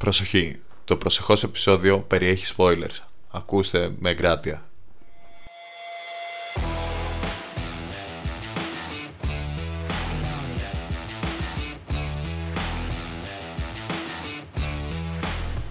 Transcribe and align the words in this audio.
Προσοχή. 0.00 0.60
Το 0.84 0.96
προσεχώς 0.96 1.42
επεισόδιο 1.42 1.98
περιέχει 1.98 2.54
spoilers. 2.56 2.98
Ακούστε 3.30 3.94
με 3.98 4.10
εγκράτεια. 4.10 4.68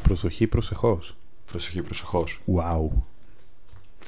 Προσοχή, 0.04 0.48
προσεχώς. 0.48 1.16
Προσοχή, 1.46 1.82
προσεχώς. 1.82 2.40
Wow. 2.56 2.88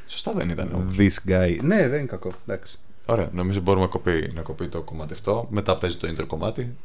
Σωστά 0.08 0.32
δεν 0.34 0.50
ήταν 0.50 0.74
όμως. 0.74 0.96
This 0.98 1.30
guy. 1.30 1.58
Ναι, 1.62 1.88
δεν 1.88 2.00
είναι 2.00 2.08
κακό. 2.08 2.32
Εντάξει. 2.48 2.80
Ωραία, 3.06 3.30
νομίζω 3.34 3.60
μπορούμε 3.60 3.86
να 3.86 3.92
κοπεί, 3.92 4.32
να 4.34 4.42
κοπεί 4.42 4.68
το 4.68 4.82
κομμάτι 4.82 5.14
αυτό. 5.14 5.48
Μετά 5.50 5.78
παίζει 5.78 5.98
το 5.98 6.08
intro 6.08 6.28
κομμάτι. 6.28 6.76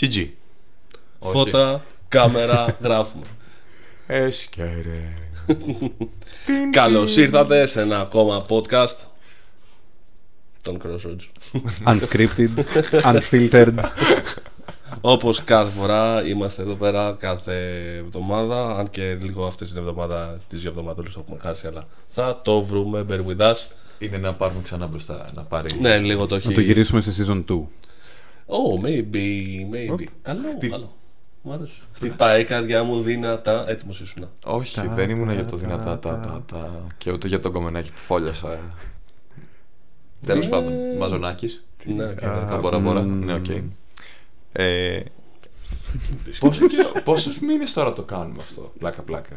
GG. 0.00 0.28
Όχι. 1.18 1.32
Φώτα, 1.32 1.84
κάμερα, 2.14 2.76
γράφουμε. 2.82 3.26
Έσκαιρε. 4.06 5.14
Καλώς 6.70 7.16
ήρθατε 7.16 7.66
σε 7.66 7.80
ένα 7.80 8.00
ακόμα 8.00 8.44
podcast 8.48 8.96
των 10.62 10.80
Crossroads. 10.84 11.52
Unscripted, 11.86 12.48
unfiltered. 13.02 13.74
Όπως 15.00 15.44
κάθε 15.44 15.70
φορά 15.70 16.26
είμαστε 16.26 16.62
εδώ 16.62 16.74
πέρα 16.74 17.16
κάθε 17.18 17.56
εβδομάδα. 17.98 18.78
Αν 18.78 18.90
και 18.90 19.14
λίγο 19.14 19.46
αυτή 19.46 19.66
την 19.66 19.76
εβδομάδα, 19.76 20.40
τις 20.48 20.60
δύο 20.60 20.70
εβδομάδες 20.70 21.12
το 21.12 21.20
έχουμε 21.20 21.38
χάσει, 21.40 21.66
αλλά 21.66 21.86
θα 22.06 22.40
το 22.44 22.62
βρούμε. 22.62 23.04
Bear 23.08 23.20
with 23.26 23.50
us. 23.50 23.56
Είναι 23.98 24.18
να 24.18 24.34
πάρουμε 24.34 24.60
ξανά 24.62 24.86
μπροστά, 24.86 25.30
να 25.34 25.42
πάρει. 25.42 25.80
Ναι, 25.80 25.98
λίγο 25.98 26.26
το 26.26 26.34
έχει. 26.34 26.48
Να 26.48 26.54
το 26.54 26.60
γυρίσουμε 26.60 27.00
σε 27.00 27.24
season 27.24 27.44
2. 27.48 27.54
Oh, 28.46 28.84
maybe, 28.84 29.24
maybe. 29.72 30.04
Καλό, 30.22 30.58
καλό. 30.70 30.92
Μ' 31.46 31.50
άρεσε. 31.52 31.80
Χτυπάει 31.92 32.40
η 32.40 32.44
καρδιά 32.44 32.82
μου 32.82 33.00
δυνατά. 33.02 33.64
Έτοιμος 33.68 34.00
ήσουν. 34.00 34.28
Όχι, 34.44 34.74
Τα, 34.74 34.82
δεν 34.88 35.10
ήμουν 35.10 35.26
τα, 35.26 35.32
για 35.32 35.44
το 35.44 35.50
τα, 35.50 35.56
δυνατά 35.56 35.98
τα, 35.98 36.20
τα. 36.20 36.20
τα, 36.20 36.42
τα, 36.58 36.86
και 36.98 37.10
ούτε 37.12 37.28
για 37.28 37.40
τον 37.40 37.52
κομμενάκι 37.52 37.90
που 37.90 37.96
φόλιασα. 37.96 38.60
Τέλος 40.26 40.48
πάντων, 40.48 40.72
Μαζονάκης. 40.98 41.64
Ναι, 41.84 42.04
οκ, 42.04 42.22
Α, 42.22 42.40
ναι. 42.40 42.46
Θα 42.46 42.58
μπορώ, 42.58 42.80
μπορώ. 42.80 43.00
μμμ. 43.02 43.24
Ναι, 43.24 43.34
οκ. 43.34 43.46
Ε, 44.52 45.02
πόσο 46.40 46.66
καιρό- 46.72 47.02
Πόσους 47.04 47.40
μήνες 47.40 47.72
τώρα 47.72 47.92
το 47.92 48.02
κάνουμε 48.02 48.36
αυτό, 48.40 48.72
πλάκα 48.78 49.02
πλάκα; 49.02 49.36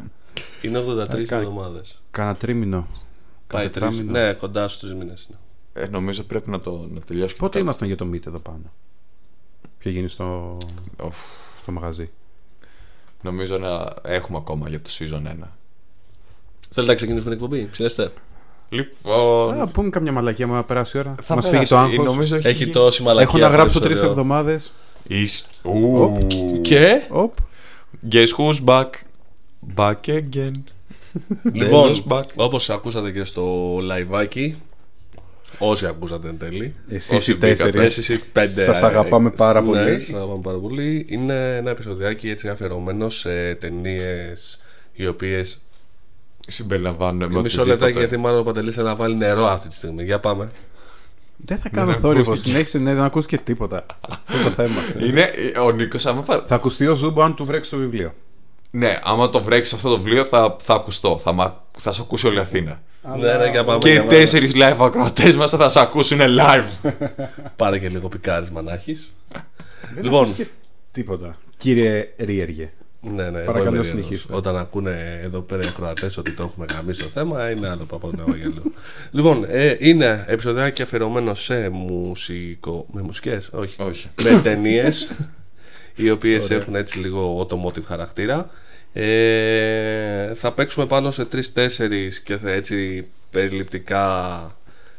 Είναι 0.62 0.78
83 0.78 1.24
Κα- 1.26 1.36
εβδομάδες. 1.36 2.00
Κάνα 2.10 2.34
τρίμηνο. 2.34 2.86
Πάει 3.46 3.62
Κάνα 3.62 3.62
τρεις, 3.72 3.96
τετράμινο. 3.96 4.10
ναι, 4.26 4.32
κοντά 4.32 4.68
στους 4.68 4.80
τρεις 4.80 4.94
μήνες 4.94 5.28
είναι. 5.28 5.38
Ε, 5.84 5.88
νομίζω 5.90 6.22
πρέπει 6.22 6.50
να 6.50 6.60
το 6.60 6.86
να 6.90 7.00
τελειώσει. 7.00 7.34
και 7.34 7.40
Πότε 7.40 7.52
το- 7.52 7.58
ήμασταν 7.64 7.86
για 7.86 7.96
το 7.96 8.06
meet 8.12 8.26
εδώ 8.26 8.38
πάνω; 8.38 8.72
Ποιο 9.78 9.90
γίνει 9.90 10.08
στο, 10.08 10.56
Οφ, 10.96 11.16
στο 11.68 11.80
μαγαζί. 11.80 12.10
νομίζω 13.22 13.58
να 13.58 13.94
έχουμε 14.02 14.38
ακόμα 14.38 14.68
για 14.68 14.80
το 14.80 14.90
season 14.98 15.26
1. 15.26 15.48
Θέλετε 16.70 16.92
να 16.92 16.94
ξεκινήσουμε 16.94 17.34
την 17.34 17.42
εκπομπή, 17.44 17.68
ψιέστε. 17.70 18.10
Λοιπόν. 18.68 19.60
Α, 19.60 19.66
πούμε 19.66 19.88
καμιά 19.90 20.12
μαλακία 20.12 20.46
μου 20.46 20.52
να 20.54 20.64
περάσει 20.64 20.96
η 20.96 21.00
ώρα. 21.00 21.14
θα 21.22 21.34
Μας 21.34 21.44
φύγει 21.44 21.50
περάσει. 21.56 21.72
το 21.72 21.78
άγχος. 21.78 22.04
Νομίζω 22.04 22.36
έχει, 22.36 22.46
Έχει 22.48 22.58
γίνει- 22.58 22.72
τόση 22.72 23.02
μαλακία. 23.02 23.28
Έχω 23.28 23.38
να 23.38 23.44
αυτό 23.46 23.56
το 23.56 23.62
γράψω 23.62 23.78
τρεις 23.80 23.90
επεισόδιο. 23.90 24.10
εβδομάδες. 24.10 24.72
Εις- 25.06 25.46
Ου. 25.62 26.18
Και; 26.62 27.02
Οπ. 27.08 27.32
Guess 28.12 28.26
who's 28.38 28.64
back? 28.64 28.88
Back 29.76 29.94
again. 30.06 30.52
λοιπόν, 31.52 31.82
Τέλος, 31.82 32.04
back. 32.08 32.24
όπως 32.36 32.70
ακούσατε 32.70 33.10
και 33.10 33.24
στο 33.24 33.76
liveάκι, 33.78 34.54
όσοι 35.58 35.86
ακούσατε 35.86 36.28
εν 36.28 36.38
τέλει, 36.38 36.74
Εσείς 36.88 37.16
Όσοι 37.16 37.30
οι 37.30 37.36
τέσσερις. 37.36 37.64
μπήκατε. 37.72 37.84
εσείς 37.86 38.08
οι 38.08 38.22
πέντε. 38.32 38.62
Σας 38.62 38.82
αγαπάμε 38.82 39.30
πάρα 39.30 39.60
ναι, 39.60 39.66
πολύ. 39.66 40.00
σας 40.00 40.14
αγαπάμε 40.14 40.40
πάρα 40.42 40.58
πολύ. 40.58 41.06
Είναι 41.08 41.56
ένα 41.56 41.70
επεισοδιάκι 41.70 42.30
έτσι 42.30 42.48
αφιερωμένο 42.48 43.08
σε 43.08 43.54
ταινίες 43.54 44.58
οι 44.92 45.06
οποίες. 45.06 45.60
Συμπεριλαμβάνουμε 46.46 47.40
Μισό 47.40 47.64
λεπτάκι 47.66 47.98
γιατί 47.98 48.16
μάλλον 48.16 48.38
ο 48.40 48.42
Παντελής 48.42 48.74
θέλει 48.74 48.86
να 48.86 48.94
βάλει 48.96 49.16
νερό 49.16 49.46
αυτή 49.46 49.68
τη 49.68 49.74
στιγμή. 49.74 50.04
Για 50.04 50.18
πάμε. 50.18 50.50
Δεν 51.36 51.58
θα 51.58 51.68
κάνω 51.68 51.90
Δεν 51.92 52.00
θόρυβο. 52.00 52.20
ακούστηκε. 52.30 52.48
Συνέχισε 52.50 52.78
ναι, 52.78 52.94
δεν 52.94 53.02
ακούσει 53.04 53.26
και 53.28 53.38
τίποτα. 53.38 53.86
Αυτό 54.08 54.34
είναι 54.34 54.42
το 54.44 54.50
θέμα. 54.50 54.80
Είναι 55.08 55.30
ο 55.64 55.70
Νίκος 55.70 56.06
άμα 56.06 56.22
πα- 56.22 56.44
Θα 56.46 56.54
ακουστεί 56.54 56.86
ο 56.86 56.94
Ζούμπο 56.94 57.22
αν 57.22 57.34
του 57.34 57.44
βρέξει 57.44 57.70
το 57.70 57.76
βιβλίο. 57.76 58.14
Ναι, 58.70 58.98
άμα 59.02 59.30
το 59.30 59.42
βρέξει 59.42 59.74
αυτό 59.74 59.88
το 59.88 59.96
βιβλίο 60.00 60.24
θα, 60.24 60.56
θα 60.60 60.74
ακουστώ. 60.74 61.18
Θα, 61.18 61.32
μα- 61.32 61.64
θα 61.78 61.92
σε 61.92 62.00
ακούσει 62.04 62.26
όλη 62.26 62.36
η 62.36 62.40
Αθήνα. 62.40 62.82
Ναι, 63.16 63.32
ναι, 63.32 63.50
για 63.50 63.64
πάμε. 63.64 63.78
Και 63.78 63.88
για 63.90 63.96
οι 63.96 63.98
πάμε. 64.06 64.10
τέσσερις 64.18 64.52
live 64.54 64.76
ακροατές 64.80 65.36
μας 65.36 65.50
θα 65.50 65.70
σε 65.70 65.80
ακούσουν 65.80 66.18
live. 66.20 66.90
Πάρε 67.56 67.78
και 67.78 67.88
λίγο 67.88 68.08
πικάρισμα 68.08 68.62
να 68.62 68.72
έχει. 68.72 68.98
Δεν 69.94 70.02
Λοιπόν. 70.04 70.22
ακούς 70.24 70.36
και 70.36 70.46
τίποτα. 70.92 71.36
Κύριε 71.56 72.08
Ρίεργε. 72.16 72.70
Ναι, 73.00 73.22
ναι, 73.22 73.30
Παρακαλώ, 73.30 73.50
εγώ 73.50 73.60
είμαι 73.60 73.70
ρίεργος. 73.70 73.86
συνεχίστε. 73.86 74.34
Όταν 74.34 74.56
ακούνε 74.56 75.20
εδώ 75.24 75.40
πέρα 75.40 75.60
οι 75.64 75.68
ακροατές 75.68 76.16
ότι 76.16 76.32
το 76.32 76.42
έχουμε 76.42 76.66
γαμίσει 76.74 77.02
το 77.02 77.08
θέμα, 77.08 77.50
είναι 77.50 77.68
άλλο 77.68 77.84
που 77.84 77.96
από 77.96 78.10
τον 78.10 78.20
Ευαγγέλιο. 78.28 78.62
λοιπόν, 79.10 79.44
ε, 79.48 79.76
είναι 79.78 80.24
επεισοδιάκι 80.28 80.82
αφιερωμένο 80.82 81.34
σε 81.34 81.68
μουσικό. 81.68 82.86
με 82.92 83.02
μουσικές, 83.02 83.48
όχι. 83.52 83.82
Όχι. 83.82 84.08
με 84.22 84.40
ταινίες, 84.42 85.10
οι 85.96 86.10
οποίες 86.10 86.50
έχουν 86.50 86.74
έτσι 86.74 86.98
λίγο 86.98 87.46
automotive 87.50 87.84
χαρακτήρα. 87.86 88.50
Ε, 88.92 90.34
θα 90.34 90.52
παίξουμε 90.52 90.86
πάνω 90.86 91.10
σε 91.10 91.24
τρει-τέσσερι 91.24 92.12
και 92.24 92.36
θα 92.36 92.50
έτσι 92.50 93.06
περιληπτικά 93.30 94.40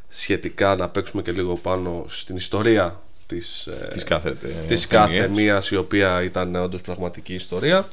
σχετικά 0.10 0.76
να 0.76 0.90
παίξουμε 0.90 1.22
και 1.22 1.32
λίγο 1.32 1.54
πάνω 1.56 2.06
στην 2.08 2.36
ιστορία 2.36 3.00
της, 3.28 3.68
ε, 3.68 3.88
Της 3.88 4.04
κάθε, 4.04 4.30
ε, 4.30 4.66
της 4.68 4.88
κάθε 4.88 5.14
ταινίας. 5.20 5.38
μίας 5.38 5.70
η 5.70 5.76
οποία 5.76 6.24
ήταν 6.24 6.56
όντως 6.56 6.82
πραγματική 6.82 7.34
ιστορία. 7.34 7.88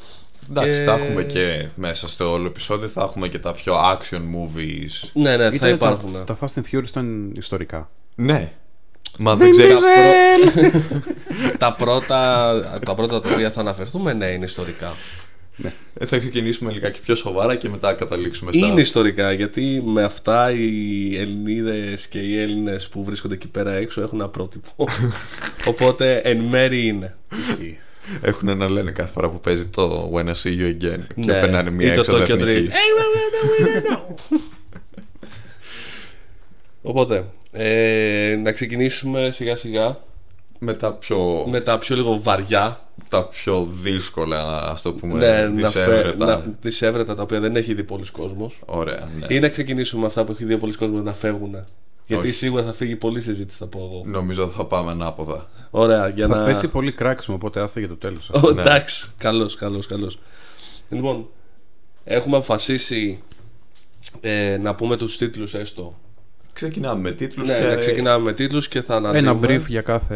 Εντάξει, 0.50 0.78
Και- 0.78 0.84
θα 0.84 0.92
έχουμε 0.92 1.22
και 1.22 1.66
μέσα 1.74 2.08
στο 2.08 2.32
όλο 2.32 2.46
επεισόδιο 2.46 2.88
θα 2.88 3.02
έχουμε 3.02 3.28
και 3.28 3.38
τα 3.38 3.52
πιο 3.52 3.74
action 3.76 4.16
movies. 4.18 5.10
Ναι, 5.12 5.36
ναι, 5.36 5.48
θα 5.48 5.54
Ήτανε 5.54 5.72
υπάρχουν. 5.72 6.12
Τα, 6.12 6.24
τα 6.24 6.38
Fast 6.40 6.60
and 6.60 6.62
Furious 6.76 6.86
ήταν 6.88 7.32
ιστορικά. 7.36 7.90
Ναι. 8.14 8.52
Μα 9.18 9.36
δεν 9.36 9.50
ξέρει. 9.50 9.74
τα, 11.58 11.72
πρώτα, 11.74 12.80
τα 12.84 12.94
πρώτα 12.94 13.20
τα 13.20 13.30
οποία 13.32 13.50
θα 13.50 13.60
αναφερθούμε, 13.60 14.12
ναι, 14.12 14.26
είναι 14.26 14.44
ιστορικά. 14.44 14.94
Ε, 15.94 16.06
Θα 16.06 16.18
ξεκινήσουμε 16.18 16.72
λιγάκι 16.72 17.00
πιο 17.00 17.14
σοβαρά 17.14 17.54
και 17.56 17.68
μετά 17.68 17.94
καταλήξουμε 17.94 18.52
στα. 18.52 18.66
Είναι 18.66 18.80
ιστορικά 18.80 19.32
γιατί 19.32 19.82
με 19.86 20.02
αυτά 20.02 20.50
οι 20.50 21.16
Ελληνίδες 21.16 22.06
και 22.06 22.18
οι 22.18 22.38
Έλληνες 22.40 22.88
που 22.88 23.04
βρίσκονται 23.04 23.34
εκεί 23.34 23.48
πέρα 23.48 23.72
έξω 23.72 24.00
έχουν 24.02 24.20
ένα 24.20 24.28
πρότυπο. 24.28 24.70
Οπότε 25.70 26.16
εν 26.16 26.38
μέρη 26.38 26.86
είναι. 26.86 27.16
Έχουν 28.22 28.56
να 28.56 28.68
λένε 28.70 28.90
κάθε 28.90 29.12
φορά 29.12 29.28
που 29.30 29.40
παίζει 29.40 29.66
το 29.68 30.12
When 30.14 30.24
I 30.26 30.30
See 30.30 30.58
You 30.60 30.66
Again. 30.66 31.00
Και 31.14 31.24
Ναι. 31.24 31.40
περνάνε 31.40 31.70
μία 31.70 31.92
Ή 31.92 31.94
το 31.94 32.00
έξοδο 32.00 32.24
Tokyo 32.24 32.28
Drift. 32.28 32.46
εθνικής. 32.46 32.74
Οπότε, 36.82 37.24
ε, 37.52 38.38
να 38.42 38.52
ξεκινήσουμε 38.52 39.30
σιγά 39.30 39.56
σιγά 39.56 39.98
Με 40.58 40.74
τα 40.74 40.92
πιο, 40.92 41.44
με 41.48 41.60
τα 41.60 41.78
πιο 41.78 41.96
λίγο 41.96 42.20
βαριά. 42.20 42.80
τα 43.08 43.24
πιο 43.28 43.68
δύσκολα, 43.82 44.62
ας 44.62 44.82
το 44.82 44.92
πούμε, 44.92 45.18
Ναι, 45.18 45.48
να 45.62 45.70
φε- 45.70 45.84
δυσέβρετα. 45.84 46.24
να, 46.26 46.44
δυσέβρετα 46.60 47.14
τα 47.14 47.22
οποία 47.22 47.40
δεν 47.40 47.56
έχει 47.56 47.74
δει 47.74 47.84
πολλοί 47.84 48.04
κόσμος. 48.12 48.60
Ωραία, 48.64 49.08
ναι. 49.18 49.26
Ή 49.34 49.40
να 49.40 49.48
ξεκινήσουμε 49.48 50.00
με 50.00 50.06
αυτά 50.06 50.24
που 50.24 50.32
έχει 50.32 50.44
δει 50.44 50.56
πολλοί 50.58 50.74
κόσμος 50.74 51.02
να 51.02 51.12
φεύγουν. 51.12 51.56
Γιατί 52.06 52.26
Όχι. 52.26 52.36
σίγουρα 52.36 52.62
θα 52.64 52.72
φύγει 52.72 52.96
πολλή 52.96 53.20
συζήτηση, 53.20 53.58
θα 53.58 53.66
πω 53.66 53.78
εγώ. 53.78 54.02
Νομίζω 54.06 54.48
θα 54.48 54.64
πάμε 54.64 54.90
ανάποδα. 54.90 55.48
Ωραία, 55.70 56.08
για 56.08 56.26
Θα 56.26 56.36
να. 56.36 56.44
πέσει 56.44 56.68
πολύ 56.68 56.92
κράξιμο, 56.92 57.36
οπότε 57.36 57.60
άστα 57.60 57.78
για 57.80 57.88
το 57.88 57.96
τέλος. 57.96 58.30
Ω, 58.30 58.50
Ναι. 58.52 58.60
εντάξει, 58.60 59.10
καλώς, 59.18 59.54
καλώς, 59.56 59.86
καλώς. 59.86 60.18
Λοιπόν, 60.88 61.26
έχουμε 62.04 62.36
αποφασίσει 62.36 63.22
ε, 64.20 64.56
να 64.62 64.74
πούμε 64.74 64.96
τους 64.96 65.16
τίτλους 65.16 65.54
έστω. 65.54 65.94
Ξεκινάμε 66.56 67.00
με 67.00 67.12
τίτλους 67.12 67.48
Ναι, 67.48 67.58
και... 67.60 67.66
να 67.66 67.76
ξεκινάμε 67.76 68.24
με 68.24 68.32
τίτλους 68.32 68.68
και 68.68 68.82
θα 68.82 68.94
αναδύουμε. 68.94 69.30
Ένα 69.30 69.38
brief 69.42 69.66
για 69.68 69.80
κάθε. 69.80 70.14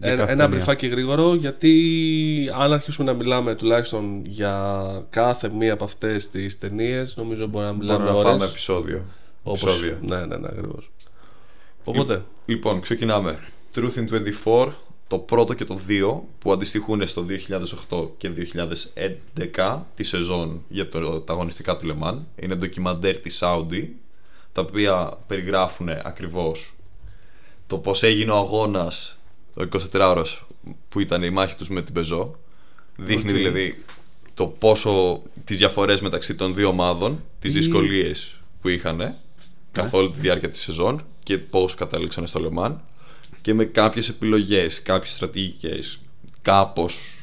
Για 0.00 0.08
Ένα, 0.12 0.16
κάθε 0.20 0.32
ένα 0.32 0.42
ταινία. 0.42 0.48
μπριφάκι 0.48 0.86
γρήγορο 0.86 1.34
γιατί 1.34 1.72
αν 2.60 2.72
αρχίσουμε 2.72 3.10
να 3.12 3.16
μιλάμε 3.18 3.54
τουλάχιστον 3.54 4.22
για 4.26 4.82
κάθε 5.10 5.48
μία 5.48 5.72
από 5.72 5.84
αυτές 5.84 6.30
τις 6.30 6.58
ταινίες, 6.58 7.16
νομίζω 7.16 7.46
μπορεί 7.46 7.64
να 7.64 7.72
μιλάμε 7.72 7.98
Μπορούμε 7.98 8.12
να 8.12 8.18
ώρες. 8.18 8.30
φάμε 8.32 8.44
επεισόδιο. 8.44 9.02
Όπως- 9.42 9.62
επεισόδιο. 9.62 9.96
Ναι, 10.02 10.16
ναι, 10.26 10.36
ναι, 10.36 10.48
ακριβώς. 10.48 10.90
Οπότε, 11.84 12.22
Λοιπόν, 12.46 12.80
ξεκινάμε. 12.80 13.38
Truth 13.74 13.80
in 13.98 14.06
24, 14.44 14.68
το 15.08 15.18
πρώτο 15.18 15.54
και 15.54 15.64
το 15.64 15.74
δύο 15.74 16.24
που 16.38 16.52
αντιστοιχούν 16.52 17.06
στο 17.06 17.22
2008 17.22 18.10
και 18.16 18.28
2011 18.28 19.86
τη 19.96 20.04
σεζόν 20.04 20.62
για 20.68 20.88
το, 20.88 21.20
τα 21.20 21.32
αγωνιστικά 21.32 21.76
του 21.76 21.86
Λεμάν. 21.86 22.26
Είναι 22.36 22.54
ντοκιμαντέρ 22.54 23.18
της 23.18 23.40
Saudi 23.42 23.84
τα 24.52 24.60
οποία 24.62 25.18
περιγράφουν 25.26 25.88
ακριβώς 25.88 26.72
το 27.66 27.78
πώς 27.78 28.02
έγινε 28.02 28.30
ο 28.30 28.36
αγώνας 28.36 29.18
ο 29.54 29.62
24ωρος 29.92 30.38
που 30.88 31.00
ήταν 31.00 31.22
η 31.22 31.30
μάχη 31.30 31.56
τους 31.56 31.68
με 31.68 31.82
την 31.82 31.94
Πεζό. 31.94 32.34
Δείχνει 32.96 33.30
Οκ. 33.30 33.36
δηλαδή 33.36 33.84
το 34.34 34.46
πόσο 34.46 35.22
τις 35.44 35.58
διαφορές 35.58 36.00
μεταξύ 36.00 36.34
των 36.34 36.54
δύο 36.54 36.68
ομάδων, 36.68 37.22
τις 37.40 37.52
Τι- 37.52 37.58
δυσκολίες 37.58 38.40
που 38.60 38.68
είχαν 38.68 39.14
καθ' 39.72 39.94
όλη 39.94 40.10
τη 40.10 40.20
διάρκεια 40.20 40.50
της 40.50 40.60
σεζόν 40.60 41.04
και 41.22 41.38
πώς 41.38 41.74
κατάληξαν 41.74 42.26
στο 42.26 42.38
Λε 42.40 42.56
Μαν 42.56 42.80
και 43.42 43.54
με 43.54 43.64
κάποιες 43.64 44.08
επιλογές, 44.08 44.82
κάποιες 44.82 45.12
στρατηγικές 45.12 46.00
κάπως 46.42 47.21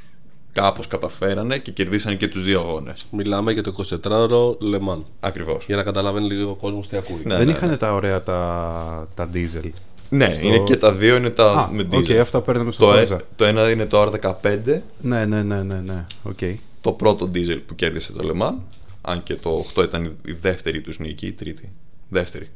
κάπως 0.59 0.87
καταφέρανε 0.87 1.57
και 1.57 1.71
κερδίσανε 1.71 2.15
και 2.15 2.27
τους 2.27 2.43
δύο 2.43 2.59
αγώνες. 2.59 3.05
Μιλάμε 3.11 3.51
για 3.51 3.63
το 3.63 3.73
24ωρο 4.03 4.57
Λεμάν. 4.59 5.05
Ακριβώς. 5.19 5.65
Για 5.65 5.75
να 5.75 5.83
καταλαβαίνει 5.83 6.27
λίγο 6.27 6.49
ο 6.51 6.55
κόσμος 6.55 6.87
τι 6.87 6.97
ακούει. 6.97 7.21
Ναι, 7.23 7.35
Δεν 7.37 7.45
ναι, 7.45 7.51
είχαν 7.51 7.77
τα 7.77 7.93
ωραία 7.93 8.23
τα, 8.23 9.07
τα 9.15 9.29
diesel. 9.33 9.69
Ναι, 10.09 10.25
Στο- 10.37 10.45
είναι 10.47 10.57
και 10.59 10.75
τα 10.77 10.91
δύο 10.93 11.15
είναι 11.15 11.29
τα 11.29 11.51
Α, 11.51 11.69
με 11.71 11.81
οκ, 11.93 12.05
diesel. 12.07 12.13
αυτά 12.13 12.41
παίρναμε 12.41 12.71
στο 12.71 12.85
το, 12.85 12.93
ε- 12.97 13.07
Forza. 13.11 13.17
το 13.35 13.45
ένα 13.45 13.69
είναι 13.69 13.85
το 13.85 14.01
R15, 14.01 14.81
Ναι, 15.01 15.25
ναι, 15.25 15.43
ναι, 15.43 15.63
ναι, 15.63 15.81
ναι. 15.85 16.05
Οκ. 16.23 16.39
το 16.81 16.91
πρώτο 16.91 17.31
diesel 17.33 17.59
που 17.65 17.75
κέρδισε 17.75 18.11
το 18.11 18.19
Le 18.33 18.41
Mans. 18.41 18.53
Αν 19.01 19.23
και 19.23 19.35
το 19.35 19.63
8 19.75 19.83
ήταν 19.83 20.17
η 20.25 20.31
δεύτερη 20.41 20.81
τους 20.81 20.99
νίκη, 20.99 21.25
η 21.27 21.31
τρίτη. 21.31 21.71
Δεύτερη. 22.09 22.49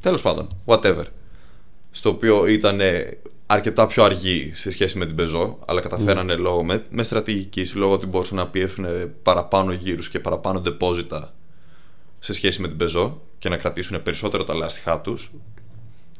Τέλος 0.00 0.22
πάντων, 0.22 0.48
whatever. 0.64 1.04
Στο 1.90 2.08
οποίο 2.10 2.46
ήταν 2.46 2.80
αρκετά 3.50 3.86
πιο 3.86 4.04
αργή 4.04 4.50
σε 4.54 4.70
σχέση 4.70 4.98
με 4.98 5.06
την 5.06 5.16
Peugeot, 5.18 5.54
αλλά 5.66 5.80
καταφέρανε 5.80 6.34
λόγω 6.34 6.64
με, 6.64 6.84
με 6.90 7.02
στρατηγική, 7.04 7.66
λόγω 7.74 7.92
ότι 7.92 8.06
μπορούσαν 8.06 8.36
να 8.36 8.46
πιέσουν 8.46 8.86
παραπάνω 9.22 9.72
γύρους 9.72 10.08
και 10.08 10.18
παραπάνω 10.18 10.60
ντεπόζιτα 10.60 11.34
σε 12.18 12.32
σχέση 12.32 12.60
με 12.60 12.68
την 12.68 12.76
Peugeot 12.86 13.12
και 13.38 13.48
να 13.48 13.56
κρατήσουν 13.56 14.02
περισσότερο 14.02 14.44
τα 14.44 14.54
λάστιχά 14.54 15.00
τους 15.00 15.30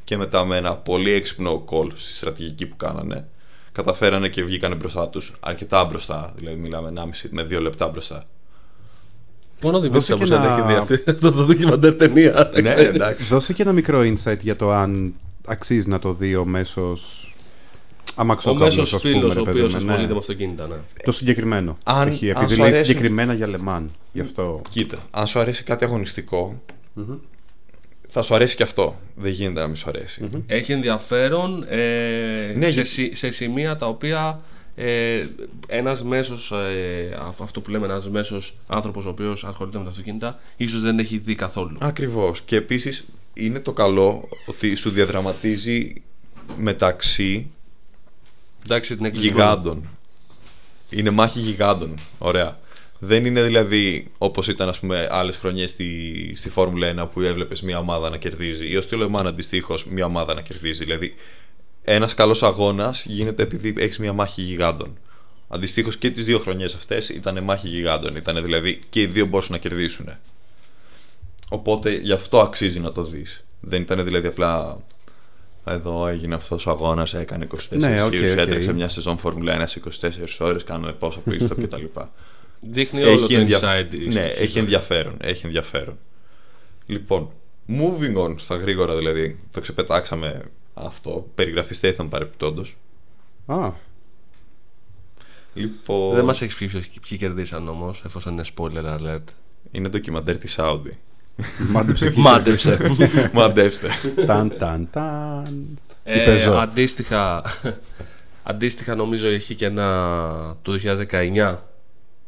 και 0.04 0.16
μετά 0.16 0.44
με 0.44 0.56
ένα 0.56 0.76
πολύ 0.76 1.12
έξυπνο 1.12 1.64
call 1.70 1.88
στη 1.94 2.12
στρατηγική 2.12 2.66
που 2.66 2.76
κάνανε 2.76 3.28
καταφέρανε 3.72 4.28
και 4.28 4.44
βγήκανε 4.44 4.74
μπροστά 4.74 5.08
τους 5.08 5.32
αρκετά 5.40 5.84
μπροστά, 5.84 6.32
δηλαδή 6.36 6.56
μιλάμε 6.56 6.92
1,5 6.96 7.02
με 7.30 7.42
2 7.42 7.60
λεπτά 7.60 7.88
μπροστά. 7.88 8.24
Μόνο 9.62 9.76
ο 9.76 9.80
Δημήτρη 9.80 9.98
Δώσε 10.00 10.12
από 10.12 10.22
και 10.22 10.28
σένα 10.28 10.44
ένα- 10.44 10.52
έχει 10.54 10.66
δει 10.66 10.74
αυτή, 10.74 10.94
αυτό 11.10 11.32
το 11.32 11.44
ντοκιμαντέρ 11.44 11.94
ταινία. 11.94 12.32
δεν 12.52 12.62
ναι, 12.62 12.70
ξέρεις. 12.70 12.94
εντάξει. 12.94 13.24
Δώσε 13.24 13.52
και 13.52 13.62
ένα 13.62 13.72
μικρό 13.72 14.00
insight 14.00 14.38
για 14.40 14.56
το 14.56 14.72
αν 14.72 15.14
αξίζει 15.48 15.88
να 15.88 15.98
το 15.98 16.12
δει 16.12 16.36
ο 16.36 16.44
μέσος 16.44 17.32
Ο 18.10 18.12
αμαξοκόμπλος, 18.20 18.76
μέσος 18.76 18.94
ας 18.94 19.02
πούμε, 19.02 19.14
φίλο 19.14 19.32
ρε 19.32 19.40
ο 19.40 19.42
παιδί 19.44 19.58
οποίος 19.58 19.74
μου, 19.74 19.80
ναι. 19.80 19.86
ασχολείται 19.90 20.12
με 20.12 20.18
αυτοκίνητα. 20.18 20.66
Ναι. 20.68 20.76
Το 21.04 21.12
συγκεκριμένο. 21.12 21.78
Αν- 21.84 22.08
Έχει, 22.08 22.30
αν 22.30 22.36
επειδή 22.36 22.52
σου 22.52 22.58
λέει 22.60 22.68
αρέσουν- 22.68 22.86
συγκεκριμένα 22.86 23.32
για 23.34 23.46
Λεμάν. 23.46 23.90
Γι' 24.12 24.20
αυτό. 24.20 24.62
Κοίτα, 24.70 24.98
αν 25.10 25.26
σου 25.26 25.38
αρέσει 25.38 25.64
κάτι 25.64 25.84
αγωνιστικό, 25.84 26.62
θα 28.08 28.22
σου 28.22 28.34
αρέσει 28.34 28.56
και 28.56 28.62
αυτό. 28.62 28.96
Δεν 29.16 29.30
γίνεται 29.32 29.60
να 29.60 29.66
μην 29.66 29.76
σου 29.76 29.84
αρέσει. 29.88 30.28
Έχει 30.46 30.72
ενδιαφέρον 30.72 31.64
ε, 31.68 32.52
Ναι, 32.56 32.64
σε, 32.64 32.70
για- 32.70 32.84
σι- 32.84 33.16
σε 33.16 33.30
σημεία 33.30 33.76
τα 33.76 33.86
οποία 33.86 34.40
ε, 34.74 35.24
ένας 35.66 36.02
μέσος, 36.02 36.50
ε, 36.52 37.18
αυ- 37.26 37.42
αυτό 37.42 37.60
που 37.60 37.70
λέμε 37.70 37.86
ένας 37.86 38.08
μέσος 38.10 38.56
άνθρωπος 38.66 39.06
ο 39.06 39.08
οποίος 39.08 39.44
ασχολείται 39.44 39.78
με 39.78 39.84
τα 39.84 39.90
αυτοκίνητα 39.90 40.38
ίσως 40.56 40.80
δεν 40.80 40.98
έχει 40.98 41.18
δει 41.18 41.34
καθόλου. 41.34 41.76
Ακριβώς. 41.80 42.40
Και 42.40 42.56
επίσης 42.56 43.04
είναι 43.38 43.60
το 43.60 43.72
καλό 43.72 44.28
ότι 44.46 44.74
σου 44.74 44.90
διαδραματίζει 44.90 45.92
μεταξύ 46.56 47.50
Εντάξει, 48.64 48.96
την 48.96 49.04
έκκληση 49.04 49.26
γιγάντων. 49.26 49.88
Είναι 50.90 51.10
μάχη 51.10 51.38
γιγάντων. 51.38 51.98
Ωραία. 52.18 52.58
Δεν 52.98 53.24
είναι 53.24 53.42
δηλαδή 53.42 54.10
όπως 54.18 54.48
ήταν 54.48 54.68
ας 54.68 54.78
πούμε 54.78 55.08
άλλες 55.10 55.36
χρονιές 55.36 55.70
στη, 55.70 56.32
στη 56.36 56.50
Φόρμουλα 56.50 57.04
1 57.04 57.08
που 57.12 57.20
έβλεπες 57.20 57.62
μια 57.62 57.78
ομάδα 57.78 58.10
να 58.10 58.16
κερδίζει 58.16 58.70
ή 58.70 58.76
ως 58.76 58.84
στη 58.84 58.96
Λεμάν 58.96 59.26
αντιστοίχως 59.26 59.84
μια 59.86 60.04
ομάδα 60.04 60.34
να 60.34 60.40
κερδίζει. 60.40 60.84
Δηλαδή 60.84 61.14
ένας 61.84 62.14
καλός 62.14 62.42
αγώνας 62.42 63.04
γίνεται 63.04 63.42
επειδή 63.42 63.74
έχεις 63.76 63.98
μια 63.98 64.12
μάχη 64.12 64.42
γιγάντων. 64.42 64.98
Αντιστοίχως 65.48 65.96
και 65.96 66.10
τις 66.10 66.24
δύο 66.24 66.38
χρονιές 66.38 66.74
αυτές 66.74 67.08
ήταν 67.08 67.44
μάχη 67.44 67.68
γιγάντων. 67.68 68.16
Ήταν 68.16 68.42
δηλαδή 68.42 68.80
και 68.90 69.00
οι 69.00 69.06
δύο 69.06 69.26
μπορούσαν 69.26 69.52
να 69.52 69.58
κερδίσουν. 69.58 70.08
Οπότε 71.48 71.90
γι' 71.94 72.12
αυτό 72.12 72.40
αξίζει 72.40 72.80
να 72.80 72.92
το 72.92 73.02
δεις. 73.02 73.44
Δεν 73.60 73.82
ήταν 73.82 74.04
δηλαδή 74.04 74.26
απλά 74.26 74.78
εδώ 75.66 76.06
έγινε 76.06 76.34
αυτός 76.34 76.66
ο 76.66 76.70
αγώνας, 76.70 77.14
έκανε 77.14 77.44
24 77.44 77.78
Ναι, 77.78 78.02
οκ, 78.02 78.12
γύρους, 78.12 78.32
οκ. 78.32 78.38
έτρεξε 78.38 78.72
μια 78.72 78.88
σεζόν 78.88 79.18
Φόρμουλα 79.18 79.54
1 79.54 79.62
σε 79.66 79.78
24 79.78 80.46
ώρες, 80.46 80.64
κάνανε 80.64 80.92
πόσα 80.92 81.18
πίστα 81.20 81.54
κτλ. 81.62 81.84
Δείχνει 82.60 83.02
όλο 83.02 83.26
το 83.26 83.34
ενδια- 83.36 83.60
inside. 83.60 83.86
της- 83.90 84.14
Ναι, 84.14 84.28
της 84.28 84.38
έχει 84.40 84.58
ενδιαφέρον. 84.58 85.16
Έχει 85.20 85.46
ενδιαφέρον. 85.46 85.98
Λοιπόν, 86.86 87.30
moving 87.68 88.16
on 88.24 88.34
στα 88.38 88.56
γρήγορα 88.56 88.96
δηλαδή, 88.96 89.38
το 89.52 89.60
ξεπετάξαμε 89.60 90.42
αυτό. 90.74 91.28
Περιγραφή 91.34 91.74
Statham 91.80 92.06
παρεπιπτόντω. 92.10 92.64
Α, 93.46 93.70
Λοιπόν, 95.54 96.14
Δεν 96.14 96.24
μας 96.24 96.42
έχεις 96.42 96.54
πει 96.54 96.66
ποιος- 96.66 96.88
ποιοι 97.08 97.18
κερδίσαν 97.18 97.68
όμως, 97.68 98.02
εφόσον 98.06 98.32
είναι 98.32 98.44
spoiler 98.56 98.84
alert. 98.98 99.24
είναι 99.70 99.88
ντοκιμαντέρ 99.88 100.38
της 100.38 100.56
Audi. 100.58 100.90
Μάντεψε 101.70 102.10
και 102.10 102.20
Μάντεψε. 102.20 102.78
Μαντέψτε. 103.32 103.88
Ταν, 104.26 104.56
ταν, 104.58 104.88
ταν. 104.90 105.78
Η 106.04 106.10
ε, 106.10 106.24
Peugeot. 106.26 106.56
αντίστοιχα, 106.56 107.42
αντίστοιχα 108.42 108.94
νομίζω 108.94 109.28
έχει 109.28 109.54
και 109.54 109.66
ένα 109.66 110.56
το 110.62 110.72
2019 111.10 111.56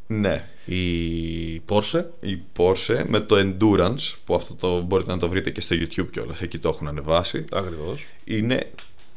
ναι. 0.07 0.43
η 0.65 1.61
Porsche. 1.69 2.03
η 2.19 2.39
Porsche 2.57 3.03
με 3.07 3.19
το 3.19 3.35
Endurance 3.35 4.15
που 4.25 4.35
αυτό 4.35 4.53
το 4.53 4.81
μπορείτε 4.81 5.11
να 5.11 5.17
το 5.17 5.29
βρείτε 5.29 5.49
και 5.49 5.61
στο 5.61 5.75
YouTube 5.79 6.07
κιόλας 6.11 6.41
εκεί 6.41 6.57
το 6.57 6.69
έχουν 6.69 6.87
ανεβάσει 6.87 7.45
Ακριβώς. 7.51 8.05
είναι, 8.23 8.59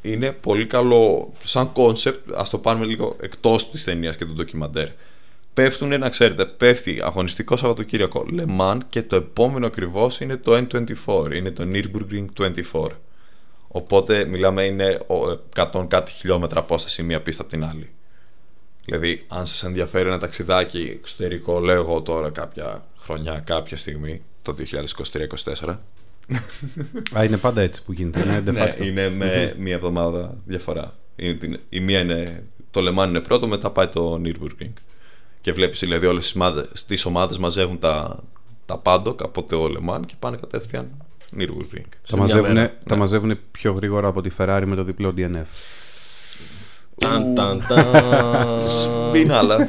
είναι 0.02 0.32
πολύ 0.32 0.67
καλό 0.67 1.32
σαν 1.43 1.73
concept 1.72 2.34
ας 2.35 2.50
το 2.50 2.58
πάρουμε 2.58 2.85
λίγο 2.85 3.17
εκτός 3.20 3.70
της 3.70 3.85
ταινίας 3.85 4.17
και 4.17 4.25
του 4.25 4.32
ντοκιμαντέρ 4.32 4.88
πέφτουν 5.54 5.98
να 5.98 6.08
ξέρετε 6.08 6.44
πέφτει 6.44 7.00
αγωνιστικό 7.02 7.56
Σαββατοκύριακο 7.56 8.26
Le 8.36 8.44
Mans 8.60 8.78
και 8.88 9.02
το 9.02 9.16
επόμενο 9.16 9.66
ακριβώς 9.66 10.20
είναι 10.20 10.36
το 10.36 10.52
N24 10.56 11.34
είναι 11.34 11.50
το 11.50 11.68
Nürburgring 11.72 12.24
24 12.72 12.86
οπότε 13.68 14.24
μιλάμε 14.24 14.62
είναι 14.62 14.98
ο- 15.06 15.38
100 15.56 15.86
κάτι 15.88 16.10
χιλιόμετρα 16.12 16.60
απόσταση 16.60 17.02
μία 17.02 17.20
πίστα 17.20 17.42
από 17.42 17.50
την 17.50 17.64
άλλη 17.64 17.90
Δηλαδή, 18.86 19.24
αν 19.28 19.46
σας 19.46 19.62
ενδιαφέρει 19.64 20.08
ένα 20.08 20.18
ταξιδάκι 20.18 20.90
εξωτερικό, 21.00 21.60
λέω 21.60 21.74
εγώ 21.74 22.02
τώρα 22.02 22.30
κάποια 22.30 22.84
χρονιά, 22.98 23.42
κάποια 23.46 23.76
στιγμή, 23.76 24.22
το 24.42 24.52
2023-2024. 24.52 25.78
Α, 27.16 27.24
είναι 27.24 27.36
πάντα 27.36 27.60
έτσι 27.60 27.84
που 27.84 27.92
γίνεται. 27.92 28.24
Ναι, 28.24 28.42
de 28.46 28.52
Ναι, 28.52 28.74
facto. 28.78 28.84
είναι 28.84 29.08
με 29.08 29.54
μία 29.58 29.74
εβδομάδα 29.74 30.36
διαφορά. 30.44 30.94
Είναι, 31.16 31.32
την- 31.34 31.60
η 31.68 31.80
μία 31.80 32.00
είναι, 32.00 32.44
το 32.70 32.80
Λεμάν 32.80 33.08
είναι 33.08 33.20
πρώτο, 33.20 33.46
μετά 33.46 33.70
πάει 33.70 33.86
το 33.88 34.20
Nürburgring. 34.24 34.72
Και 35.44 35.52
βλέπεις 35.52 35.81
δηλαδή 35.81 36.06
όλες 36.06 36.23
τις, 36.23 36.32
μάδες, 36.32 36.85
τις 36.87 37.05
ομάδες 37.05 37.38
μαζεύουν 37.38 37.79
τα, 37.79 38.23
τα 38.67 38.79
πάντοκ 38.79 39.23
από 39.23 39.43
το 39.43 39.69
Λεμάν 39.69 40.05
και 40.05 40.14
πάνε 40.19 40.37
κατευθείαν 40.37 40.91
Nürburgring. 41.38 41.88
Τα 42.08 42.17
μια 42.17 42.26
μαζεύουν, 42.26 42.52
μέρα. 42.52 42.76
τα 42.88 42.96
μαζεύουν 42.96 43.38
πιο 43.50 43.73
γρήγορα 43.73 44.08
από 44.08 44.20
τη 44.20 44.31
Ferrari 44.38 44.62
με 44.67 44.76
το 44.76 44.85
διπλό 44.85 45.14
DNF. 45.17 45.46
Ταν, 46.99 47.35
ταν, 47.35 47.64
ταν. 47.69 47.87
Μην 49.12 49.32
άλλα. 49.32 49.69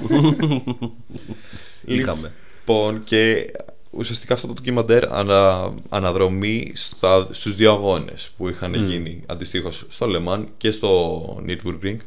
Είχαμε. 1.85 2.31
Λοιπόν, 2.57 3.03
και 3.03 3.45
ουσιαστικά 3.89 4.33
αυτό 4.33 4.47
το 4.47 4.53
ντοκιμαντέρ 4.53 5.13
ανα, 5.13 5.73
αναδρομή 5.89 6.71
στα, 6.75 7.27
στους 7.31 7.55
δύο 7.55 7.71
αγώνες 7.71 8.31
που 8.37 8.49
είχαν 8.49 8.73
γίνει 8.73 9.23
αντιστοίχως 9.25 9.85
στο 9.89 10.07
Λεμάν 10.07 10.47
και 10.57 10.71
στο 10.71 11.43
Nürburgring 11.47 11.97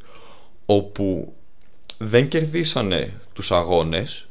όπου 0.66 1.32
δεν 1.98 2.28
κερδίσανε 2.28 3.12
τους 3.38 3.52
αγώνες 3.52 4.28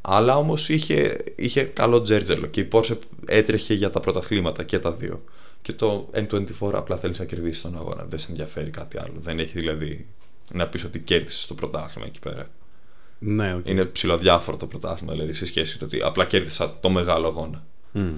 αλλά 0.00 0.36
όμως 0.36 0.68
είχε, 0.68 1.16
είχε 1.36 1.62
καλό 1.62 2.02
τζέρτζελο 2.02 2.46
και 2.46 2.60
η 2.60 2.68
Porsche 2.72 2.98
έτρεχε 3.26 3.74
για 3.74 3.90
τα 3.90 4.00
πρωταθλήματα 4.00 4.62
και 4.64 4.78
τα 4.78 4.92
δύο 4.92 5.24
και 5.62 5.72
το 5.72 6.08
N24 6.14 6.72
απλά 6.72 6.96
θέλεις 6.96 7.18
να 7.18 7.24
κερδίσεις 7.24 7.62
τον 7.62 7.76
αγώνα 7.76 8.04
δεν 8.08 8.18
σε 8.18 8.26
ενδιαφέρει 8.30 8.70
κάτι 8.70 8.98
άλλο 8.98 9.14
δεν 9.18 9.38
έχει 9.38 9.58
δηλαδή 9.58 10.06
να 10.52 10.66
πεις 10.66 10.84
ότι 10.84 10.98
κέρδισες 10.98 11.46
το 11.46 11.54
πρωτάθλημα 11.54 12.06
εκεί 12.06 12.18
πέρα 12.18 12.46
Ναι, 13.18 13.54
οκ. 13.54 13.68
είναι 13.68 13.84
ψιλοαδιάφορο 13.84 14.56
το 14.56 14.66
πρωτάθλημα 14.66 15.12
δηλαδή 15.12 15.32
σε 15.32 15.46
σχέση 15.46 15.72
με 15.72 15.78
το 15.78 15.84
ότι 15.84 16.04
απλά 16.06 16.24
κέρδισα 16.24 16.76
το 16.80 16.88
μεγάλο 16.90 17.26
αγώνα. 17.26 17.64
Μμ. 17.92 18.10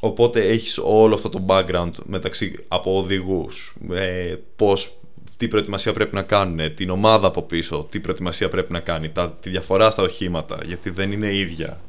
Οπότε 0.00 0.48
έχεις 0.48 0.78
όλο 0.82 1.14
αυτό 1.14 1.28
το 1.28 1.44
background 1.48 1.92
μεταξύ 2.04 2.64
από 2.68 2.98
οδηγούς, 2.98 3.74
ε, 3.92 4.34
πώς, 4.56 4.96
τι 5.42 5.48
προετοιμασία 5.48 5.92
πρέπει 5.92 6.14
να 6.14 6.22
κάνουν, 6.22 6.74
την 6.74 6.90
ομάδα 6.90 7.26
από 7.26 7.42
πίσω, 7.42 7.86
τι 7.90 8.00
προετοιμασία 8.00 8.48
πρέπει 8.48 8.72
να 8.72 8.80
κάνει, 8.80 9.08
τα, 9.10 9.30
τη 9.42 9.50
διαφορά 9.50 9.90
στα 9.90 10.02
οχήματα, 10.02 10.58
γιατί 10.64 10.90
δεν 10.90 11.12
είναι 11.12 11.34
ίδια. 11.34 11.80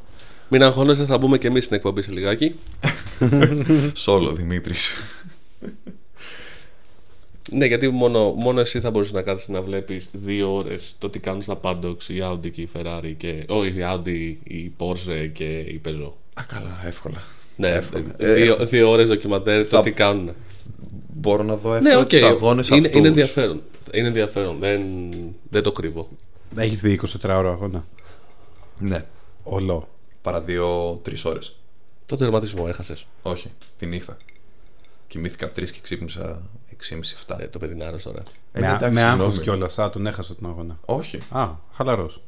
Μην 0.49 0.63
αγχώνεσαι, 0.63 1.05
θα 1.05 1.17
μπούμε 1.17 1.37
και 1.37 1.47
εμείς 1.47 1.63
στην 1.63 1.75
εκπομπή 1.75 2.01
σε 2.01 2.11
λιγάκι. 2.11 2.55
Σόλο 3.93 4.31
Δημήτρης. 4.31 4.93
Ναι, 7.51 7.65
γιατί 7.65 7.89
μόνο, 7.89 8.29
μόνο 8.31 8.59
εσύ 8.59 8.79
θα 8.79 8.89
μπορούσε 8.91 9.13
να 9.13 9.21
κάθεσαι 9.21 9.51
να 9.51 9.61
βλέπεις 9.61 10.07
δύο 10.11 10.55
ώρες 10.55 10.95
το 10.99 11.09
τι 11.09 11.19
κάνουν 11.19 11.41
στα 11.41 11.59
Pandox 11.61 11.97
η 12.07 12.15
Audi 12.23 12.51
και 12.51 12.61
η 12.61 12.69
Ferrari 12.75 13.13
και. 13.17 13.43
Όχι, 13.47 13.69
η 13.69 13.83
Audi, 13.93 14.35
η 14.43 14.71
Porsche 14.77 15.29
και 15.33 15.43
η 15.59 15.81
Peugeot. 15.85 16.11
Α, 16.33 16.43
καλά, 16.47 16.81
εύκολα. 16.85 17.23
Ναι, 17.55 17.67
Εύκολα. 17.69 18.03
Ε, 18.17 18.33
δύο, 18.33 18.55
δύο 18.65 18.89
ώρες 18.89 19.07
ντοκιμαντέρ 19.07 19.61
το 19.61 19.65
θα- 19.77 19.81
τι 19.83 19.91
κάνουν. 19.91 20.33
Μπορώ 21.23 21.43
να 21.43 21.55
δω 21.55 21.69
Ναι, 21.69 21.75
εύκολα 21.77 21.99
οκ. 21.99 22.07
τους 22.09 22.21
αγώνες 22.21 22.67
είναι, 22.67 22.77
αυτούς. 22.79 22.99
είναι 22.99 23.07
ενδιαφέρον. 23.07 23.61
Είναι 23.91 24.07
ενδιαφέρον. 24.07 24.57
Δεν, 24.59 24.81
δεν 25.49 25.63
το 25.63 25.71
κρύβω. 25.71 26.07
Έχεις 26.57 26.81
δει 26.81 26.99
24 27.03 27.07
ώρα 27.23 27.49
αγώνα; 27.49 27.85
Ναι, 28.79 29.05
Ολό. 29.43 29.87
παρά 30.21 30.41
δύο-τρεις 30.41 31.25
ώρες. 31.25 31.55
Το 32.05 32.15
τερματισμό 32.15 32.65
έχασες. 32.67 33.05
Όχι, 33.21 33.51
τη 33.77 33.85
νύχτα. 33.85 34.17
Κοιμήθηκα 35.07 35.51
3 35.55 35.63
και 35.71 35.79
ξύπνησα 35.81 36.41
6,5-7. 36.69 37.35
Ε, 37.39 37.47
το 37.47 37.59
παιδί 37.59 37.73
είναι 37.73 37.83
άρρωστο 37.85 38.09
τώρα. 38.11 38.23
Ε, 38.53 38.59
με 38.59 38.67
εντάξει, 38.67 38.91
με 38.93 39.01
άγχος 39.01 39.33
συγγνώμη. 39.33 39.43
κιόλας. 39.43 39.79
Α, 39.79 39.89
τον 39.89 40.07
έχασα 40.07 40.35
τον 40.35 40.49
αγώνα. 40.49 40.79
Όχι. 40.85 41.19
Α, 41.29 41.49
χαλαρός. 41.73 42.21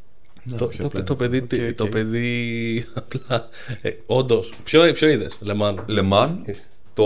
Ναι, 0.44 0.58
το, 0.58 0.66
όχι, 0.66 0.78
το, 0.78 0.86
απλά. 0.88 1.04
το, 1.04 1.16
παιδί, 1.16 1.38
Οκ, 1.38 1.76
το 1.76 1.84
οκ. 1.84 1.90
παιδί 1.90 2.86
απλά. 2.94 3.50
Ε, 3.82 3.92
Όντως. 4.06 4.54
Ποιο, 4.64 4.92
ποιο 4.94 5.08
είδες, 5.08 5.38
Λεμάν. 5.40 5.84
Λεμάν, 5.88 6.46
το. 6.94 7.04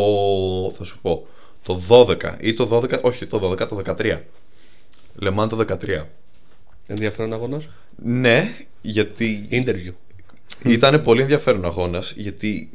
θα 0.78 0.84
σου 0.84 1.00
πω. 1.02 1.28
Το 1.64 1.82
12 1.90 2.36
ή 2.40 2.54
το 2.54 2.70
12, 2.84 3.02
όχι 3.02 3.26
το 3.26 3.50
12, 3.52 3.68
το 3.68 3.82
13. 3.86 4.22
Λεμάν 5.16 5.50
το 5.50 5.58
13. 5.58 6.06
Ενδιαφέρον 6.88 7.34
αγώνας; 7.34 7.68
Ναι, 8.04 8.52
γιατί 8.82 9.48
Interview. 9.52 9.92
ήταν 10.66 11.04
πολύ 11.04 11.22
ενδιαφέρον 11.22 11.66
αγώνας 11.66 12.14
γιατί 12.18 12.70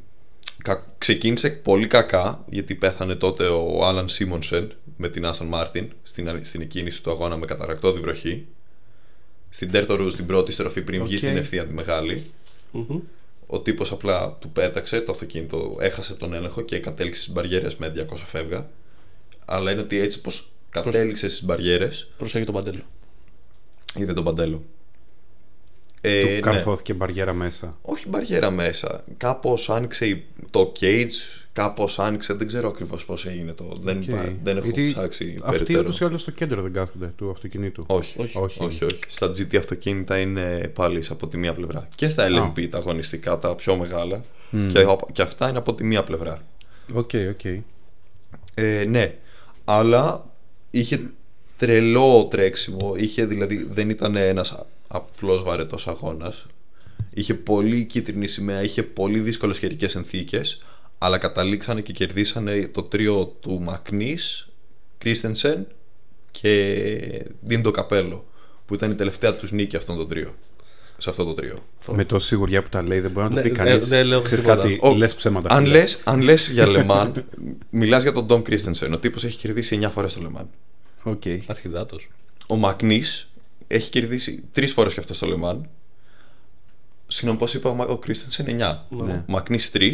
κα- 0.62 0.86
ξεκίνησε 0.98 1.50
πολύ 1.50 1.86
κακά 1.86 2.44
γιατί 2.48 2.74
πέθανε 2.74 3.14
τότε 3.14 3.44
ο 3.46 3.84
Άλαν 3.86 4.08
Σίμονσεν 4.08 4.72
με 4.96 5.08
την 5.08 5.24
Άστον 5.26 5.46
Μάρτιν 5.46 5.90
στην, 6.02 6.28
α- 6.28 6.40
στην 6.44 6.60
εκκίνηση 6.60 7.02
του 7.02 7.10
αγώνα 7.10 7.36
με 7.36 7.46
καταρακτώδη 7.46 8.00
βροχή. 8.00 8.46
Στην 9.50 9.70
Tertre 9.70 9.94
Rouge 9.96 10.14
την 10.14 10.26
πρώτη 10.26 10.52
στροφή 10.52 10.82
πριν 10.82 11.04
βγει 11.04 11.14
Οκ. 11.14 11.18
στην 11.20 11.36
ευθεία 11.36 11.66
τη 11.66 11.72
μεγάλη. 11.72 12.30
Μμμ. 12.70 12.98
Ο 13.46 13.60
τύπος 13.60 13.92
απλά 13.92 14.36
του 14.40 14.50
πέταξε 14.50 15.00
το 15.00 15.12
αυτοκίνητο, 15.12 15.76
έχασε 15.80 16.14
τον 16.14 16.34
έλεγχο 16.34 16.60
και 16.62 16.78
κατέληξε 16.78 17.20
στις 17.20 17.32
μπαριέρες 17.32 17.76
με 17.76 17.92
200 18.12 18.16
φεύγα. 18.26 18.70
Αλλά 19.44 19.70
είναι 19.70 19.80
ότι 19.80 19.98
έτσι 19.98 20.20
πως 20.20 20.52
κατέληξε 20.70 21.28
στις 21.28 21.44
μπαριέρες 21.44 22.08
Προσέχει 22.18 22.44
τον 22.44 22.54
παντέλο. 22.54 22.82
είδε 23.96 24.12
τον 24.12 24.24
παντέλο. 24.24 24.62
Ε, 26.00 26.22
Του 26.22 26.28
ναι. 26.32 26.40
καρφώθηκε 26.40 26.94
μπαριέρα 26.94 27.32
μέσα. 27.32 27.78
Όχι 27.82 28.08
μπαριέρα 28.08 28.50
μέσα. 28.50 29.04
Κάπως 29.16 29.70
άνοιξε 29.70 30.06
η- 30.06 30.24
το 30.50 30.72
cage, 30.80 31.43
κάπως 31.54 31.98
άνοιξε, 31.98 32.32
δεν 32.34 32.46
ξέρω 32.46 32.68
ακριβώς 32.68 33.04
πώς 33.04 33.26
έγινε 33.26 33.52
το. 33.52 33.76
Δεν, 33.80 33.96
Οκ. 33.96 34.06
υπά- 34.06 34.32
δεν 34.42 34.56
έχω 34.56 34.64
Γιατί 34.66 34.92
ψάξει 34.92 35.34
Αυτοί 35.42 35.50
περαιτέρω. 35.58 35.80
ούτως 35.80 36.00
ή 36.00 36.04
άλλως 36.04 36.20
στο 36.20 36.30
κέντρο 36.30 36.62
δεν 36.62 36.72
κάθονται 36.72 37.12
του 37.16 37.30
αυτοκινήτου. 37.30 37.84
Όχι, 37.86 38.14
Όχι. 38.20 38.38
όχι, 38.38 38.62
Όχι. 38.64 38.84
όχι, 38.84 38.98
Στα 39.08 39.26
GT 39.26 39.56
αυτοκίνητα 39.56 40.18
είναι 40.18 40.70
πάλι 40.74 41.02
από 41.10 41.26
τη 41.26 41.36
μία 41.36 41.54
πλευρά. 41.54 41.88
Και 41.94 42.08
στα 42.08 42.26
LMP 42.30 42.66
τα 42.68 42.78
αγωνιστικά, 42.78 43.38
τα 43.38 43.54
πιο 43.54 43.76
μεγάλα. 43.76 44.24
Και, 44.50 44.86
και 45.12 45.22
αυτά 45.22 45.48
είναι 45.48 45.58
από 45.58 45.74
τη 45.74 45.84
μία 45.84 46.02
πλευρά. 46.02 46.42
Οκ, 46.92 47.10
οκ. 47.30 47.44
Ε, 48.54 48.84
ναι, 48.88 49.14
αλλά 49.64 50.24
είχε 50.70 51.10
τρελό 51.58 52.28
τρέξιμο. 52.30 52.94
Είχε 52.96 53.24
δηλαδή, 53.26 53.68
δεν 53.72 53.90
ήταν 53.90 54.16
ένας 54.16 54.64
απλός 54.88 55.42
βαρετός 55.42 55.88
αγώνας. 55.88 56.46
Είχε 57.10 57.34
πολύ 57.34 57.84
κίτρινη 57.84 58.26
σημαία, 58.26 58.62
είχε 58.62 58.82
πολύ 58.82 59.18
δύσκολες 59.20 59.58
καιρικές 59.58 59.90
συνθήκες. 59.90 60.62
Αλλά 61.04 61.18
καταλήξανε 61.18 61.80
και 61.80 61.92
κερδίσανε 61.92 62.68
το 62.68 62.82
τρίο 62.82 63.26
του 63.40 63.60
Μακνίς, 63.62 64.48
Κρίστενσεν 64.98 65.66
και 66.30 67.26
Ντίντο 67.46 67.70
Καπέλο. 67.70 68.24
Που 68.66 68.74
ήταν 68.74 68.90
η 68.90 68.94
τελευταία 68.94 69.34
τους 69.34 69.52
νίκη 69.52 69.76
αυτόν 69.76 69.96
τον 69.96 70.08
τρίο. 70.08 70.34
Σε 70.96 71.10
αυτό 71.10 71.24
το 71.24 71.34
τρίο. 71.34 71.58
Με 71.92 72.04
τόση 72.04 72.26
σιγουριά 72.26 72.62
που 72.62 72.68
τα 72.68 72.82
λέει 72.82 73.00
δεν 73.00 73.10
μπορεί 73.10 73.24
να 73.28 73.30
το 73.34 73.36
Ναι, 73.36 73.42
πει 73.42 73.50
ναι, 73.50 73.56
κανείς. 73.56 73.88
δεν 73.88 74.06
λέω 74.06 74.20
Ξέρεις 74.22 74.44
τίποτα. 74.44 74.62
κάτι, 74.62 74.78
Ο- 74.82 74.94
λες 74.94 75.14
ψέματα. 75.14 75.54
Αν 75.54 75.62
φίλε. 75.62 75.78
λες, 75.78 76.00
αν 76.04 76.20
λες 76.20 76.48
για 76.48 76.66
Λεμάν, 76.66 77.24
μιλάς 77.70 78.02
για 78.02 78.12
τον 78.12 78.26
Τομ 78.26 78.42
Κρίστενσεν. 78.42 78.92
Ο 78.92 78.98
τύπος 78.98 79.24
έχει 79.24 79.38
κερδίσει 79.38 79.74
9 79.82 79.90
φορές 79.90 80.12
το 80.14 80.20
Λεμάν. 80.20 80.48
Οκ. 81.02 81.22
Αρχιδάτος. 81.46 82.08
Ο 82.46 82.56
Μακνίς 82.56 83.30
έχει 83.66 83.90
κερδίσει 83.90 84.44
τρεις 84.52 84.72
φορές 84.72 84.94
και 84.94 85.00
αυτός 85.00 85.16
στο 85.16 85.26
Λεμάν. 85.26 85.68
Συγγνώμη, 87.06 87.38
πώς 87.38 87.54
είπα, 87.54 87.70
ο 87.70 87.74
Μα- 87.74 87.84
ο 87.84 87.98
Κρίστενσεν 87.98 88.46
9. 88.46 88.86
Ναι. 88.88 89.12
Ο 89.12 89.22
Μακνίς 89.32 89.70
3, 89.70 89.92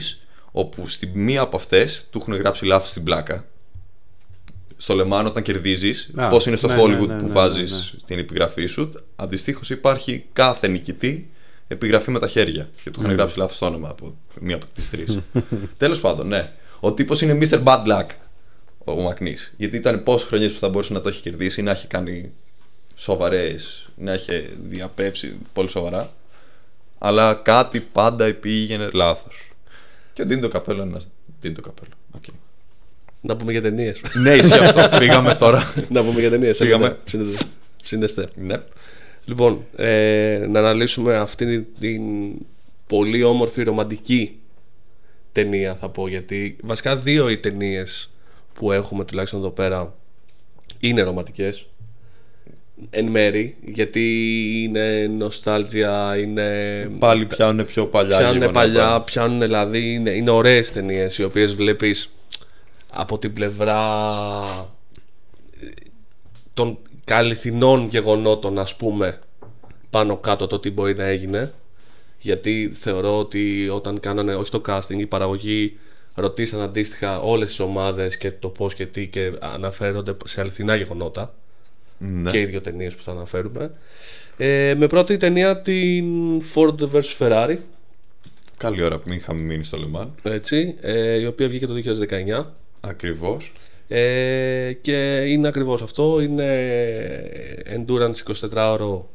όπου 0.52 0.88
στη 0.88 1.10
μία 1.14 1.40
από 1.40 1.56
αυτές 1.56 2.06
του 2.10 2.18
έχουν 2.18 2.34
γράψει 2.34 2.64
λάθος 2.64 2.88
στην 2.90 3.04
πλάκα. 3.04 3.44
Στο 4.76 4.94
Λεμάν, 4.94 5.26
όταν 5.26 5.42
κερδίζεις, 5.42 6.10
Α, 6.14 6.28
πώς 6.28 6.46
είναι 6.46 6.56
στο 6.56 6.66
ναι, 6.66 6.76
Hollywood 6.78 7.06
ναι, 7.06 7.14
ναι, 7.14 7.18
που 7.18 7.26
ναι, 7.26 7.32
βάζεις 7.32 7.92
ναι, 7.94 8.00
την 8.06 8.18
επιγραφή 8.18 8.66
σου, 8.66 8.88
αντιστοίχως 9.16 9.70
υπάρχει 9.70 10.24
κάθε 10.32 10.68
νικητή 10.68 11.30
επιγραφή 11.68 12.10
με 12.10 12.18
τα 12.18 12.28
χέρια. 12.28 12.68
Και 12.82 12.90
του 12.90 13.00
είχαν 13.00 13.14
γράψει 13.14 13.38
λάθος 13.38 13.58
το 13.58 13.66
όνομα 13.66 13.88
από 13.88 14.16
μία 14.40 14.54
από 14.54 14.66
τις 14.74 14.90
τρεις. 14.90 15.18
Τέλος 15.78 16.00
πάντων, 16.00 16.28
ναι. 16.28 16.52
Ο 16.80 16.92
τύπος 16.92 17.20
είναι 17.20 17.38
Mr. 17.42 17.62
Bad 17.64 17.86
Luck 17.86 18.06
ο 18.84 18.94
Μακνίς. 18.94 19.52
Γιατί 19.56 19.76
ήταν 19.76 20.02
πόσες 20.02 20.28
χρονιές 20.28 20.52
που 20.52 20.58
θα 20.58 20.68
μπορούσε 20.68 20.92
να 20.92 21.00
το 21.00 21.08
έχει 21.08 21.22
κερδίσει, 21.22 21.62
να 21.62 21.70
έχει 21.70 21.86
κάνει 21.86 22.32
σοβαρές, 22.94 23.88
να 23.96 24.12
έχει 24.12 24.48
διαπρέψει 24.68 25.36
πολύ 25.52 25.68
σοβαρά. 25.68 26.12
Αλλά 26.98 27.34
κάτι 27.34 27.80
πάντα 27.80 28.32
πήγαινε 28.32 28.90
λάθος. 28.92 29.49
Και 30.20 30.26
ο 30.26 30.28
Ντίντο 30.28 30.48
Καπέλο 30.48 30.82
είναι 30.82 30.90
ένα 30.90 31.00
Ντίντο 31.40 31.60
Καπέλο. 31.60 31.90
Οκ. 32.10 32.24
Να 33.20 33.36
πούμε 33.36 33.52
για 33.52 33.62
ταινίες. 33.62 34.00
ναι, 34.22 34.34
ισχύει 34.34 34.58
αυτό. 34.58 34.88
Πήγαμε 34.98 35.34
τώρα. 35.34 35.74
να 35.88 36.04
πούμε 36.04 36.20
για 36.20 36.30
ταινίες. 36.30 36.56
Φύγαμε. 36.56 36.98
Συνδεστέ. 37.82 38.28
ναι. 38.34 38.56
Λοιπόν, 39.24 39.64
ε, 39.76 40.46
να 40.48 40.58
αναλύσουμε 40.58 41.16
αυτήν 41.16 41.66
την 41.80 42.02
πολύ 42.86 43.22
όμορφη 43.22 43.62
ρομαντική 43.62 44.38
ταινία 45.32 45.74
θα 45.74 45.88
πω 45.88 46.08
γιατί 46.08 46.56
βασικά 46.62 46.96
δύο 46.96 47.28
οι 47.28 47.38
ταινίες 47.38 48.10
που 48.54 48.72
έχουμε 48.72 49.04
τουλάχιστον 49.04 49.38
εδώ 49.40 49.50
πέρα 49.50 49.94
είναι 50.78 51.02
ρομαντικές 51.02 51.66
εν 52.90 53.06
μέρη 53.06 53.56
γιατί 53.64 54.04
είναι 54.62 55.06
νοστάλτζια, 55.18 56.16
είναι 56.18 56.90
Πάλι 56.98 57.26
πιάνουν 57.26 57.66
πιο 57.66 57.86
παλιά. 57.86 58.16
πιάνουν 58.18 58.32
γεγονότα. 58.32 58.60
παλιά, 58.60 59.00
πιάνουν 59.00 59.40
δηλαδή 59.40 59.92
είναι, 59.92 60.10
είναι 60.10 60.30
ωραίες 60.30 60.72
ταινίες 60.72 61.18
οι 61.18 61.24
οποίες 61.24 61.54
βλέπεις 61.54 62.12
από 62.90 63.18
την 63.18 63.32
πλευρά 63.32 63.80
ε, 65.60 65.66
των 66.54 66.78
καλυθινών 67.04 67.86
γεγονότων 67.86 68.58
ας 68.58 68.76
πούμε 68.76 69.18
πάνω 69.90 70.16
κάτω 70.16 70.46
το 70.46 70.58
τι 70.58 70.70
μπορεί 70.70 70.94
να 70.94 71.04
έγινε 71.04 71.52
γιατί 72.18 72.70
θεωρώ 72.72 73.18
ότι 73.18 73.68
όταν 73.68 74.00
κάνανε 74.00 74.34
όχι 74.34 74.50
το 74.50 74.62
casting 74.66 74.98
η 74.98 75.06
παραγωγή 75.06 75.78
ρωτήσαν 76.14 76.60
αντίστοιχα 76.60 77.20
όλες 77.20 77.48
τις 77.48 77.60
ομάδες 77.60 78.16
και 78.16 78.30
το 78.30 78.48
πώς 78.48 78.74
και 78.74 78.86
τι 78.86 79.06
και 79.06 79.32
αναφέρονται 79.40 80.16
σε 80.24 80.40
αληθινά 80.40 80.74
γεγονότα 80.74 81.34
Ναι. 82.02 82.30
και 82.30 82.40
οι 82.40 82.44
δύο 82.44 82.60
ταινίες 82.60 82.94
που 82.94 83.02
θα 83.02 83.10
αναφέρουμε 83.10 83.70
ε, 84.36 84.74
με 84.76 84.86
πρώτη 84.86 85.16
ταινία 85.16 85.60
την 85.62 86.04
Ford 86.54 86.74
vs 86.92 87.16
Ferrari 87.18 87.56
Καλή 88.56 88.82
ώρα 88.82 88.96
που 88.98 89.08
μην 89.08 89.18
είχαμε 89.18 89.40
μείνει 89.40 89.64
στο 89.64 89.76
Λεμάν. 89.76 90.14
έτσι, 90.22 90.74
ε, 90.80 91.18
η 91.20 91.26
οποία 91.26 91.48
βγήκε 91.48 91.66
το 91.66 91.74
2019 91.74 92.44
Ακριβώς. 92.80 93.52
ε, 93.88 94.72
και 94.80 95.22
είναι 95.26 95.48
ακριβώς 95.48 95.82
αυτό 95.82 96.20
είναι 96.20 96.46
endurance 97.76 98.32
24 98.50 98.70
ώρο 98.72 99.08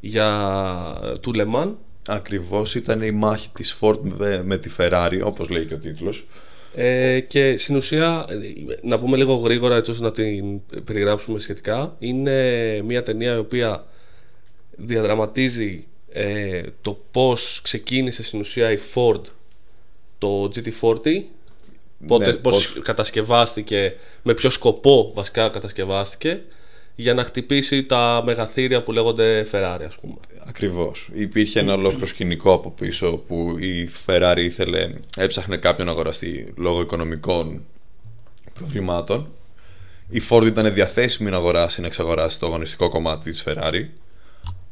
για 0.00 1.18
του 1.20 1.32
Le 1.36 1.54
Mans 1.54 1.72
Ακριβώς 2.10 2.74
ήταν 2.74 3.02
η 3.02 3.10
μάχη 3.10 3.48
της 3.52 3.78
Ford 3.80 3.98
με- 4.18 4.42
με 4.44 4.58
τη 4.58 4.70
Ferrari, 4.78 5.20
όπως 5.24 5.48
λέει 5.48 5.64
και 5.66 5.74
ο 5.74 5.78
τίτλος. 5.78 6.26
Ε, 6.80 7.20
και 7.20 7.56
στην 7.56 7.76
ουσία 7.76 8.26
ε, 8.28 8.36
να 8.82 8.98
πούμε 8.98 9.16
λίγο 9.16 9.34
γρήγορα 9.34 9.76
έτσι 9.76 9.90
ώστε 9.90 10.02
να 10.04 10.12
την 10.12 10.60
περιγράψουμε 10.84 11.38
σχετικά 11.38 11.96
είναι 11.98 12.80
μια 12.84 13.02
ταινία 13.02 13.34
η 13.34 13.38
οποία 13.38 13.84
διαδραματίζει 14.76 15.86
ε, 16.12 16.62
το 16.82 16.98
πώς 17.10 17.60
ξεκίνησε 17.64 18.22
στην 18.22 18.40
ουσία 18.40 18.70
η 18.72 18.78
Ford 18.94 19.20
το 20.18 20.44
GT40 20.44 21.22
πότε, 22.06 22.26
Ναι, 22.26 22.32
πώς 22.32 22.72
πώς- 22.72 22.82
κατασκευάστηκε 22.84 23.94
με 24.22 24.34
ποιο 24.34 24.50
σκοπό 24.50 25.12
βασικά 25.14 25.48
κατασκευάστηκε 25.48 26.40
για 27.00 27.14
να 27.14 27.24
χτυπήσει 27.24 27.84
τα 27.84 28.22
μεγαθύρια 28.24 28.82
που 28.82 28.92
λέγονται 28.92 29.46
Ferrari 29.52 29.84
ας 29.86 29.96
πούμε 30.00 30.14
Ακριβώς. 30.46 31.10
Υπήρχε 31.12 31.60
ένα 31.60 31.72
ολόκληρο 31.72 32.06
σκηνικό 32.06 32.52
από 32.52 32.70
πίσω 32.70 33.20
που 33.26 33.58
η 33.58 33.90
Ferrari 34.06 34.38
ήθελε, 34.38 34.90
έψαχνε 35.16 35.56
κάποιον 35.56 35.86
να 35.86 35.92
αγοραστεί 35.92 36.52
λόγω 36.56 36.80
οικονομικών 36.80 37.64
προβλημάτων. 38.54 39.28
Η 40.08 40.22
Ford 40.28 40.46
ήταν 40.46 40.74
διαθέσιμη 40.74 41.30
να 41.30 41.36
αγοράσει, 41.36 41.80
να 41.80 41.86
εξαγοράσει 41.86 42.38
το 42.38 42.46
αγωνιστικό 42.46 42.88
κομμάτι 42.88 43.30
της 43.30 43.44
Ferrari. 43.46 43.84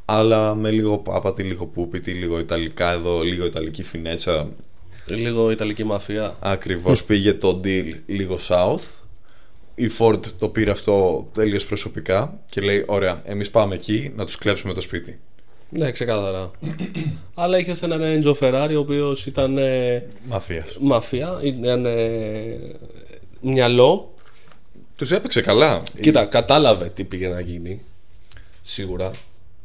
Αλλά 0.04 0.54
με 0.54 0.71
λίγο 0.71 1.02
άπατη, 1.06 1.42
λίγο 1.42 1.66
πούπιτη, 1.66 2.11
λίγο 2.11 2.38
ιταλικά 2.38 2.92
εδώ, 2.92 3.23
λίγο 3.23 3.47
ιταλική 3.47 3.83
φινέτσα. 3.83 4.49
λίγο 5.09 5.50
Ιταλική 5.50 5.85
μαφία 5.85 6.37
Ακριβώς 6.40 7.04
πήγε 7.04 7.35
το 7.35 7.61
deal 7.64 7.92
λίγο 8.06 8.38
south. 8.49 9.06
Η 9.78 9.90
Ford 9.99 10.21
το 10.38 10.49
πήρε 10.49 10.71
αυτό 10.71 11.26
τελείως 11.35 11.66
προσωπικά 11.66 12.38
και 12.49 12.61
λέει: 12.61 12.83
Ωραία, 12.87 13.23
εμείς 13.25 13.50
πάμε 13.50 13.75
εκεί 13.75 14.12
να 14.16 14.25
τους 14.25 14.38
κλέψουμε 14.38 14.73
το 14.75 14.80
σπίτι. 14.80 15.18
ναι 15.71 15.90
ξεκάθαρα 15.90 16.50
αλλά 17.35 17.59
είχε 17.59 17.75
έναν 17.83 18.23
Enzo 18.23 18.35
Ferrari 18.40 18.73
ο 18.75 18.78
οποίος 18.78 19.26
ήταν 19.26 19.59
ε, 19.59 20.04
Μαφίας. 20.28 20.76
μαφία 20.80 21.38
ήταν 21.42 21.87
ε, 21.87 22.59
μυαλό 23.40 24.14
Τους 24.97 25.11
έπαιξε 25.12 25.40
καλά. 25.40 25.83
Κοίτα, 26.00 26.25
κατάλαβε 26.25 26.90
τι 26.95 27.04
πήγε 27.04 27.28
να 27.28 27.40
γίνει. 27.40 27.80
Σίγουρα. 28.62 29.11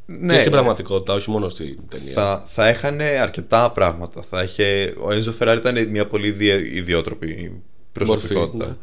Ναι, 0.05 0.33
και 0.33 0.39
στην 0.39 0.51
πραγματικότητα, 0.51 1.13
όχι 1.13 1.29
μόνο 1.29 1.49
στην 1.49 1.77
ταινία. 1.89 2.11
θα, 2.13 2.43
θα 2.47 2.67
έχανε 2.67 3.03
αρκετά 3.03 3.71
πράγματα. 3.71 4.21
Θα 4.21 4.43
είχε, 4.43 4.93
ο 5.01 5.11
Ένζο 5.11 5.31
Φεράρι 5.31 5.59
ήταν 5.59 5.89
μια 5.89 6.07
πολύ 6.07 6.27
ιδιο- 6.27 6.59
ιδιότροπη 6.59 7.61
προσωπικότητα. 7.91 8.65
ναι. 8.67 8.73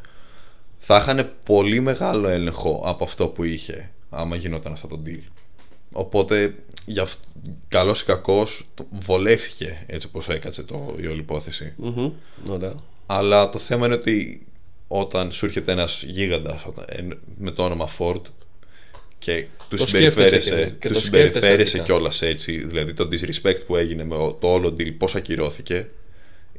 Θα 0.78 0.96
είχαν 0.96 1.32
πολύ 1.44 1.80
μεγάλο 1.80 2.28
έλεγχο 2.28 2.82
από 2.84 3.04
αυτό 3.04 3.26
που 3.28 3.44
είχε 3.44 3.90
άμα 4.10 4.36
γινόταν 4.36 4.72
αυτό 4.72 4.86
το 4.88 5.00
deal. 5.06 5.20
Οπότε, 5.92 6.54
για 6.84 7.02
αυ... 7.02 7.14
καλός 7.68 8.00
ή 8.00 8.04
κακός, 8.04 8.68
το- 8.74 8.86
βολεύτηκε 8.90 9.84
έτσι 9.86 10.06
όπως 10.06 10.28
έκατσε 10.28 10.62
το, 10.62 10.96
η 11.00 11.06
όλη 11.06 11.18
υπόθεση. 11.20 11.72
Μμμ, 11.76 12.10
Ωραία. 12.48 12.74
Αλλά 13.06 13.48
το 13.48 13.58
θέμα 13.58 13.86
είναι 13.86 13.94
ότι 13.94 14.46
όταν 14.88 15.32
σου 15.32 15.44
έρχεται 15.46 15.72
ένας 15.72 16.02
γίγαντας 16.06 16.64
όταν- 16.66 16.84
εν- 16.88 17.18
με 17.38 17.50
το 17.50 17.64
όνομα 17.64 17.88
Ford 17.98 18.20
και 19.18 19.46
του 19.68 19.76
Το 19.76 19.86
συμπεριφέρεσαι, 19.86 20.40
σκέφτεσαι 20.40 20.64
και- 20.64 20.76
και 20.78 20.88
του 20.88 20.94
το 20.94 21.00
συμπεριφέρεσαι 21.00 21.46
σκέφτεσαι 21.54 21.78
κιόλας 21.84 22.22
έτσι, 22.22 22.64
δηλαδή 22.66 22.92
το 22.94 23.08
disrespect 23.12 23.64
που 23.66 23.76
έγινε 23.76 24.04
με 24.04 24.14
ο- 24.16 24.32
το 24.40 24.48
όλο 24.52 24.68
deal, 24.78 24.94
πώς 24.98 25.14
ακυρώθηκε, 25.14 25.90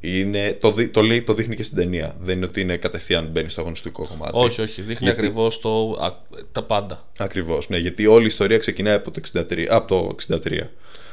είναι, 0.02 0.58
το, 0.62 0.72
δει- 0.72 0.92
το, 0.94 1.02
λέει, 1.02 1.22
το 1.22 1.34
δείχνει 1.34 1.56
και 1.56 1.64
στην 1.64 1.78
ταινία. 1.78 2.16
Δεν 2.22 2.36
είναι 2.36 2.46
ότι 2.46 2.62
είναι 2.62 2.78
κατευθείαν 2.78 3.28
μπαίνει 3.32 3.50
στο 3.50 3.62
αγωνιστικό 3.62 4.08
κομμάτι. 4.08 4.32
Όχι, 4.34 4.62
όχι. 4.62 4.82
Δείχνει 4.82 5.06
Γιατί- 5.08 5.20
ακριβώς 5.22 5.60
το, 5.60 5.92
α, 5.92 6.14
τα 6.52 6.64
πάντα. 6.64 7.08
Ακριβώς, 7.18 7.70
ναι, 7.70 7.78
γιατί 7.78 8.06
όλη 8.06 8.24
η 8.24 8.28
ιστορία 8.28 8.58
ξεκινάει 8.58 8.94
από 8.96 9.12
το 9.12 9.22
63. 9.34 9.66
Από 9.70 9.88
το 9.88 10.16
63. 10.30 10.70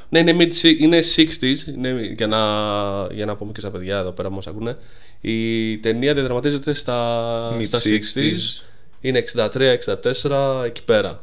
Ναι, 0.09 0.19
είναι, 0.19 0.37
mid, 0.38 0.64
είναι 0.78 1.02
60s, 1.16 1.69
είναι, 1.76 2.12
για, 2.16 2.26
να, 2.26 2.37
για 3.12 3.25
να 3.26 3.37
πούμε 3.37 3.52
και 3.52 3.61
στα 3.61 3.71
παιδιά 3.71 3.99
εδώ 3.99 4.11
πέρα 4.11 4.28
που 4.28 4.35
μας 4.35 4.47
ακούνε. 4.47 4.76
Η 5.21 5.78
ταινία 5.78 6.14
διαδραματίζεται 6.14 6.73
στα, 6.75 7.59
στα 7.66 7.78
60s. 7.78 8.19
Mid-60s. 8.19 8.62
Είναι 9.00 9.25
63-64 9.35 10.64
εκεί 10.64 10.83
πέρα. 10.85 11.23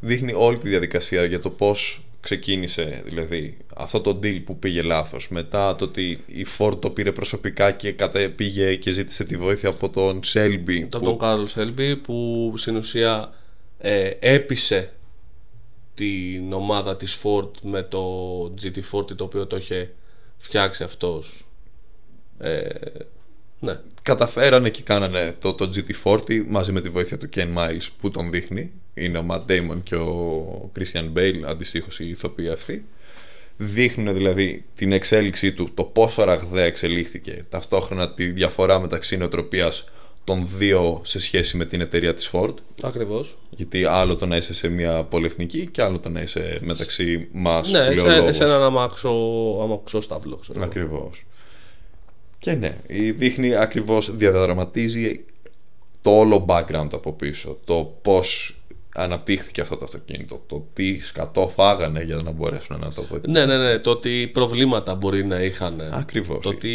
δείχνει 0.00 0.32
όλη 0.36 0.58
τη 0.58 0.68
διαδικασία 0.68 1.24
για 1.24 1.40
το 1.40 1.50
πώς 1.50 2.00
ξεκίνησε 2.20 3.02
δηλαδή 3.04 3.56
αυτό 3.78 4.00
το 4.00 4.18
deal 4.22 4.42
που 4.44 4.58
πήγε 4.58 4.82
λάθος 4.82 5.28
μετά 5.28 5.76
το 5.76 5.84
ότι 5.84 6.24
η 6.26 6.46
Ford 6.58 6.80
το 6.80 6.90
πήρε 6.90 7.12
προσωπικά 7.12 7.70
και 7.70 7.92
κατα... 7.92 8.30
πήγε 8.36 8.74
και 8.76 8.90
ζήτησε 8.90 9.24
τη 9.24 9.36
βοήθεια 9.36 9.68
από 9.68 9.88
τον 9.88 10.20
Shelby 10.24 10.86
Το 10.88 10.98
που... 10.98 11.04
τον 11.04 11.18
Κάρολ 11.18 11.44
Σέλμπι 11.44 11.96
που 11.96 12.54
στην 12.56 12.76
ουσία 12.76 13.32
ε, 13.78 14.10
έπεισε 14.18 14.92
την 15.94 16.52
ομάδα 16.52 16.96
της 16.96 17.20
Ford 17.22 17.50
με 17.62 17.82
το 17.82 18.04
GT40 18.62 19.16
το 19.16 19.24
οποίο 19.24 19.46
το 19.46 19.56
είχε 19.56 19.94
φτιάξει 20.36 20.82
αυτός. 20.82 21.46
Ε, 22.38 22.68
ναι. 23.60 23.78
καταφέρανε 24.02 24.70
και 24.70 24.82
κάνανε 24.82 25.36
το, 25.40 25.54
το 25.54 25.70
GT40 25.74 26.44
μαζί 26.46 26.72
με 26.72 26.80
τη 26.80 26.88
βοήθεια 26.88 27.18
του 27.18 27.28
Ken 27.36 27.54
Miles 27.56 27.88
που 28.00 28.10
τον 28.10 28.30
δείχνει 28.30 28.72
είναι 28.94 29.18
ο 29.18 29.26
Matt 29.30 29.46
Damon 29.50 29.82
και 29.82 29.94
ο 29.94 30.70
Christian 30.78 31.12
Bale 31.16 31.42
αντιστοίχως 31.46 32.00
οι 32.00 32.08
ηθοποιοί 32.08 32.48
αυτοί 32.48 32.84
δείχνουν 33.56 34.14
δηλαδή 34.14 34.64
την 34.74 34.92
εξέλιξή 34.92 35.52
του 35.52 35.70
το 35.74 35.84
πόσο 35.84 36.24
ραγδαία 36.24 36.64
εξελίχθηκε 36.64 37.44
ταυτόχρονα 37.48 38.14
τη 38.14 38.26
διαφορά 38.26 38.78
μεταξύ 38.80 39.16
νοοτροπίας 39.16 39.84
των 40.24 40.46
δύο 40.58 41.00
σε 41.04 41.20
σχέση 41.20 41.56
με 41.56 41.64
την 41.64 41.80
εταιρεία 41.80 42.14
της 42.14 42.30
Ford 42.32 42.54
Ακριβώς. 42.82 43.36
γιατί 43.50 43.84
άλλο 43.84 44.16
το 44.16 44.26
να 44.26 44.36
είσαι 44.36 44.54
σε 44.54 44.68
μια 44.68 45.02
πολυεθνική 45.02 45.66
και 45.66 45.82
άλλο 45.82 45.98
το 45.98 46.08
να 46.08 46.20
είσαι 46.20 46.58
μεταξύ 46.62 47.28
μας 47.32 47.70
Ναι, 47.70 47.86
που 47.86 47.92
λέει 47.94 48.04
ο 48.04 48.10
σε, 48.10 48.16
λόγος. 48.16 48.36
σε 48.36 48.44
έναν 48.44 48.62
αμαξό, 48.62 49.10
αμαξό 49.62 50.00
σταυλό. 50.00 50.36
Ξέρω. 50.36 50.58
εγώ. 50.58 50.66
Ακριβώς. 50.68 51.24
Και 52.38 52.52
ναι, 52.52 52.76
η 52.86 53.10
δείχνει 53.10 53.54
ακριβώς, 53.54 54.16
διαδραματίζει 54.16 55.24
το 56.02 56.10
όλο 56.18 56.44
background 56.48 56.88
από 56.92 57.12
πίσω. 57.12 57.58
Το 57.64 57.94
πώς 58.02 58.56
αναπτύχθηκε 58.96 59.60
αυτό 59.60 59.76
το 59.76 59.84
αυτοκίνητο. 59.84 60.42
Το 60.46 60.66
τι 60.72 61.00
σκατό 61.00 61.52
φάγανε 61.54 62.02
για 62.02 62.16
να 62.16 62.30
μπορέσουν 62.30 62.78
να 62.80 62.92
το 62.92 63.02
βοηθήσουν. 63.02 63.32
Ναι, 63.32 63.46
ναι, 63.46 63.56
ναι. 63.58 63.78
Το 63.78 63.90
ότι 63.90 64.30
προβλήματα 64.32 64.94
μπορεί 64.94 65.24
να 65.24 65.42
είχαν. 65.42 65.80
Ακριβώς. 65.92 66.38
Το 66.42 66.48
ότι. 66.48 66.74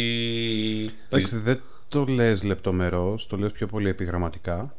Εντάξει, 1.08 1.36
δεν 1.36 1.60
το 1.88 2.04
λες 2.08 2.42
λεπτομερώς, 2.42 3.26
το 3.26 3.36
λες 3.36 3.52
πιο 3.52 3.66
πολύ 3.66 3.88
επιγραμματικά. 3.88 4.74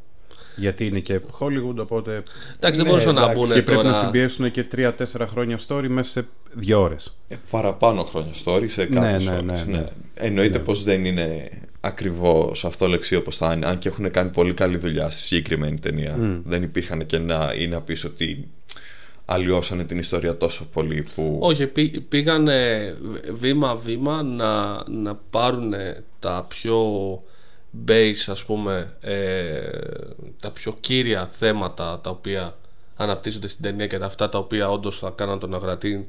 Γιατί 0.56 0.86
είναι 0.88 1.00
και 1.00 1.20
Hollywood, 1.40 1.76
οπότε 1.78 2.24
Εντάξει, 2.56 2.78
δεν 2.78 2.84
Ναι, 2.86 2.90
μπορούσαν 2.90 3.16
να 3.16 3.22
εντάξει. 3.22 3.40
μπουν 3.40 3.48
και 3.54 3.62
πρέπει 3.62 3.82
τώρα. 3.82 3.90
να 3.90 3.98
συμπιέσουν 3.98 4.52
και 4.52 4.66
3-4 4.76 4.92
χρόνια 5.32 5.60
story 5.68 5.86
μέσα 5.88 6.10
σε 6.12 6.28
δύο 6.54 6.82
ώρες. 6.82 7.14
Ε, 7.28 7.36
παραπάνω 7.50 8.04
χρόνια 8.04 8.32
story 8.46 8.66
σε 8.68 8.84
Ναι, 8.84 9.00
κάποιες 9.00 9.26
ναι, 9.26 9.32
ώρες, 9.36 9.66
ναι, 9.66 9.78
ναι. 9.78 9.86
Εννοείται 10.14 10.60
πως 10.60 10.84
δεν 10.84 11.06
είναι 11.06 11.50
ακριβώς 11.86 12.66
αυτό 12.66 12.88
λεξί 12.88 13.16
όπως 13.16 13.38
θα 13.38 13.54
είναι. 13.54 13.66
Αν 13.66 13.80
και 13.80 13.88
έχουν 13.88 14.12
κάνει 14.12 14.30
πολύ 14.30 14.54
καλή 14.54 14.78
δουλειά 14.78 15.10
στη 15.10 15.22
συγκεκριμένη 15.22 15.80
ταινία. 15.80 16.42
Δεν 16.44 16.64
υπήρχαν 16.64 17.06
κενά 17.06 17.56
ή 17.56 17.68
να 17.68 17.82
πεις 17.82 18.04
ότι 18.04 18.48
αλλοιώσανε 19.26 19.84
την 19.84 19.98
ιστορία 19.98 20.38
τόσο 20.38 20.66
πολύ 20.74 21.06
που... 21.16 21.38
Όχι, 21.42 21.68
πή- 21.68 22.00
πήγανε 22.00 22.94
βήμα-βήμα 23.34 24.24
να, 24.24 24.84
να 24.90 25.16
πάρουν 25.16 25.74
τα 26.20 26.46
πιο 26.50 26.78
base, 27.88 28.24
ας 28.28 28.44
πούμε, 28.44 28.94
ε, 29.02 29.60
τα 30.40 30.52
πιο 30.52 30.78
κύρια 30.80 31.26
θέματα 31.28 32.00
τα 32.04 32.10
οποία 32.10 32.56
αναπτύσσονται 32.96 33.48
στην 33.48 33.64
ταινία 33.64 33.88
και 33.88 33.98
τα 33.98 34.06
αυτά 34.06 34.30
τα 34.30 34.38
οποία 34.38 34.70
όντως 34.70 35.00
θα 35.00 35.14
κάναν 35.16 35.40
τον 35.40 35.56
αγρατή, 35.56 36.08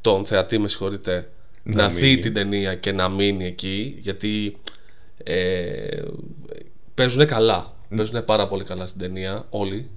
τον 0.00 0.24
θεατή, 0.24 0.58
με 0.58 0.68
συγχωρείτε, 0.68 1.28
Να 1.62 1.74
να, 1.82 1.88
δει 1.88 2.00
μείνει. 2.02 2.18
την 2.18 2.32
ταινία 2.34 2.74
και 2.74 2.92
να 2.92 3.08
μείνει 3.08 3.46
εκεί, 3.46 3.98
γιατί 4.00 4.56
ε, 5.24 6.02
παίζουν 6.94 7.26
καλά. 7.26 7.74
Παίζουν 7.96 8.24
πάρα 8.24 8.48
πολύ 8.48 8.64
καλά 8.64 8.86
στην 8.86 9.00
ταινία, 9.00 9.46
όλοι. 9.50 9.90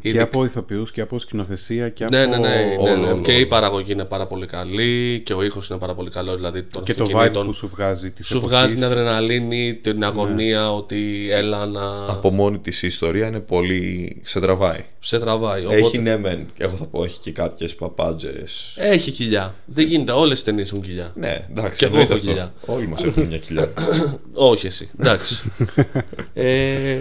Και 0.00 0.08
Ειδικά- 0.08 0.24
από 0.24 0.44
ηθοποιούς 0.44 0.90
και 0.92 1.00
από 1.00 1.18
σκηνοθεσία 1.18 1.88
και 1.88 2.04
ναι, 2.10 2.22
από... 2.22 2.30
ναι, 2.30 2.36
ναι, 2.38 2.54
ναι, 2.54 2.76
όλο, 2.78 2.96
ναι. 2.96 3.06
όλο, 3.12 3.20
Και 3.22 3.32
η 3.32 3.36
όλο. 3.36 3.46
παραγωγή 3.46 3.92
είναι 3.92 4.04
πάρα 4.04 4.26
πολύ 4.26 4.46
καλή 4.46 5.22
και 5.24 5.32
ο 5.32 5.42
ήχος 5.42 5.68
είναι 5.68 5.78
πάρα 5.78 5.94
πολύ 5.94 6.10
καλός. 6.10 6.34
Δηλαδή 6.36 6.62
των 6.62 6.82
Και 6.82 6.94
το 6.94 7.04
vibe 7.04 7.06
αυτοκινήτων. 7.08 7.46
που 7.46 7.52
σου 7.52 7.68
βγάζει 7.74 8.10
της 8.10 8.26
σου 8.26 8.36
εποχής. 8.36 8.56
βγάζει 8.56 8.74
την 8.74 8.84
αδρεναλίνη, 8.84 9.74
την 9.74 10.04
αγωνία 10.04 10.72
ότι 10.72 11.28
έλα 11.30 11.66
να 11.66 12.04
Από 12.08 12.30
μόνη 12.30 12.58
της 12.58 12.82
η 12.82 12.86
ιστορία 12.86 13.26
είναι 13.26 13.40
πολύ... 13.40 14.20
σε 14.24 14.40
τραβάει. 14.40 14.84
σε 15.00 15.18
τραβάει. 15.18 15.60
Οπότε... 15.64 15.76
Έχει 15.80 15.98
ναι 15.98 16.18
μεν, 16.18 16.46
εγώ 16.58 16.76
θα 16.76 16.84
πω, 16.86 17.04
έχει 17.04 17.20
και 17.20 17.32
κάποιες 17.32 17.74
παπάντζες. 17.74 18.74
Έχει 18.76 19.10
κοιλιά. 19.10 19.54
Δεν 19.64 19.86
γίνεται. 19.86 20.12
Όλες 20.12 20.38
τι 20.38 20.44
ταινίες 20.44 20.70
έχουν 20.70 20.82
κοιλιά. 20.82 21.12
Ναι, 21.14 21.46
εντάξει, 21.50 21.78
Και 21.78 21.84
εγώ 21.84 21.94
εννοείται 21.98 22.12
έχω 22.14 22.22
αυτό. 22.22 22.28
κοιλιά. 22.28 22.52
Όλοι 22.66 22.88
μας 22.88 23.04
έχουν 23.04 23.26
μια 23.26 23.38
κοιλιά. 23.38 23.72
Όχι 24.50 24.66
εσύ. 24.66 24.90
Εντάξει. 25.00 25.52
ε, 26.34 26.96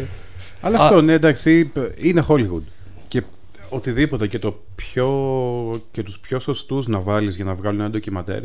Αλλά 0.61 0.79
Α. 0.79 0.83
αυτό, 0.83 1.01
ναι, 1.01 1.13
εντάξει, 1.13 1.71
είναι 1.97 2.25
Hollywood. 2.27 2.61
Και 3.69 3.75
οτιδήποτε 3.75 4.27
και, 4.27 4.39
το 4.39 4.63
πιο, 4.75 5.81
και 5.91 6.03
τους 6.03 6.19
πιο 6.19 6.39
σωστούς 6.39 6.87
να 6.87 6.99
βάλεις 6.99 7.35
για 7.35 7.45
να 7.45 7.55
βγάλουν 7.55 7.79
ένα 7.79 7.89
ντοκιμαντέρ 7.89 8.43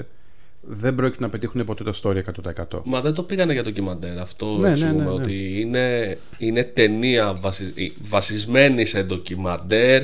δεν 0.62 0.94
πρόκειται 0.94 1.22
να 1.22 1.28
πετύχουν 1.28 1.64
ποτέ 1.64 1.85
το 1.85 2.00
story 2.02 2.22
100%. 2.70 2.80
μα 2.85 3.00
δεν 3.00 3.14
το 3.14 3.22
πήγανε 3.22 3.52
για 3.52 3.62
ντοκιμαντέρ. 3.62 4.18
Αυτό 4.18 4.46
Ναι, 4.46 4.61
ναι, 4.68 4.70
εξηγούμε. 4.70 4.96
ναι, 4.96 5.04
ναι. 5.04 5.11
Ότι 5.11 5.61
είναι, 5.61 6.18
είναι 6.38 6.64
ταινία 6.64 7.35
βασι- 7.35 7.92
βασισμένη 8.09 8.85
σε 8.85 9.02
ντοκιμαντέρ 9.02 10.02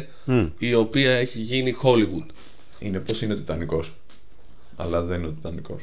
η 0.59 0.75
οποία 0.75 1.11
έχει 1.13 1.39
γίνει 1.41 1.75
Hollywood. 1.83 2.27
είναι 2.79 2.99
πως 3.01 3.23
είναι 3.23 3.33
ο 3.33 3.37
Τιτανικός. 3.37 3.95
Αλλά 4.77 5.03
δεν 5.03 5.19
είναι 5.19 5.29
ο 5.29 5.33
Τιτανικός. 5.33 5.83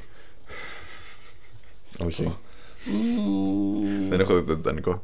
Όχι. 1.99 2.33
δεν 4.09 4.19
έχω 4.19 4.35
δει 4.35 4.45
το 4.47 4.55
Τιτανικό. 4.55 5.03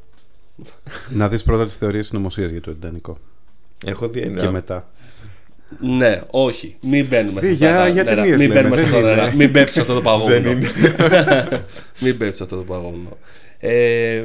να 1.10 1.28
δεις 1.30 1.44
πρώτα 1.44 1.65
τις 1.65 1.76
θεωρίες 1.78 2.08
συνωμοσίας 2.08 2.52
για 2.52 2.62
το 2.62 2.72
εντανικό. 2.72 3.18
Έχω 3.86 4.08
δει 4.10 4.20
ένα. 4.20 4.39
Και 4.42 4.48
μετά. 4.50 4.89
Ναι, 5.82 6.22
όχι. 6.30 6.76
Μην 6.82 7.06
μπαίνουμε 7.08 7.42
Δι- 7.42 7.50
σε 7.50 7.56
για- 7.56 7.70
αυτά 7.70 7.82
τα 7.84 7.89
για 7.89 8.04
νερά. 8.04 8.15
ταινίες 8.22 8.39
Μην 8.39 8.48
λέμε, 8.48 8.60
μπαίνουμε 8.62 8.78
σε 8.78 8.84
δεν 8.84 8.92
αυτό 8.94 9.02
το 9.06 9.12
είναι. 9.12 9.22
νερά. 9.22 9.36
Μην 9.36 9.52
πέφτεις 9.52 9.74
σε 9.74 9.82
αυτό 9.82 9.94
το 9.94 10.02
παγόβουνο. 10.02 10.34
Δεν 10.34 10.58
είναι. 10.58 10.68
Μην 12.00 12.18
πέφτεις 12.18 12.38
σε 12.38 12.44
αυτό 12.44 12.56
το 12.56 12.62
παγόβουνο. 12.63 13.18
Ε, 13.62 14.24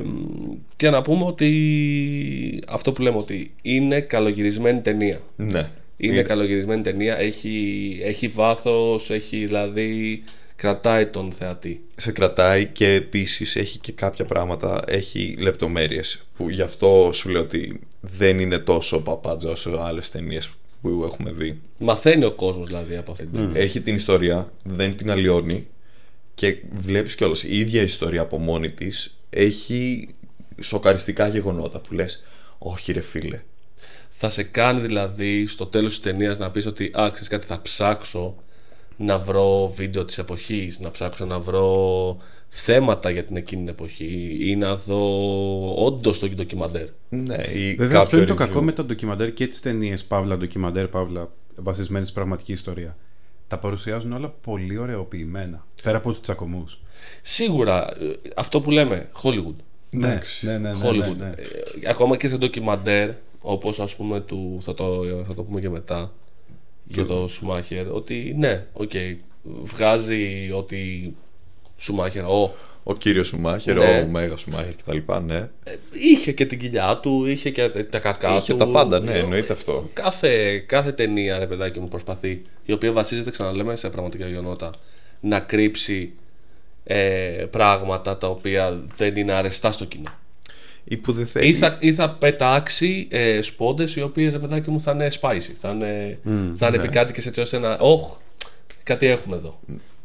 και 0.76 0.90
να 0.90 1.02
πούμε 1.02 1.24
ότι 1.24 2.62
αυτό 2.68 2.92
που 2.92 3.02
λέμε 3.02 3.16
ότι 3.16 3.50
είναι 3.62 4.00
καλογυρισμένη 4.00 4.80
ταινία. 4.80 5.20
ναι. 5.36 5.68
Είναι 5.96 6.22
καλογυρισμένη 6.22 6.82
ταινία, 6.82 7.18
έχει, 7.18 7.98
έχει 8.04 8.28
βάθος, 8.28 9.10
έχει 9.10 9.44
δηλαδή 9.46 10.22
κρατάει 10.56 11.06
τον 11.06 11.32
θεατή. 11.32 11.84
σε 11.96 12.12
κρατάει 12.12 12.66
και 12.66 12.92
επίσης 12.92 13.56
έχει 13.56 13.78
και 13.78 13.92
κάποια 13.92 14.24
πράγματα, 14.24 14.82
έχει 14.86 15.36
λεπτομέρειες 15.38 16.22
που 16.36 16.50
γι' 16.50 16.62
αυτό 16.62 17.10
σου 17.12 17.28
λέω 17.28 17.42
ότι 17.42 17.80
δεν 18.00 18.38
είναι 18.38 18.58
τόσο 18.58 19.02
παπάντζα 19.02 19.50
όσο 19.50 19.70
άλλες 19.70 20.08
ταινίες 20.08 20.50
που 20.82 21.04
έχουμε 21.04 21.32
δει. 21.32 21.60
Μαθαίνει 21.78 22.24
ο 22.24 22.32
κόσμος 22.32 22.66
δηλαδή 22.66 22.96
από 22.96 23.10
αυτή 23.10 23.26
την 23.26 23.32
ταινία. 23.32 23.60
Έχει 23.60 23.80
την 23.80 23.94
ιστορία, 23.94 24.52
δεν 24.62 24.96
την 24.96 25.10
αλλοιώνει 25.10 25.66
και 26.34 26.56
βλέπεις 26.72 27.14
κιόλας 27.14 27.42
η 27.42 27.58
ίδια 27.58 27.82
ιστορία 27.82 28.20
από 28.20 28.38
μόνη 28.38 28.70
της 28.70 29.16
έχει 29.30 30.08
σοκαριστικά 30.60 31.28
γεγονότα 31.28 31.80
που 31.80 31.94
λες 31.94 32.22
όχι 32.58 32.92
ρε 32.92 33.00
φίλε. 33.00 33.40
Θα 34.10 34.28
σε 34.28 34.42
κάνει 34.42 34.80
δηλαδή 34.80 35.46
στο 35.46 35.66
τέλος 35.66 35.90
της 35.90 36.00
ταινίας 36.00 36.38
να 36.38 36.50
πεις 36.50 36.66
ότι 36.66 36.84
«Α, 36.84 37.10
ξέρεις 37.10 37.28
κάτι, 37.28 37.46
θα 37.46 37.62
ψάξω 37.62 38.36
να 38.96 39.18
βρω 39.18 39.72
βίντεο 39.76 40.04
της 40.04 40.18
εποχής, 40.18 40.80
να 40.80 40.90
ψάξω 40.90 41.24
να 41.24 41.38
βρω 41.38 42.16
θέματα 42.48 43.10
για 43.10 43.24
την 43.24 43.36
εκείνη 43.36 43.60
την 43.60 43.70
εποχή 43.70 44.36
ή 44.40 44.56
να 44.56 44.76
δω 44.76 45.00
όντως 45.84 46.18
το 46.18 46.28
ντοκιμαντέρ». 46.28 46.86
Ναι, 47.08 47.36
ή 47.54 47.74
Βέβαια 47.74 48.00
αυτό 48.00 48.10
κάποιο 48.10 48.18
είναι 48.18 48.26
το 48.26 48.34
review. 48.34 48.36
κακό 48.46 48.62
με 48.62 48.72
τα 48.72 48.84
ντοκιμαντέρ 48.84 49.32
και 49.32 49.46
τις 49.46 49.60
ταινίες 49.60 50.04
Παύλα 50.04 50.36
ντοκιμαντέρ, 50.36 50.88
Παύλα 50.88 51.30
βασισμένες 51.56 52.06
στη 52.06 52.16
πραγματική 52.16 52.52
ιστορία. 52.52 52.96
Τα 53.48 53.58
παρουσιάζουν 53.58 54.12
όλα 54.12 54.28
πολύ 54.42 54.78
ωραιοποιημένα. 54.78 55.66
Πέρα 55.82 55.96
από 55.96 56.10
τους 56.10 56.20
τσακωμούς. 56.20 56.80
Σίγουρα, 57.22 57.96
ε, 58.00 58.12
αυτό 58.36 58.60
που 58.60 58.70
λέμε, 58.70 59.08
Hollywood. 59.22 59.54
Ναι, 59.90 60.06
Εντάξει. 60.06 60.46
ναι, 60.46 60.58
ναι, 60.58 60.72
ναι, 60.72 60.78
Hollywood. 60.82 61.16
ναι, 61.18 61.24
ναι. 61.24 61.30
Ε, 61.30 61.88
ακόμα 61.88 62.16
και 62.16 62.28
σε 62.28 62.36
ντοκιμαντέρ, 62.36 63.10
όπως 63.40 63.80
ας 63.80 63.94
πούμε 63.94 64.20
του, 64.20 64.58
θα, 64.62 64.74
το, 64.74 65.02
θα 65.26 65.34
το 65.34 65.42
πούμε 65.42 65.60
και 65.60 65.68
μετά, 65.70 66.12
για 66.84 67.04
το 67.04 67.28
Σουμάχερ, 67.28 67.90
ότι 67.92 68.34
ναι, 68.38 68.64
οκ, 68.72 68.90
βγάζει 69.42 70.50
ότι 70.54 71.14
Σουμάχερ, 71.78 72.24
ο, 72.24 72.54
Ο 72.84 72.94
κύριος 72.94 73.26
Σουμάχερ, 73.26 73.76
Ναι. 73.76 74.00
ο 74.00 74.06
Μέγας 74.06 74.40
Σουμάχερ 74.40 74.74
κτλ. 74.74 75.12
Ναι. 75.24 75.36
ε, 75.64 75.76
είχε 75.92 76.32
και 76.32 76.46
την 76.46 76.58
κοιλιά 76.58 76.98
του, 77.02 77.26
είχε 77.26 77.50
και 77.50 77.68
τα 77.68 77.98
κακά 77.98 78.36
Είχε 78.36 78.52
του. 78.52 78.58
τα 78.58 78.68
πάντα, 78.68 79.00
ναι, 79.00 79.12
Ε, 79.12 79.18
εννοείται 79.18 79.52
αυτό. 79.52 79.88
Κάθε, 79.92 80.58
κάθε 80.58 80.92
ταινία, 80.92 81.38
ρε 81.38 81.46
παιδάκι 81.46 81.80
μου, 81.80 81.88
προσπαθεί, 81.88 82.42
η 82.64 82.72
οποία 82.72 82.92
βασίζεται, 82.92 83.30
ξαναλέμε, 83.30 83.76
σε 83.76 83.88
πραγματικά 83.90 84.26
γεγονότα, 84.26 84.70
να 85.20 85.40
κρύψει 85.40 86.12
ε, 86.84 86.96
πράγματα 87.50 88.18
τα 88.18 88.28
οποία 88.28 88.82
δεν 88.96 89.16
είναι 89.16 89.32
αρεστά 89.32 89.72
στο 89.72 89.84
κοινό. 89.84 90.10
Ή 90.84 90.96
που 90.96 91.12
δεν 91.12 91.26
θέλει. 91.26 91.48
Ή 91.48 91.54
θα, 91.54 91.76
ή 91.80 91.94
θα 91.94 92.10
πετάξει 92.10 93.08
ε, 93.10 93.42
σπόντες 93.42 93.96
οι 93.96 94.02
οποίες 94.02 94.32
ρε 94.32 94.38
παιδάκι 94.38 94.70
μου 94.70 94.80
θα 94.80 94.92
είναι 94.92 95.08
spicy, 95.20 95.52
θα 95.56 95.70
είναι, 95.70 96.18
θα 96.56 96.66
είναι 96.66 96.76
επικάτοικες 96.76 97.26
έτσι 97.26 97.40
ώστε 97.40 97.58
να... 97.58 97.76
Όχ, 97.80 98.16
κάτι 98.82 99.06
έχουμε 99.06 99.36
εδώ. 99.36 99.60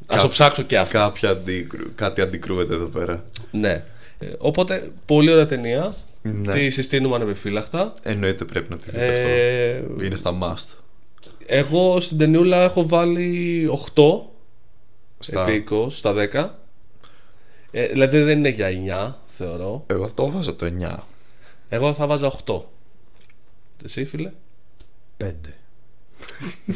Ας 0.08 0.22
το 0.22 0.30
ψάξω 0.30 0.62
και 0.64 0.78
αυτό. 0.78 0.98
Κάποια 0.98 1.30
αντίκρου... 1.30 1.96
Κάτι 1.96 2.22
αντικρούεται 2.22 2.74
εδώ 2.74 2.86
πέρα. 2.86 3.24
Ναι. 3.52 3.84
Ε, 4.20 4.28
οπότε, 4.38 4.92
πολύ 5.06 5.32
ωραία 5.32 5.46
ταινία. 5.46 5.96
Ναι. 6.22 6.54
Τη 6.54 6.70
συστήνουμε 6.70 7.16
ανεπιφύλακτα. 7.16 7.92
Εννοείται 8.04 8.46
πρέπει 8.46 8.70
να 8.70 8.78
τη 8.78 8.90
δείτε 8.90 9.10
αυτό. 9.10 9.28
Ε, 9.28 10.06
Είναι 10.06 10.16
στα 10.16 10.38
must. 10.42 10.76
εγώ 11.46 12.00
στην 12.00 12.18
ταινιούλα 12.18 12.64
έχω 12.64 12.88
βάλει 12.88 13.70
8 13.96 14.02
Στα... 15.20 15.48
επί 15.48 15.66
20, 15.72 15.88
στα 15.90 16.14
10. 16.34 16.48
Ε, 17.72 17.86
δηλαδή 17.88 18.22
δεν 18.22 18.38
είναι 18.38 18.50
για 18.50 18.70
9, 19.08 19.14
θεωρώ. 19.40 19.84
Εγώ 19.88 20.12
το 20.14 20.32
βάζα 20.32 20.56
το 20.56 20.74
9. 20.80 20.96
Εγώ 21.70 21.94
θα 21.94 22.08
βάζα 22.08 22.34
8. 22.46 22.62
Εσύ, 23.86 24.06
φίλε; 24.06 24.32
Πέντε. 25.18 25.54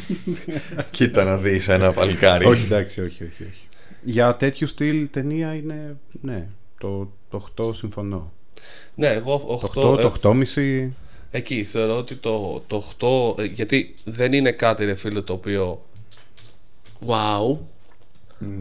Κοίτα 0.90 1.24
να 1.24 1.36
δεις 1.36 1.68
ένα 1.68 1.92
παλικάρι. 1.92 2.44
όχι, 2.46 2.64
εντάξει, 2.64 3.00
όχι, 3.00 3.24
όχι, 3.24 3.42
όχι. 3.42 3.68
Για 4.02 4.36
τέτοιου 4.36 4.66
στυλ 4.66 5.08
ταινία 5.10 5.54
είναι. 5.54 5.96
Ναι, 6.20 6.46
το, 6.78 7.10
το 7.30 7.48
8 7.56 7.74
συμφωνώ. 7.74 8.32
Ναι, 8.94 9.08
εγώ 9.08 9.60
8. 9.64 9.70
Το 9.72 9.92
8, 9.92 10.20
το 10.20 10.34
8,5. 10.54 10.88
Εκεί 11.30 11.64
θεωρώ 11.64 11.96
ότι 11.96 12.14
το, 12.14 12.62
το 12.66 12.84
8. 13.36 13.42
ε, 13.42 13.44
Γιατί 13.44 13.94
δεν 14.04 14.32
είναι 14.32 14.52
κάτι, 14.52 14.84
ρε 14.84 14.94
φίλε, 14.94 15.20
το 15.20 15.32
οποίο. 15.32 15.84
Wow. 17.06 17.58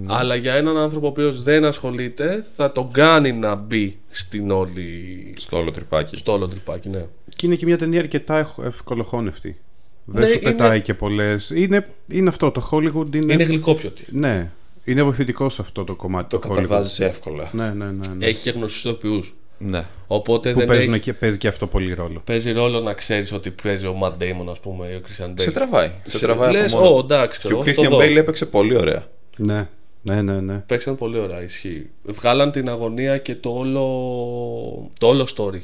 Αλλά 0.07 0.35
για 0.35 0.53
έναν 0.53 0.77
άνθρωπο 0.77 1.05
ο 1.05 1.09
οποίος 1.09 1.43
δεν 1.43 1.65
ασχολείται, 1.65 2.43
θα 2.55 2.71
τον 2.71 2.91
κάνει 2.91 3.31
να 3.31 3.55
μπει 3.55 3.97
στην 4.11 4.51
όλη. 4.51 5.29
Στο 5.37 5.57
όλο 5.57 5.71
τρυπάκι. 5.71 6.17
στο 6.17 6.31
όλο 6.31 6.47
τρυπάκι, 6.47 6.89
ναι. 6.89 7.05
Και 7.35 7.45
είναι 7.45 7.55
και 7.55 7.65
μια 7.65 7.77
ταινία 7.77 7.99
αρκετά 7.99 8.37
ευ- 8.37 8.59
ευκολοχώνευτη. 8.65 9.57
Δεν 10.05 10.21
Ναι, 10.23 10.27
σου 10.27 10.39
είναι- 10.41 10.51
πετάει 10.51 10.81
και 10.81 10.93
πολλές. 10.93 11.49
Είναι, 11.55 11.87
είναι 12.07 12.29
αυτό. 12.29 12.51
Το 12.51 12.69
Hollywood 12.71 13.15
είναι. 13.15 13.33
Είναι 13.33 13.43
γλυκόπιωτη. 13.43 14.03
Ναι. 14.09 14.51
Είναι 14.83 15.03
βοηθητικό 15.03 15.49
σε 15.49 15.61
αυτό 15.61 15.83
το 15.83 15.95
κομμάτι. 15.95 16.29
Το 16.29 16.39
το 16.39 16.47
Hollywood. 16.49 16.55
καταβάζεις 16.55 16.99
εύκολα. 16.99 17.49
Ναι, 17.53 17.69
ναι, 17.69 17.85
ναι. 17.85 17.91
ναι. 18.17 18.25
Έχει 18.25 18.41
και 18.41 18.49
γνωστού 18.49 18.87
ηθοποιού. 18.89 19.23
Ναι. 19.57 19.85
Οπότε 20.07 20.51
Που 20.53 20.59
δεν 20.59 20.67
παίζουν 20.67 20.93
έχει... 20.93 21.01
και, 21.01 21.13
παίζει 21.13 21.37
και 21.37 21.47
αυτό 21.47 21.67
πολύ 21.67 21.93
ρόλο. 21.93 22.21
παίζει 22.25 22.51
ρόλο 22.51 22.79
να 22.79 22.93
ξέρεις 22.93 23.31
ότι 23.31 23.49
παίζει 23.63 23.85
ο 23.85 23.95
Matt 24.03 24.11
Damon, 24.23 24.47
ας 24.51 24.59
πούμε, 24.59 24.87
ή 24.87 24.93
ο 24.95 25.01
Christian 25.07 25.27
Bale. 25.29 25.33
Σε 25.35 25.51
τραβάει. 25.51 25.91
Σε 26.07 26.19
τραβάει 26.19 26.51
Λες, 26.51 26.73
από 26.73 26.83
μόνο. 26.83 26.95
«Ω, 26.95 26.99
εντάξει, 26.99 27.39
Και 27.39 27.47
ξέρω, 27.47 27.59
ο 27.59 27.63
το 27.63 27.71
Christian 27.71 27.89
δω». 27.89 27.97
Bale 27.97 28.15
έπαιξε 28.15 28.45
πολύ 28.45 28.77
ωραία. 28.77 29.07
Ναι, 29.37 29.67
ναι, 30.01 30.21
ναι. 30.21 30.39
ναι. 30.39 30.57
Παίξαν 30.57 30.97
πολύ 30.97 31.17
ωραία, 31.17 31.41
ισχύει. 31.41 31.89
Βγάλαν 32.03 32.51
την 32.51 32.69
αγωνία 32.69 33.17
και 33.17 33.35
το 33.35 33.49
όλο, 33.49 34.91
το 34.99 35.07
όλο 35.07 35.27
story 35.35 35.61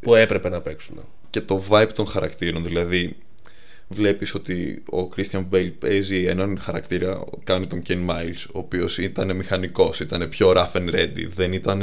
που 0.00 0.14
έπρεπε 0.14 0.48
να 0.48 0.60
παίξουν. 0.60 0.96
Και 1.30 1.40
το 1.40 1.62
vibe 1.70 1.88
των 1.94 2.06
χαρακτήρων. 2.06 2.64
Δηλαδή, 2.64 3.16
βλέπεις 3.88 4.34
ότι 4.34 4.82
ο 4.92 5.08
Christian 5.16 5.44
Bale 5.52 5.72
παίζει 5.78 6.24
έναν 6.24 6.58
χαρακτήρα, 6.58 7.24
κάνει 7.44 7.66
τον 7.66 7.82
Ken 7.88 8.06
Miles, 8.08 8.46
ο 8.52 8.58
οποίος 8.58 8.98
ήταν 8.98 9.36
μηχανικός, 9.36 10.00
ήταν 10.00 10.28
πιο 10.28 10.52
rough 10.56 10.72
and 10.72 10.94
ready, 10.94 11.28
δεν 11.34 11.52
ήταν... 11.52 11.82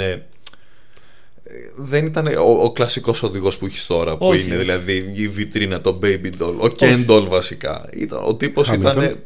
Δεν 1.75 2.05
ήταν 2.05 2.27
ο, 2.27 2.63
ο 2.63 2.71
κλασικός 2.71 3.23
οδηγός 3.23 3.57
που 3.57 3.65
έχεις 3.65 3.85
τώρα, 3.85 4.17
που 4.17 4.27
Όχι, 4.27 4.41
είναι 4.41 4.55
όχι. 4.55 4.63
δηλαδή 4.63 5.11
η 5.15 5.27
βιτρίνα, 5.27 5.81
το 5.81 5.99
baby 6.03 6.31
doll, 6.41 6.55
ο 6.57 6.75
Ken 6.79 7.05
doll 7.07 7.25
βασικά. 7.27 7.89
Ήταν, 7.93 8.23
ο 8.23 8.35
τύπος 8.35 8.69
Hamilton. 8.71 8.79
ήταν. 8.79 9.19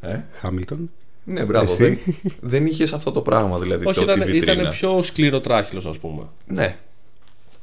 Ε; 0.00 0.24
Χάμιλτον. 0.32 0.90
Ναι, 1.24 1.44
μπράβο. 1.44 1.72
Εσύ; 1.72 1.82
Δεν, 1.82 1.98
δεν 2.40 2.66
είχες 2.66 2.92
αυτό 2.92 3.10
το 3.10 3.20
πράγμα 3.20 3.58
δηλαδή. 3.58 3.86
Όχι, 3.86 3.98
το, 3.98 4.04
τη 4.04 4.12
ήταν, 4.12 4.30
βιτρίνα. 4.30 4.52
ήταν 4.52 4.72
πιο 4.72 5.02
σκληροτράχυλος 5.02 5.86
ας 5.86 5.98
πούμε. 5.98 6.22
Ναι. 6.46 6.76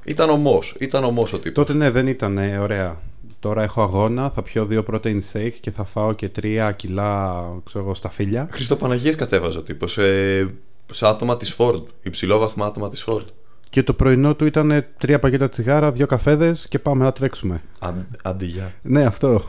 Ήταν 0.03 0.29
ομός. 0.29 0.75
Ήταν 0.79 1.03
ομός 1.03 1.33
ο 1.33 1.37
τύπος. 1.39 1.65
Τότε 1.65 1.73
ναι, 1.77 1.89
δεν 1.89 2.07
ήταν 2.07 2.37
ε, 2.37 2.57
ωραία. 2.57 2.97
Τώρα 3.39 3.63
έχω 3.63 3.81
αγώνα, 3.81 4.29
θα 4.29 4.41
πιω 4.41 4.65
δύο 4.65 4.85
protein 4.91 5.19
shake 5.33 5.53
και 5.59 5.71
θα 5.71 5.83
φάω 5.83 6.13
και 6.13 6.29
τρία 6.29 6.71
κιλά 6.71 7.43
ξέρω, 7.65 7.83
εγώ, 7.83 7.93
στα 7.93 8.09
φίλια. 8.09 8.47
Χριστοπαναγίες 8.51 9.15
κατέβαζε 9.15 9.57
ο 9.57 9.61
τύπος. 9.61 9.97
Ε, 9.97 10.53
σε 10.91 11.07
άτομα 11.07 11.37
της 11.37 11.55
Ford. 11.57 11.81
Υψηλό 12.03 12.37
βαθμό 12.37 12.63
άτομα 12.63 12.89
της 12.89 13.05
Ford. 13.07 13.25
Και 13.69 13.83
το 13.83 13.93
πρωινό 13.93 14.35
του 14.35 14.45
ήταν 14.45 14.71
ε, 14.71 14.87
τρία 14.97 15.19
πακέτα 15.19 15.49
τσιγάρα, 15.49 15.91
δύο 15.91 16.05
καφέδες 16.05 16.67
και 16.69 16.79
πάμε 16.79 17.03
να 17.03 17.11
τρέξουμε. 17.11 17.61
Αν, 17.79 18.07
άντε 18.23 18.45
γεια. 18.45 18.73
Ναι, 18.81 19.05
αυτό. 19.05 19.43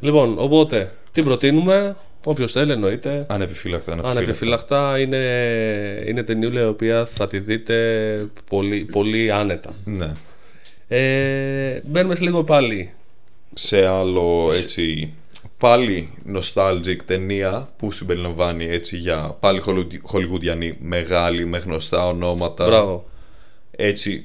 Λοιπόν, 0.00 0.34
οπότε, 0.38 0.94
τι 1.12 1.22
προτείνουμε, 1.22 1.96
όποιος 2.28 2.52
θέλει 2.52 2.72
εννοείται. 2.72 3.26
Ανεπιφύλακτα. 3.28 3.92
ανεπιφύλακτα. 3.92 4.20
Ανεπιφύλακτα 4.20 4.98
είναι, 4.98 5.16
είναι 6.06 6.22
ταινιούλα 6.22 6.60
η 6.60 6.66
οποία 6.66 7.06
θα 7.06 7.26
τη 7.26 7.38
δείτε 7.38 8.28
πολύ, 8.48 8.84
πολύ 8.84 9.32
άνετα. 9.32 9.74
Ναι. 9.84 10.12
Ε, 10.88 11.80
μπαίνουμε 11.84 12.14
σε 12.14 12.22
λίγο 12.22 12.44
πάλι. 12.44 12.90
Σε 13.54 13.86
άλλο 13.86 14.50
έτσι 14.52 15.12
πάλι 15.58 16.08
nostalgic 16.34 16.96
ταινία 17.06 17.68
που 17.78 17.92
συμπεριλαμβάνει 17.92 18.64
έτσι 18.64 18.96
για 18.96 19.36
πάλι 19.40 19.62
χολιγουδιανή 20.02 20.76
μεγάλη 20.80 21.46
με 21.46 21.58
γνωστά 21.58 22.06
ονόματα. 22.06 22.66
Μπράβο. 22.66 23.08
έτσι 23.70 24.24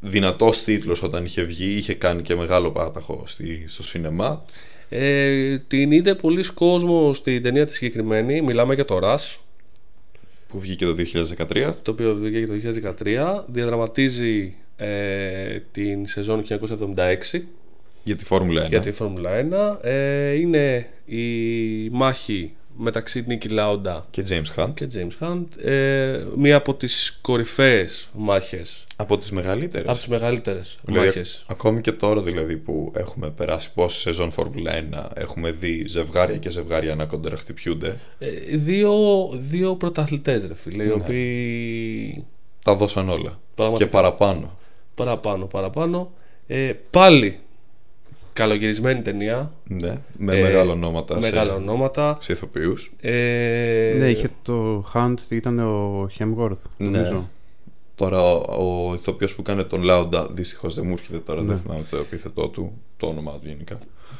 δυνατός 0.00 0.62
τίτλος 0.62 1.02
όταν 1.02 1.24
είχε 1.24 1.42
βγει 1.42 1.72
είχε 1.76 1.94
κάνει 1.94 2.22
και 2.22 2.34
μεγάλο 2.34 2.70
πάταχο 2.70 3.22
στη, 3.26 3.64
στο 3.66 3.82
σινεμά 3.82 4.44
Ε, 4.88 5.58
την 5.58 5.92
είδε 5.92 6.14
πολλοί 6.14 6.44
κόσμο 6.54 7.14
στην 7.14 7.42
ταινία 7.42 7.66
τη 7.66 7.74
συγκεκριμένη. 7.74 8.42
Μιλάμε 8.42 8.74
για 8.74 8.84
το 8.84 8.98
Rush, 9.02 9.36
που 10.48 10.60
βγήκε 10.60 10.84
το 10.84 10.94
2013 11.54 11.74
το 11.82 11.90
οποίο 11.90 12.14
βγήκε 12.14 12.46
το 12.46 12.94
2013. 13.04 13.44
Διαδραματίζει 13.46 14.54
ε, 14.76 15.58
την 15.72 16.06
σεζόν 16.06 16.44
1976 16.48 17.40
για 18.04 18.16
τη 18.16 18.24
Φόρμουλα 18.24 18.66
1 18.66 18.68
για 18.68 18.80
τη 18.80 18.90
Φόρμουλα 18.90 19.30
1. 19.80 19.84
Ε, 19.84 20.32
είναι 20.32 20.88
η 21.06 21.24
μάχη 21.88 22.52
μεταξύ 22.80 23.24
Νίκη 23.26 23.48
Λάοντα 23.48 24.06
και 24.10 24.24
James 24.28 24.60
Hunt 24.62 24.70
και 24.74 24.88
James 24.94 25.24
Hunt. 25.26 25.64
Ε, 25.64 26.24
μία 26.36 26.56
από 26.56 26.74
τις 26.74 27.18
κορυφαίες 27.20 28.08
μάχες, 28.12 28.84
από 28.96 29.18
τις 29.18 29.30
μεγαλύτερες 29.30 29.88
από 29.88 29.96
τις 29.96 30.06
μεγαλύτερες 30.06 30.78
Δηλαδή, 30.82 31.06
μάχες. 31.06 31.44
ακόμη 31.48 31.80
και 31.80 31.92
τώρα 31.92 32.20
δηλαδή 32.20 32.56
που 32.56 32.92
έχουμε 32.96 33.30
περάσει 33.30 33.70
πόση 33.74 33.98
σεζόν 34.00 34.30
Φόρμουλα 34.30 34.72
1 34.72 35.08
έχουμε 35.14 35.50
δει 35.50 35.84
ζευγάρια 35.88 36.36
και 36.36 36.50
ζευγάρια 36.50 36.94
να 36.94 37.04
κοντεραχτυπιούνται 37.04 37.96
Ε, 38.18 38.28
δύο, 38.56 38.94
δύο 39.32 39.74
πρωταθλητές 39.76 40.46
ρε 40.46 40.54
φίλε, 40.54 40.84
Ναι. 40.84 40.88
οι 40.88 40.92
οποίοι 40.92 42.24
τα 42.64 42.74
δώσαν 42.74 43.08
όλα 43.08 43.40
Πραγματικά. 43.54 43.84
και 43.84 43.90
παραπάνω 43.96 44.56
παραπάνω, 44.94 45.46
παραπάνω. 45.46 46.10
Ε, 46.46 46.72
πάλι 46.90 47.38
καλογυρισμένη 48.38 49.02
ταινία. 49.02 49.52
ναι, 49.64 49.98
με 50.18 50.36
Ε, 50.38 50.42
μεγάλα 50.42 50.72
ονόματα 50.72 51.18
Μεγάλα 51.18 51.50
σε, 51.50 51.56
ονόματα. 51.56 52.18
σε 52.20 52.32
ηθοποιούς 52.32 52.92
Ε, 53.00 53.94
Ναι, 53.98 54.08
είχε 54.10 54.30
το 54.42 54.84
Hunt, 54.94 55.14
ήταν 55.28 55.58
ο 55.58 56.08
Hemsworth, 56.18 56.56
Ναι. 56.76 56.88
νομίζω. 56.88 57.28
Τώρα 57.94 58.22
ο, 58.22 58.88
ο 58.90 58.94
ηθοποιός 58.94 59.34
που 59.34 59.42
κάνει 59.42 59.64
τον 59.64 59.82
Λάουντα 59.82 60.28
δυστυχώς 60.30 60.74
δεν 60.74 60.86
μου 60.86 60.92
έρχεται 60.92 61.18
τώρα 61.18 61.40
Ναι. 61.42 61.46
δεν 61.46 61.58
θυμάμαι 61.58 61.86
το 61.90 61.96
επίθετό 61.96 62.48
του 62.48 62.72
το 62.96 63.06
όνομά 63.06 63.32
του 63.32 63.48
γενικά 63.48 63.78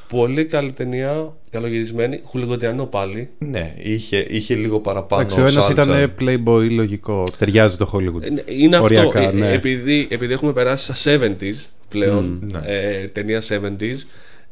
Πολύ 0.08 0.44
καλή 0.44 0.72
ταινία, 0.72 1.32
καλογυρισμένη. 1.50 2.20
Χουλιγκοντιανό 2.24 2.84
πάλι. 2.86 3.28
Ναι, 3.38 3.74
είχε, 3.78 4.26
είχε 4.28 4.54
λίγο 4.54 4.80
παραπάνω 4.80 5.22
Εντάξει, 5.22 5.40
ο 5.40 5.46
ένας 5.46 5.64
σάλτσα. 5.64 6.00
ήταν 6.00 6.14
playboy 6.20 6.70
λογικό. 6.70 7.24
Ταιριάζει 7.38 7.76
το 7.76 7.90
Hollywood. 7.92 8.22
Ε, 8.22 8.54
Είναι 8.54 8.76
αυτό. 8.76 8.86
Οριακά, 8.86 9.20
Ε, 9.20 9.32
ναι. 9.32 9.52
επειδή, 9.52 10.08
επειδή 10.10 10.32
έχουμε 10.32 10.52
περάσει 10.52 10.94
στα 10.94 11.18
70s 11.20 11.54
πλέον, 11.88 12.38
ναι. 12.42 12.60
ε, 12.64 13.08
ταινία 13.08 13.42
70s, 13.48 13.96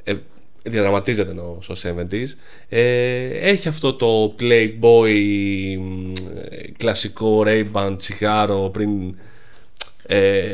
ε, 0.04 0.14
διαδραματίζεται 0.62 1.30
εννοώ 1.30 1.56
στο 1.60 1.74
70s, 1.82 2.26
ε, 2.68 3.26
έχει 3.50 3.68
αυτό 3.68 3.94
το 3.94 4.34
playboy 4.40 5.12
μ, 5.78 6.12
ε, 6.50 6.72
κλασικό 6.76 7.44
Ray-Ban 7.46 7.94
τσιγάρο 7.98 8.70
πριν 8.72 8.90
ε, 10.06 10.44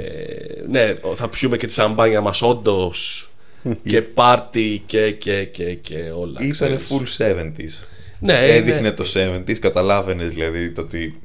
ναι, 0.69 0.95
θα 1.15 1.29
πιούμε 1.29 1.57
και 1.57 1.67
τη 1.67 1.73
σαμπάνια 1.73 2.21
μας 2.21 2.43
όντως 2.43 3.27
και 3.83 4.03
πάρτι 4.03 4.83
και, 4.87 5.11
και, 5.11 5.45
και, 5.45 5.75
και 5.75 5.97
όλα. 5.97 6.39
Ήταν 6.41 6.51
ξέρεις. 6.53 7.19
full 7.19 7.23
70s. 7.23 7.87
Ναι, 8.19 8.39
Έδειχνε 8.55 8.81
ναι. 8.81 8.93
το 8.93 9.05
70s, 9.15 9.55
καταλάβαινες 9.59 10.33
δηλαδή 10.33 10.71
το 10.71 10.81
ότι 10.81 11.21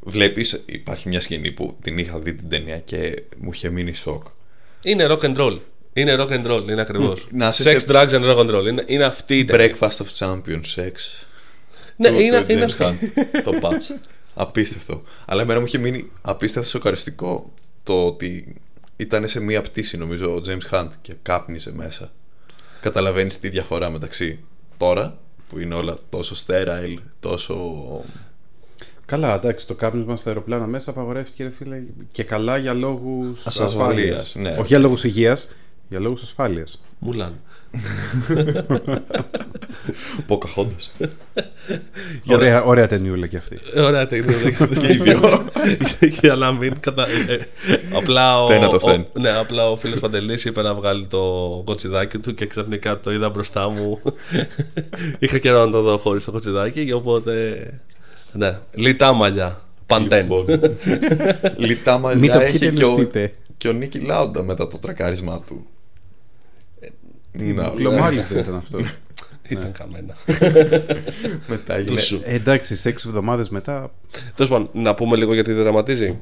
βλέπεις, 0.00 0.62
υπάρχει 0.66 1.08
μια 1.08 1.20
σκηνή 1.20 1.52
που 1.52 1.76
την 1.82 1.98
είχα 1.98 2.18
δει 2.18 2.34
την 2.34 2.48
ταινία 2.48 2.78
και 2.78 3.22
μου 3.38 3.50
είχε 3.52 3.68
μείνει 3.68 3.92
σοκ. 3.94 4.22
Είναι 4.82 5.06
rock 5.10 5.20
and 5.24 5.36
roll. 5.36 5.58
Είναι 5.92 6.16
rock 6.18 6.28
and 6.30 6.46
roll, 6.46 6.62
είναι 6.68 6.80
ακριβώς. 6.80 7.26
Να 7.32 7.48
είσαι 7.48 7.62
Sex, 7.62 7.80
σε- 7.80 7.86
drugs 7.88 8.08
and 8.10 8.24
rock 8.24 8.36
and 8.36 8.50
roll. 8.54 8.66
Είναι, 8.66 8.84
είναι 8.86 9.04
αυτή 9.04 9.38
η 9.38 9.44
ταινία. 9.44 9.76
Breakfast 9.78 9.88
of 9.96 10.06
Champions 10.18 10.74
Sex. 10.76 10.92
Ναι, 11.96 12.08
του- 12.08 12.20
είναι, 12.20 12.42
του 12.42 12.52
είναι 12.52 12.62
James 12.64 12.64
αυτό. 12.64 12.94
Hunt, 13.00 13.40
το 13.44 13.52
patch. 13.62 13.96
Απίστευτο. 14.34 15.02
Αλλά 15.26 15.42
εμένα 15.42 15.58
μου 15.60 15.66
είχε 15.66 15.78
μείνει 15.78 16.10
απίστευτα 16.20 16.68
σοκαριστικό 16.68 17.52
το 17.82 18.06
ότι 18.06 18.54
ήταν 19.00 19.28
σε 19.28 19.40
μία 19.40 19.62
πτήση 19.62 19.96
νομίζω 19.96 20.34
ο 20.34 20.42
James 20.46 20.74
Hunt 20.74 20.88
και 21.02 21.14
κάπνιζε 21.22 21.72
μέσα. 21.72 22.10
Καταλαβαίνεις 22.80 23.40
τη 23.40 23.48
διαφορά 23.48 23.90
μεταξύ 23.90 24.38
τώρα 24.76 25.18
που 25.48 25.58
είναι 25.58 25.74
όλα 25.74 25.98
τόσο 26.10 26.34
sterile, 26.46 26.96
τόσο... 27.20 27.84
Καλά, 29.06 29.34
εντάξει, 29.34 29.66
το 29.66 29.74
κάπνισμα 29.74 30.16
στα 30.16 30.28
αεροπλάνα 30.28 30.66
μέσα 30.66 30.90
απαγορεύτηκε, 30.90 31.42
ρε 31.42 31.50
φίλε, 31.50 31.82
και 32.12 32.24
καλά 32.24 32.56
για 32.56 32.72
λόγους 32.74 33.46
Ασφαλείας, 33.46 33.74
ασφάλειας. 33.74 34.34
ναι. 34.34 34.50
Όχι 34.50 34.66
για 34.66 34.78
λόγους 34.78 35.04
υγείας, 35.04 35.48
για 35.88 36.00
λόγους 36.00 36.22
ασφάλειας. 36.22 36.84
Μουλάν. 36.98 37.40
Ποκαχόντας. 40.26 40.96
Ωραία, 42.26 42.62
ωραία 42.62 42.86
ταινιούλα 42.86 43.26
κι 43.26 43.36
αυτή. 43.36 43.58
Ε, 43.74 43.80
Ωραία 43.80 44.06
τεχνική. 44.06 44.78
και 44.80 44.92
οι 44.92 44.96
δυο. 44.96 45.20
Για 46.20 46.34
να 46.34 46.52
μην 46.52 46.80
κατα... 46.80 47.06
ε, 47.08 47.32
ε, 47.32 47.38
απλά, 47.94 48.42
ο, 48.42 48.46
Τένα 48.46 48.68
το 48.68 48.74
ο, 48.76 48.78
στέν. 48.78 49.06
ναι, 49.12 49.30
απλά 49.30 49.70
ο 49.70 49.76
φίλος 49.76 50.00
Παντελής 50.00 50.44
είπε 50.44 50.62
να 50.62 50.74
βγάλει 50.74 51.06
το 51.06 51.18
κοτσιδάκι 51.64 52.18
του 52.18 52.34
και 52.34 52.46
ξαφνικά 52.46 53.00
το 53.00 53.12
είδα 53.12 53.28
μπροστά 53.28 53.68
μου. 53.68 54.00
Είχα 55.18 55.38
καιρό 55.38 55.64
να 55.64 55.70
το 55.70 55.82
δω 55.82 55.98
χωρίς 55.98 56.24
το 56.24 56.30
κοτσιδάκι 56.30 56.84
και 56.84 56.94
οπότε... 56.94 57.62
Ναι, 58.32 58.58
λιτά 58.74 59.12
μαλλιά. 59.12 59.60
Παντέν. 59.86 60.22
Λοιπόν, 60.22 60.44
Λιτά 61.56 61.92
Μην 61.92 62.02
μαλλιά 62.02 62.32
τα 62.32 62.42
έχει 62.42 62.58
πιείτε 62.58 62.74
και 62.74 62.84
ο, 62.84 62.88
λουστείτε. 62.88 63.32
και 63.58 63.68
ο 63.68 63.72
Νίκη 63.72 63.98
Λάουντα 63.98 64.42
μετά 64.42 64.68
το 64.68 64.78
τρακάρισμά 64.78 65.40
του. 65.46 65.66
Να, 67.32 67.72
Λομάλης 67.76 68.28
δεν 68.28 68.38
ήταν 68.38 68.54
αυτό. 68.54 68.78
Ήταν 69.48 69.72
καμένα. 69.72 70.16
μετά 71.52 71.74
έγινε... 71.74 71.94
Τους 71.94 72.04
σου. 72.04 72.20
Ε, 72.24 72.34
εντάξει, 72.34 72.76
σε 72.76 72.88
έξι 72.88 73.08
εβδομάδες 73.08 73.48
μετά. 73.48 73.90
Τέλος 74.34 74.50
πάντων, 74.50 74.68
να 74.72 74.94
πούμε 74.94 75.16
λίγο 75.16 75.34
γιατί 75.34 75.52
δραματίζει. 75.52 76.18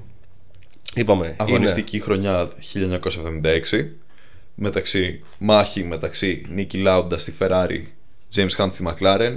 Είπαμε. 0.94 1.36
Αγωνιστική 1.38 2.00
χρονιά 2.00 2.48
1976 2.74 3.86
μεταξύ, 4.54 5.24
μάχη 5.38 5.84
μεταξύ 5.84 6.44
Νίκη 6.48 6.78
Λάουντα 6.78 7.18
στη 7.18 7.34
Ferrari 7.38 7.82
James 8.34 8.56
Hunt 8.56 8.68
στη 8.72 8.84
McLaren 8.88 9.36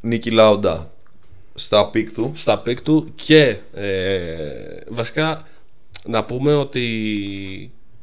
Νίκη 0.00 0.30
Λάουντα 0.30 0.92
στα 1.54 1.90
peak 1.90 2.12
του 2.12 2.22
Είναι 2.22 2.36
στα 2.36 2.58
peak 2.58 2.80
του 2.80 3.12
και 3.14 3.56
ε, 3.74 4.16
βασικά 4.88 5.46
να 6.04 6.24
πούμε 6.24 6.54
ότι 6.54 6.86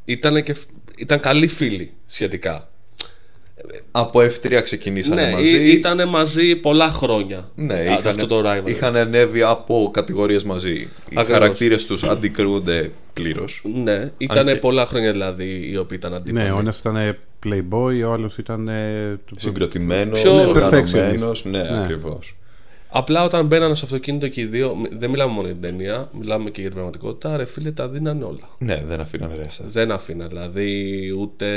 ήταν, 0.05 0.43
και, 0.43 0.55
ήταν 0.97 1.19
καλοί 1.19 1.47
φίλοι 1.47 1.93
σχετικά. 2.07 2.70
Από 3.91 4.19
F3 4.19 4.59
ξεκινήσανε 4.63 5.25
ναι, 5.25 5.31
μαζί 5.31 5.71
ήταν 5.71 6.09
μαζί 6.09 6.55
πολλά 6.55 6.89
χρόνια. 6.89 7.49
ναι, 7.55 7.73
Α, 7.73 7.83
είχαν, 7.83 8.07
αυτό 8.07 8.27
το 8.27 8.41
rivalry. 8.45 8.69
είχαν 8.69 8.95
ανέβει 8.95 9.41
από 9.41 9.89
κατηγορίες 9.93 10.43
μαζί 10.43 10.71
οι 10.73 10.87
Ακριβώς. 11.15 11.27
χαρακτήρες 11.27 11.85
τους 11.85 12.03
αντικρούονται 12.03 12.91
πλήρως 13.13 13.61
Ναι, 13.83 14.11
ήταν 14.17 14.45
και- 14.47 14.55
πολλά 14.55 14.85
χρόνια 14.85 15.11
δηλαδή 15.11 15.69
οι 15.71 15.77
οποίοι 15.77 15.97
ήταν 16.01 16.13
αντίπαλοι. 16.13 16.45
Ναι, 16.45 16.51
ο 16.51 16.59
ένας 16.59 16.79
ήταν 16.79 17.17
playboy, 17.45 18.07
ο 18.07 18.11
άλλος 18.11 18.37
ήταν. 18.37 18.67
ε, 18.67 19.19
του- 19.25 19.35
συγκροτημένος, 19.39 20.21
Πιο- 20.21 20.33
Ναι, 20.33 20.39
οργανωμένος 20.45 21.45
ναι, 21.45 21.57
Ναι. 21.61 21.79
ακριβώς 21.81 22.35
Απλά 22.93 23.23
όταν 23.23 23.45
μπαίνανε 23.45 23.75
στο 23.75 23.85
αυτοκίνητο 23.85 24.27
και 24.27 24.41
οι 24.41 24.45
δύο, 24.45 24.75
μ- 24.75 24.99
δεν 24.99 25.09
μιλάμε 25.09 25.31
μόνο 25.33 25.47
για 25.47 25.55
την 25.55 25.61
ταινία, 25.61 26.09
μιλάμε 26.19 26.43
και 26.49 26.59
για 26.61 26.69
την 26.69 26.73
πραγματικότητα. 26.73 27.37
Ρε 27.37 27.45
φίλε, 27.45 27.71
τα 27.71 27.87
δίνανε 27.87 28.23
όλα. 28.23 28.49
ναι 28.57 28.83
δεν 28.87 28.99
αφήνανε 28.99 29.35
ρέστα 29.35 29.63
Δεν 29.67 29.91
αφήνα 29.91 30.27
δηλαδή 30.27 30.99
ούτε 31.19 31.47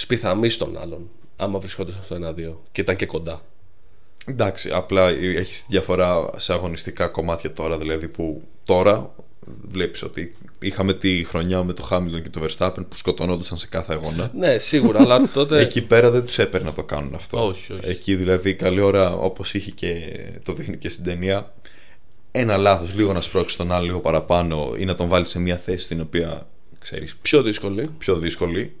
σπιθαμή 0.00 0.48
στον 0.50 0.78
άλλον. 0.78 1.08
Άμα 1.36 1.58
βρισκόταν 1.58 1.94
στο 2.04 2.14
ένα-δύο 2.14 2.62
και 2.72 2.80
ήταν 2.80 2.96
και 2.96 3.06
κοντά. 3.06 3.42
Εντάξει, 4.26 4.70
απλά 4.70 5.08
έχεις 5.08 5.64
διαφορά 5.68 6.30
σε 6.36 6.52
αγωνιστικά 6.52 7.06
κομμάτια 7.08 7.52
τώρα. 7.52 7.78
Δηλαδή 7.78 8.08
που 8.08 8.42
τώρα 8.64 9.14
βλέπεις 9.68 10.02
ότι 10.02 10.34
είχαμε 10.60 10.94
τη 10.94 11.24
χρονιά 11.24 11.62
με 11.62 11.72
το 11.72 11.82
Χάμιλτον 11.82 12.22
και 12.22 12.28
το 12.28 12.40
Verstappen 12.44 12.84
που 12.88 12.96
σκοτωνόντουσαν 12.96 13.56
σε 13.58 13.66
κάθε 13.66 13.92
αγώνα. 13.92 14.30
Ναι, 14.34 14.58
σίγουρα, 14.58 15.00
αλλά 15.00 15.28
τότε. 15.34 15.60
Εκεί 15.60 15.82
πέρα 15.82 16.10
δεν 16.10 16.24
τους 16.24 16.38
έπαιρνε 16.38 16.66
να 16.68 16.74
το 16.74 16.84
κάνουν 16.84 17.14
αυτό. 17.14 17.46
Όχι, 17.46 17.72
όχι. 17.72 17.88
Εκεί 17.88 18.14
δηλαδή 18.14 18.54
καλή 18.54 18.80
ώρα 18.80 19.12
όπως 19.16 19.54
είχε 19.54 19.70
και 19.70 20.16
το 20.42 20.52
δείχνει 20.52 20.76
και 20.78 20.88
στην 20.88 21.04
ταινία. 21.04 21.52
Ένα 22.30 22.56
λάθος, 22.56 22.94
λίγο 22.94 23.12
να 23.12 23.20
σπρώξει 23.20 23.56
τον 23.56 23.72
άλλο 23.72 23.84
λίγο 23.84 23.98
παραπάνω 24.00 24.74
ή 24.78 24.84
να 24.84 24.94
τον 24.94 25.08
βάλει 25.08 25.26
σε 25.26 25.38
μια 25.38 25.56
θέση 25.56 25.84
στην 25.84 26.00
οποία 26.00 26.46
ξέρεις 26.78 27.16
Πιο 27.16 27.42
δύσκολη. 27.42 27.88
πιο 27.98 28.16
δύσκολη. 28.16 28.72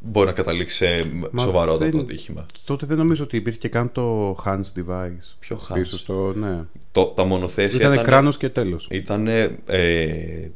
Μπορεί 0.00 0.26
να 0.26 0.32
καταλήξει 0.32 0.76
σε 0.76 1.10
Μα 1.30 1.42
σοβαρότατο 1.42 1.90
δεν- 1.90 2.00
ατύχημα. 2.00 2.46
Τότε 2.66 2.86
δεν 2.86 2.96
νομίζω 2.96 3.24
ότι 3.24 3.36
υπήρχε 3.36 3.58
και 3.58 3.68
καν 3.68 3.92
το 3.92 4.36
hands 4.44 4.78
device. 4.78 5.34
Ποιο 5.38 5.60
Hans? 5.68 5.74
Πίσω 5.74 5.98
στο. 5.98 6.32
Ναι. 6.36 6.60
Το, 6.92 7.04
τα 7.06 7.24
μονοθέσια 7.24 7.78
Ήταν 7.78 7.92
ήταν 7.92 8.04
κράνος 8.04 8.36
και 8.36 8.48
τέλος. 8.48 8.86
Ήταν 8.90 9.26
ε, 9.66 10.50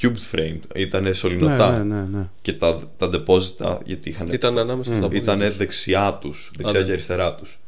tubed 0.00 0.34
frame, 0.34 0.58
ήταν 0.74 1.14
σωληνωτά. 1.14 1.78
Ναι, 1.78 1.84
ναι, 1.84 2.00
ναι, 2.00 2.18
ναι. 2.18 2.28
Και 2.42 2.52
τα, 2.52 2.80
τα 2.96 3.10
deposita, 3.12 3.78
γιατί 3.84 4.08
είχαν, 4.08 4.32
Ήταν 4.32 4.58
ανάμεσα 4.58 4.92
στα 4.92 5.00
πόδια. 5.02 5.18
ήταν 5.20 5.38
τους. 5.40 5.56
δεξιά 5.56 6.18
τους, 6.20 6.50
δεξιά 6.56 6.80
ναι. 6.80 6.86
και 6.86 6.92
αριστερά 6.92 7.34
τους. 7.34 7.58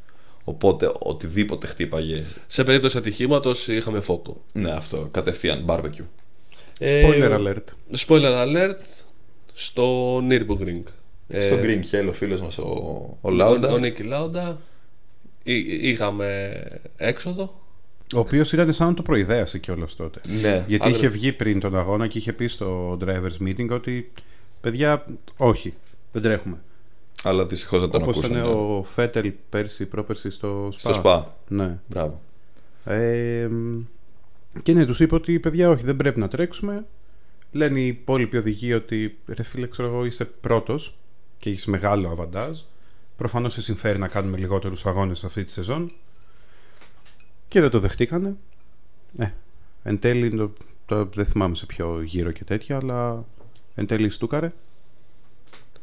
Οπότε 0.44 0.92
οτιδήποτε 0.98 1.66
χτύπαγε. 1.66 2.24
Σε 2.46 2.64
περίπτωση 2.64 2.98
ατυχήματος 2.98 3.68
είχαμε 3.68 4.00
φόκο. 4.00 4.42
Ναι, 4.52 4.70
αυτό 4.70 5.08
κατευθείαν 5.10 5.64
barbecue. 5.66 6.04
Ε, 6.78 7.08
Spoiler 7.08 7.38
alert. 7.40 7.96
Spoiler 8.06 8.46
alert 8.46 9.02
στο 9.54 10.16
Nürburgring. 10.28 10.82
Ε, 11.36 11.40
Στο 11.40 11.56
Green 11.62 11.80
Hell 11.90 12.06
ο 12.08 12.12
φίλος 12.12 12.40
μας 12.40 12.58
ο, 12.58 12.62
ο 12.62 13.18
Ο, 13.20 13.30
Λάουντα. 13.30 13.72
ο 13.72 13.78
Νίκη 13.78 14.02
Λάουντα. 14.02 14.58
Εί- 15.42 15.82
Είχαμε 15.82 16.60
έξοδο. 16.96 17.60
Ο 18.14 18.18
οποίος 18.18 18.52
ήταν 18.52 18.72
σαν 18.72 18.86
να 18.88 18.94
το 18.94 19.02
προειδέασε 19.02 19.58
κιόλας 19.58 19.96
τότε. 19.96 20.20
Ναι, 20.40 20.64
Γιατί 20.68 20.74
Άντρε. 20.86 20.88
είχε 20.98 21.08
βγει 21.08 21.32
πριν 21.32 21.60
τον 21.60 21.76
αγώνα 21.76 22.06
και 22.06 22.18
είχε 22.18 22.32
πει 22.32 22.46
στο 22.46 22.98
drivers 23.00 23.42
meeting 23.46 23.68
ότι 23.70 24.12
παιδιά, 24.60 25.04
όχι, 25.36 25.74
δεν 26.12 26.22
τρέχουμε. 26.22 26.56
αλλά 27.24 27.46
δυστυχώς 27.46 27.80
δεν 27.80 27.90
τον 27.90 28.02
Όπως 28.02 28.16
ακούσαν. 28.16 28.36
ήταν 28.36 28.48
ναι. 28.48 28.54
ο 28.54 28.82
Φέτελ 28.82 29.32
πέρσι, 29.50 29.86
πρόπερσι 29.86 30.30
στο 30.30 30.68
Spa. 30.68 30.72
Στο 30.78 30.92
Σπα. 30.92 31.36
Ναι. 31.48 31.78
Μπράβο. 31.86 32.20
Ε, 32.84 33.46
μ, 33.50 33.80
και 34.62 34.72
ναι, 34.72 34.86
τους 34.86 35.00
είπε 35.00 35.14
ότι 35.14 35.38
παιδιά, 35.40 35.70
όχι, 35.70 35.84
δεν 35.84 35.96
πρέπει 35.96 36.20
να 36.20 36.28
τρέξουμε. 36.28 36.84
Λένε 37.52 37.80
οι 37.80 37.86
υπόλοιποι 37.86 38.36
οδηγοί 38.36 38.72
ότι 38.74 39.18
ρε 39.26 39.42
φίλε, 39.42 39.66
ξέρω 39.66 39.88
εγώ, 39.88 40.04
είσαι 40.04 40.24
πρώτος 40.24 40.96
και 41.42 41.50
έχεις 41.50 41.66
μεγάλο 41.66 42.08
αβαντάζ. 42.08 42.58
Προφανώς 43.16 43.52
σε 43.52 43.62
συμφέρει 43.62 43.98
να 43.98 44.08
κάνουμε 44.08 44.36
λιγότερους 44.36 44.86
αγώνες 44.86 45.24
αυτή 45.24 45.44
τη 45.44 45.50
σεζόν. 45.50 45.92
Και 47.48 47.60
δεν 47.60 47.70
το 47.70 47.80
δεχτήκανε. 47.80 48.36
Ε, 49.18 49.30
εν 49.82 49.98
τέλει, 49.98 50.36
το, 50.36 50.52
το- 50.86 51.04
δεν 51.04 51.24
θυμάμαι 51.24 51.54
σε 51.54 51.66
ποιο 51.66 52.02
γύρο 52.02 52.30
και 52.32 52.44
τέτοια, 52.44 52.76
αλλά 52.76 53.24
εν 53.74 53.86
τέλει 53.86 54.10
στούκαρε. 54.10 54.50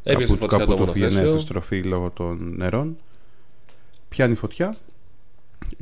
Έπιασε 0.04 0.34
κάπου 0.34 0.38
φωτιά 0.48 0.58
το 0.58 0.66
κάπου 0.72 0.86
το 0.86 0.92
φυγενέ 0.92 1.12
μονοθέσιο. 1.12 1.38
στη 1.38 1.48
στροφή 1.48 1.84
λόγω 1.84 2.10
των 2.10 2.54
νερών. 2.56 2.98
Πιάνει 4.10 4.36
φωτιά. 4.36 4.76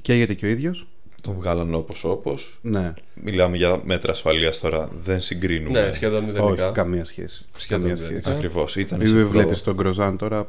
Καίγεται 0.01 0.33
και 0.33 0.45
ο 0.45 0.49
ίδιος. 0.49 0.87
Τον 1.21 1.34
βγάλαν 1.34 1.73
όπως 1.73 2.03
όπως. 2.03 2.58
Ναι, 2.62 2.93
Μιλάμε 3.13 3.58
για 3.58 3.82
μέτρα 3.84 4.12
ασφαλείας 4.12 4.60
τώρα. 4.60 4.91
Δεν 5.03 5.19
συγκρίνουμε. 5.21 5.82
Ναι, 5.82 5.91
σχεδόν 5.91 6.23
όχι, 6.23 6.34
μηδενικά. 6.34 6.71
καμία 6.71 7.06
σχέση. 7.06 7.45
Σχεδόν 7.58 7.80
καμία 7.82 7.95
μηδενικά. 7.95 8.19
σχέση. 8.21 8.36
Ακριβώς. 8.36 8.75
Ήταν 8.75 8.99
Μην 8.99 9.08
σε 9.08 9.23
βλέπεις 9.23 9.62
προ- 9.62 9.63
τον 9.63 9.73
Γκροζάν 9.86 10.17
τώρα. 10.17 10.47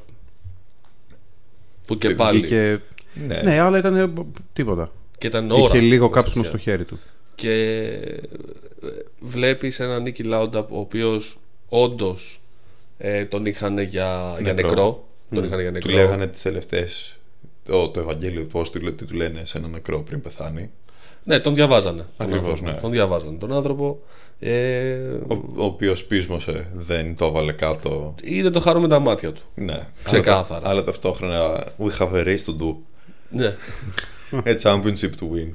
Που 1.87 1.97
και 1.97 2.11
πάλι. 2.15 2.39
Βγήκε... 2.39 2.81
Ναι. 3.27 3.41
Ναι, 3.45 3.59
αλλά 3.59 3.79
ήταν 3.79 3.97
ε, 3.97 4.13
τίποτα. 4.53 4.93
Και 5.19 5.27
ήταν 5.27 5.51
ώρα. 5.51 5.61
Είχε 5.63 5.79
λίγο 5.81 6.09
μέσα 6.09 6.21
κάψιμο 6.21 6.45
στο 6.45 6.53
στο 6.53 6.63
χέρι 6.63 6.85
του. 6.85 6.99
Και 7.35 7.53
ε, 7.53 8.89
βλέπεις 9.21 9.81
έναν 9.81 10.03
Νίκη 10.03 10.23
Λάουντα 10.23 10.59
ο 10.59 10.79
οποίος 10.79 11.39
όντως 11.69 12.41
ε, 12.99 13.25
τον 13.25 13.47
είχαν 13.47 13.79
για, 13.79 14.37
για 14.41 14.53
Νεκρό. 14.53 14.69
νεκρό. 14.69 15.07
Τον 15.35 15.45
είχαν 15.45 15.61
για 15.61 15.69
Του 15.69 15.89
νεκρό. 15.89 15.93
λέγανε 16.03 16.27
τις 16.27 16.43
τελευταίες. 16.43 17.18
Το, 17.69 17.89
το 17.89 18.01
Ευαγγέλιο, 18.01 18.45
πώ 18.45 18.63
του, 18.71 18.81
λέ- 18.81 18.97
τι 18.97 19.05
του 19.05 19.15
λένε 19.15 19.45
σε 19.45 19.59
ένα 19.59 19.69
νεκρό 19.69 19.99
πριν 20.01 20.21
πεθάνει. 20.23 20.71
Ναι, 21.25 21.39
τον 21.41 21.55
διαβάζανε. 21.55 22.07
Τον, 22.17 22.27
Ακριβώς, 22.27 22.49
άνθρωπο. 22.51 22.73
ναι. 22.73 22.81
τον 22.81 22.91
διαβάζανε 22.91 23.39
τον 23.39 23.53
άνθρωπο. 23.53 24.01
Ε, 24.41 24.95
Ο, 25.29 25.35
ο 25.57 25.65
οποίος 25.65 26.05
πείσμωσε, 26.05 26.67
δεν 26.75 27.17
το 27.17 27.25
έβαλε 27.27 27.53
κάτω. 27.53 28.15
είδε 28.23 28.51
το 28.51 28.61
χαρό 28.61 28.81
με 28.81 28.89
τα 28.89 28.99
μάτια 28.99 29.33
του. 29.33 29.41
Ναι, 29.55 29.87
Ξεκάθαρα. 30.05 30.61
Αλλά, 30.61 30.69
αλλά 30.71 30.83
ταυτόχρονα, 30.85 31.65
we 31.79 31.91
have 31.99 32.13
a 32.13 32.25
race 32.25 32.45
to 32.47 32.63
do. 32.63 32.75
Ναι. 33.31 33.55
A 34.45 34.57
championship 34.63 35.11
to 35.21 35.25
win. 35.35 35.53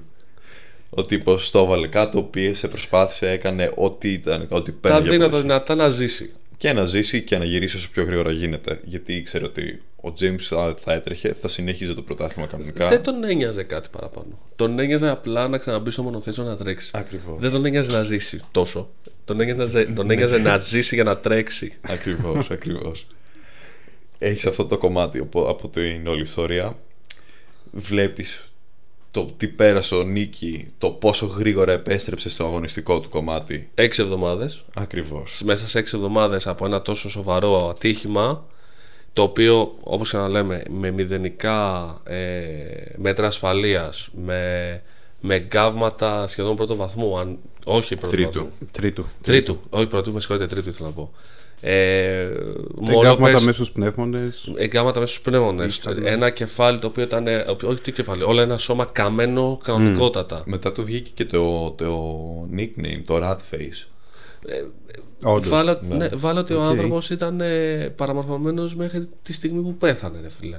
Ο 0.89 1.03
τύπος 1.05 1.51
το 1.51 1.59
έβαλε 1.59 1.87
κάτω, 1.87 2.21
πίεσε, 2.23 2.67
προσπάθησε, 2.67 3.29
έκανε 3.29 3.71
ό,τι 3.75 4.09
ήταν. 4.13 4.47
Ό,τι 4.49 4.71
παίρνει 4.71 4.97
τα 4.97 5.03
για 5.03 5.11
δύνατα 5.11 5.25
αποτέλεσμα. 5.37 5.39
δυνατά 5.63 5.75
να 5.75 5.89
ζήσει. 5.89 6.31
Και 6.57 6.73
να 6.73 6.85
ζήσει 6.85 7.21
και 7.21 7.37
να 7.37 7.45
γυρίσει 7.45 7.75
όσο 7.75 7.89
πιο 7.91 8.03
γρήγορα 8.03 8.31
γίνεται. 8.31 8.79
Γιατί 8.83 9.13
ήξερε 9.13 9.45
ότι 9.45 9.81
ο 10.05 10.13
James 10.19 10.39
θα, 10.39 10.75
θα 10.77 10.93
έτρεχε, 10.93 11.33
θα 11.33 11.47
συνέχιζε 11.47 11.93
το 11.93 12.01
πρωτάθλημα 12.01 12.47
κανονικά. 12.47 12.87
Δεν 12.87 13.03
τον 13.03 13.23
ένοιαζε 13.23 13.63
κάτι 13.63 13.89
παραπάνω. 13.91 14.39
Τον 14.55 14.79
ένοιαζε 14.79 15.09
απλά 15.09 15.47
να 15.47 15.57
ξαναμπεί 15.57 15.91
στο 15.91 16.03
μονοθέσιο 16.03 16.43
να 16.43 16.57
τρέξει. 16.57 16.91
Ακριβώς. 16.93 17.39
Δεν 17.39 17.51
τον 17.51 17.65
ένοιαζε 17.65 17.91
να 17.91 18.03
ζήσει 18.03 18.41
τόσο. 18.51 18.89
Τον 19.25 19.41
ένοιαζε, 19.41 19.85
τον 19.85 20.11
ένοιαζε 20.11 20.37
να 20.37 20.57
ζήσει 20.57 20.95
για 20.95 21.03
να 21.03 21.17
τρέξει. 21.17 21.73
Ακριβώς, 21.81 22.51
ακριβώς. 22.51 23.07
Έχεις 24.17 24.45
αυτό 24.45 24.65
το 24.65 24.77
κομμάτι 24.77 25.19
από, 25.19 25.49
από 25.49 25.67
την 25.67 26.07
όλη 26.07 26.21
ιστορία. 26.21 26.77
Βλέπεις 27.71 28.43
το 29.11 29.33
τι 29.37 29.47
πέρασε 29.47 29.95
ο 29.95 30.03
Νίκη, 30.03 30.71
το 30.77 30.89
πόσο 30.89 31.25
γρήγορα 31.25 31.71
επέστρεψε 31.71 32.29
στο 32.29 32.45
αγωνιστικό 32.45 32.99
του 32.99 33.09
κομμάτι. 33.09 33.69
Έξι 33.75 34.01
εβδομάδες. 34.01 34.63
Ακριβώς. 34.73 35.41
Μέσα 35.43 35.67
σε 35.67 35.79
έξι 35.79 35.95
εβδομάδες 35.95 36.47
από 36.47 36.65
ένα 36.65 36.81
τόσο 36.81 37.09
σοβαρό 37.09 37.69
ατύχημα, 37.69 38.45
το 39.13 39.21
οποίο 39.21 39.75
όπως 39.83 40.13
λέμε 40.13 40.63
με 40.69 40.91
μηδενικά 40.91 41.87
ε, 42.03 42.15
μέτρα 42.95 43.27
ασφαλείας, 43.27 44.09
με, 44.25 44.81
με 45.19 45.37
γκάβματα 45.39 46.27
σχεδόν 46.27 46.55
πρώτο 46.55 46.75
βαθμού, 46.75 47.17
αν, 47.19 47.37
όχι 47.65 47.95
πρώτο 47.95 48.15
Τρίτου. 48.15 48.31
βαθμού. 48.33 48.51
Τρίτου. 48.71 49.05
Τρίτου, 49.21 49.59
όχι 49.69 49.85
πρώτου, 49.85 50.11
με 50.13 50.19
συγχωρείτε, 50.19 50.47
τρίτου 50.47 50.69
ήθελα 50.69 50.87
να 50.87 50.93
πω. 50.93 51.11
Ε, 51.65 52.27
Τα 52.27 52.41
μόνος 52.75 52.95
εγκαύματα 52.95 53.31
πες- 53.33 53.41
μέσα 53.43 53.53
στους 53.53 53.71
πνεύμονες. 53.71 54.51
εγκαύματα 54.57 54.99
μέσα 54.99 55.11
στους 55.11 55.23
πνεύμονες. 55.23 55.75
Ήταν- 55.75 56.05
Ένα 56.05 56.29
κεφάλι 56.29 56.79
το 56.79 56.87
οποίο 56.87 57.03
ήταν. 57.03 57.27
ε, 57.27 57.45
Όχι 57.63 57.81
τι 57.81 57.91
κεφάλι, 57.91 58.23
όλο 58.23 58.41
ένα 58.41 58.57
σώμα 58.57 58.85
καμένο 58.85 59.59
κανονικότατα. 59.63 60.43
Μετά 60.45 60.71
του 60.71 60.83
βγήκε 60.83 61.11
και 61.13 61.25
το, 61.25 61.71
το 61.71 62.19
nickname, 62.55 63.01
το 63.07 63.19
Rat 63.23 63.35
Face. 63.55 63.87
Όντως. 65.23 65.49
Βάλε, 65.49 65.79
ναι. 65.89 65.95
ναι, 65.95 66.07
βάλε 66.13 66.39
ότι 66.39 66.53
ο 66.53 66.63
Οκ. 66.63 66.69
άνθρωπος 66.69 67.09
ήταν 67.09 67.41
ε, 67.41 67.89
παραμορφωμένος 67.95 68.75
μέχρι 68.75 69.07
τη 69.23 69.33
στιγμή 69.33 69.61
που 69.61 69.75
πέθανε, 69.75 70.19
ρε 70.21 70.29
φίλε. 70.29 70.57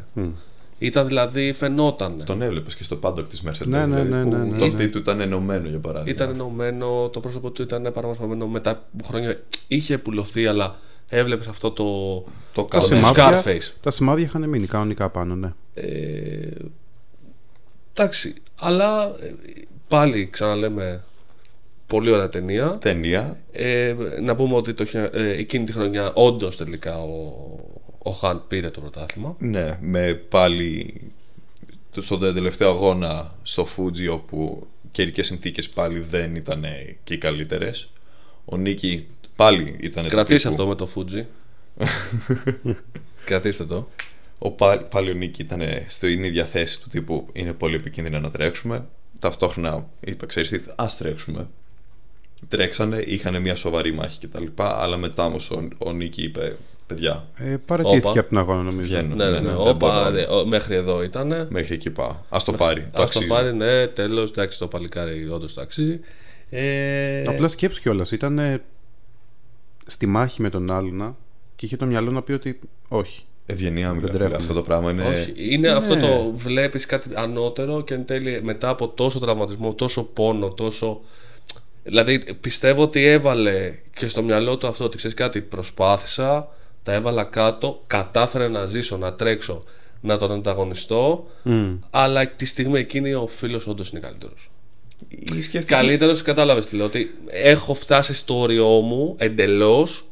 Ήταν 0.78 1.06
δηλαδή, 1.06 1.52
φαινόταν. 1.52 2.22
Τον 2.24 2.42
έβλεπες 2.42 2.76
και 2.76 2.84
στο 2.84 2.96
paddock 2.96 3.28
της 3.28 3.42
Mercedes. 3.46 3.66
Ναι, 3.66 3.86
ναι, 3.86 4.02
δηλαδή, 4.02 4.10
ναι, 4.10 4.22
που 4.22 4.28
ναι, 4.30 4.44
ναι, 4.44 4.50
Το 4.50 4.56
ναι. 4.56 4.66
αυτή 4.66 4.88
του 4.88 4.98
ήταν 4.98 5.20
ενωμένο 5.20 5.68
για 5.68 5.78
παράδειγμα. 5.78 6.10
Ήταν 6.10 6.34
ενωμένο, 6.34 7.08
το 7.12 7.20
πρόσωπο 7.20 7.50
του 7.50 7.62
ήταν 7.62 7.90
παραμορφωμένο 7.94 8.46
μετά 8.46 8.70
από 8.70 9.04
χρόνια. 9.04 9.40
Είχε 9.68 9.98
πουλωθεί, 9.98 10.46
αλλά 10.46 10.78
έβλεπες 11.10 11.46
αυτό 11.46 11.70
το. 11.70 11.84
το 12.52 12.62
Τα 12.62 12.66
κάτω. 12.78 12.86
σημάδι- 12.86 13.14
σημάδια, 13.16 13.42
Scarface. 13.42 13.72
τα 13.80 13.90
σημάδια 13.90 14.24
είχαν 14.24 14.48
μείνει 14.48 14.66
κανονικά 14.66 15.10
πάνω, 15.10 15.34
ναι. 15.34 15.52
Ε, 15.74 16.48
εντάξει, 17.92 18.34
αλλά 18.58 19.04
ε, 19.04 19.34
πάλι 19.88 20.28
ξαναλέμε 20.30 21.04
πολύ 21.94 22.10
ωραία 22.10 22.28
ταινία. 22.28 22.78
ταινία. 22.80 23.40
Ε, 23.52 23.94
να 24.22 24.34
πούμε 24.36 24.54
ότι 24.54 24.74
το, 24.74 24.84
χε- 24.84 25.14
ε, 25.14 25.28
εκείνη 25.30 25.64
τη 25.64 25.72
χρονιά 25.72 26.12
όντως 26.14 26.56
τελικά 26.56 27.02
ο, 27.02 27.32
ο 27.98 28.10
Χαν 28.10 28.42
πήρε 28.48 28.70
το 28.70 28.80
πρωτάθλημα. 28.80 29.36
Ναι, 29.38 29.78
με 29.80 30.14
πάλι 30.14 31.00
το- 31.90 32.02
στον 32.02 32.20
τελευταίο 32.20 32.70
αγώνα 32.70 33.34
στο 33.42 33.64
Φούτζι 33.64 34.08
όπου 34.08 34.66
καιρικέ 34.92 35.22
συνθήκες 35.22 35.68
πάλι 35.68 35.98
δεν 35.98 36.34
ήταν 36.34 36.64
και 37.04 37.14
οι 37.14 37.18
καλύτερες. 37.18 37.90
Ο 38.44 38.56
Νίκη 38.56 39.06
πάλι 39.36 39.76
ήταν 39.80 40.08
Κρατήστε 40.08 40.48
αυτό 40.48 40.66
με 40.66 40.74
το 40.74 40.88
Fuji. 40.94 41.24
Κρατήστε 43.24 43.64
το. 43.64 43.88
Ο 44.38 44.50
πάλι, 44.50 44.80
πάλι 44.90 45.10
ο 45.10 45.14
Νίκη 45.14 45.42
ήταν 45.42 45.62
στην 45.88 46.24
ίδια 46.24 46.44
θέση 46.44 46.80
του 46.80 46.88
τύπου 46.88 47.26
είναι 47.32 47.52
πολύ 47.52 47.74
επικίνδυνα 47.74 48.20
να 48.20 48.30
τρέξουμε. 48.30 48.86
Ταυτόχρονα 49.18 49.86
είπε, 50.00 50.26
ξέρεις 50.26 50.48
τι, 50.48 50.60
ας 50.76 50.96
τρέξουμε. 50.96 51.48
Τρέξανε, 52.48 52.98
είχαν 53.06 53.40
μια 53.42 53.56
σοβαρή 53.56 53.92
μάχη 53.92 54.26
κτλ. 54.26 54.44
Αλλά 54.56 54.96
μετά 54.96 55.24
όμως 55.24 55.50
ο, 55.50 55.68
ο 55.78 55.92
Νίκη 55.92 56.22
είπε, 56.22 56.56
παιδιά, 56.86 57.24
Ε, 57.36 57.56
παρατήθηκε 57.66 58.08
Όπα. 58.08 58.20
από 58.20 58.28
την 58.28 58.38
αγώνα, 58.38 58.62
νομίζω. 58.62 58.88
βγαίνω. 58.88 59.14
Ναι, 59.14 59.24
ναι, 59.24 59.30
ναι. 59.30 59.46
δεν 59.48 59.56
Όπα, 59.56 59.72
μπορώ. 59.72 60.10
ναι, 60.10 60.22
ο- 60.22 60.46
μέχρι 60.46 60.74
εδώ 60.74 61.02
ήταν. 61.02 61.46
Μέχρι 61.50 61.74
εκεί 61.74 61.90
πάω. 61.90 62.14
Ας 62.28 62.44
το 62.44 62.52
πάρει. 62.52 62.80
Το 62.80 62.86
Α 62.88 62.90
το 62.92 63.02
αξίζει. 63.02 63.26
πάρει, 63.26 63.54
ναι, 63.54 63.86
τέλος. 63.86 64.30
Εντάξει, 64.30 64.58
το 64.58 64.66
παλικάρι 64.66 65.28
όντως 65.28 65.54
το 65.54 65.60
αξίζει. 65.60 66.00
Ε, 66.50 67.22
Απλά 67.26 67.48
σκέψου 67.48 67.80
κιόλας. 67.80 68.10
Ήταν 68.10 68.38
ε, 68.38 68.62
στη 69.86 70.06
μάχη 70.06 70.42
με 70.42 70.48
τον 70.50 70.70
άλλον 70.72 71.16
και 71.56 71.66
είχε 71.66 71.76
το 71.76 71.86
μυαλό 71.86 72.10
να 72.10 72.22
πει 72.22 72.32
ότι 72.32 72.58
όχι. 72.88 73.24
Ευγενία 73.46 73.88
μου, 73.94 74.00
Δεν 74.00 74.04
φίλε. 74.06 74.12
τρέχουμε. 74.18 74.36
Αυτό 74.36 74.52
το 74.54 74.62
πράγμα 74.62 74.90
είναι. 74.90 75.04
Όχι, 75.04 75.32
είναι 75.36 75.68
Ναι. 75.70 75.74
αυτό 75.76 75.96
το 75.96 76.32
βλέπεις 76.34 76.86
κάτι 76.86 77.08
ανώτερο 77.14 77.82
και 77.82 77.94
εν 77.94 78.04
τέλει 78.04 78.42
μετά 78.42 78.68
από 78.68 78.88
τόσο 78.88 79.18
τραυματισμό, 79.18 79.74
τόσο 79.74 80.02
πόνο, 80.02 80.48
τόσο. 80.50 81.00
Δηλαδή 81.84 82.18
πιστεύω 82.40 82.82
ότι 82.82 83.04
έβαλε 83.04 83.74
και 83.96 84.08
στο 84.08 84.22
μυαλό 84.22 84.56
του 84.56 84.66
αυτό 84.66 84.84
ότι 84.84 84.96
ξέρεις 84.96 85.16
κάτι, 85.16 85.40
προσπάθησα, 85.40 86.48
τα 86.82 86.92
έβαλα 86.92 87.24
κάτω, 87.24 87.82
κατάφερα 87.86 88.48
να 88.48 88.64
ζήσω, 88.66 88.96
να 88.96 89.12
τρέξω, 89.12 89.64
να 90.00 90.18
τον 90.18 90.32
ανταγωνιστώ, 90.32 91.26
Μμ. 91.42 91.72
αλλά 91.90 92.26
τη 92.28 92.44
στιγμή 92.44 92.78
εκείνη 92.78 93.14
ο 93.14 93.26
φίλος 93.26 93.66
όντως 93.66 93.90
είναι 93.90 94.00
καλύτερος. 94.00 94.46
Ή 95.08 95.42
σκέφτηκε- 95.42 95.74
Καλύτερος, 95.74 96.22
κατάλαβες 96.22 96.66
τι 96.66 96.76
λέω, 96.76 96.86
ότι 96.86 97.14
έχω 97.26 97.74
φτάσει 97.74 98.14
στο 98.14 98.38
όριό 98.38 98.66
μου 98.68 99.14
εντελώς. 99.18 100.04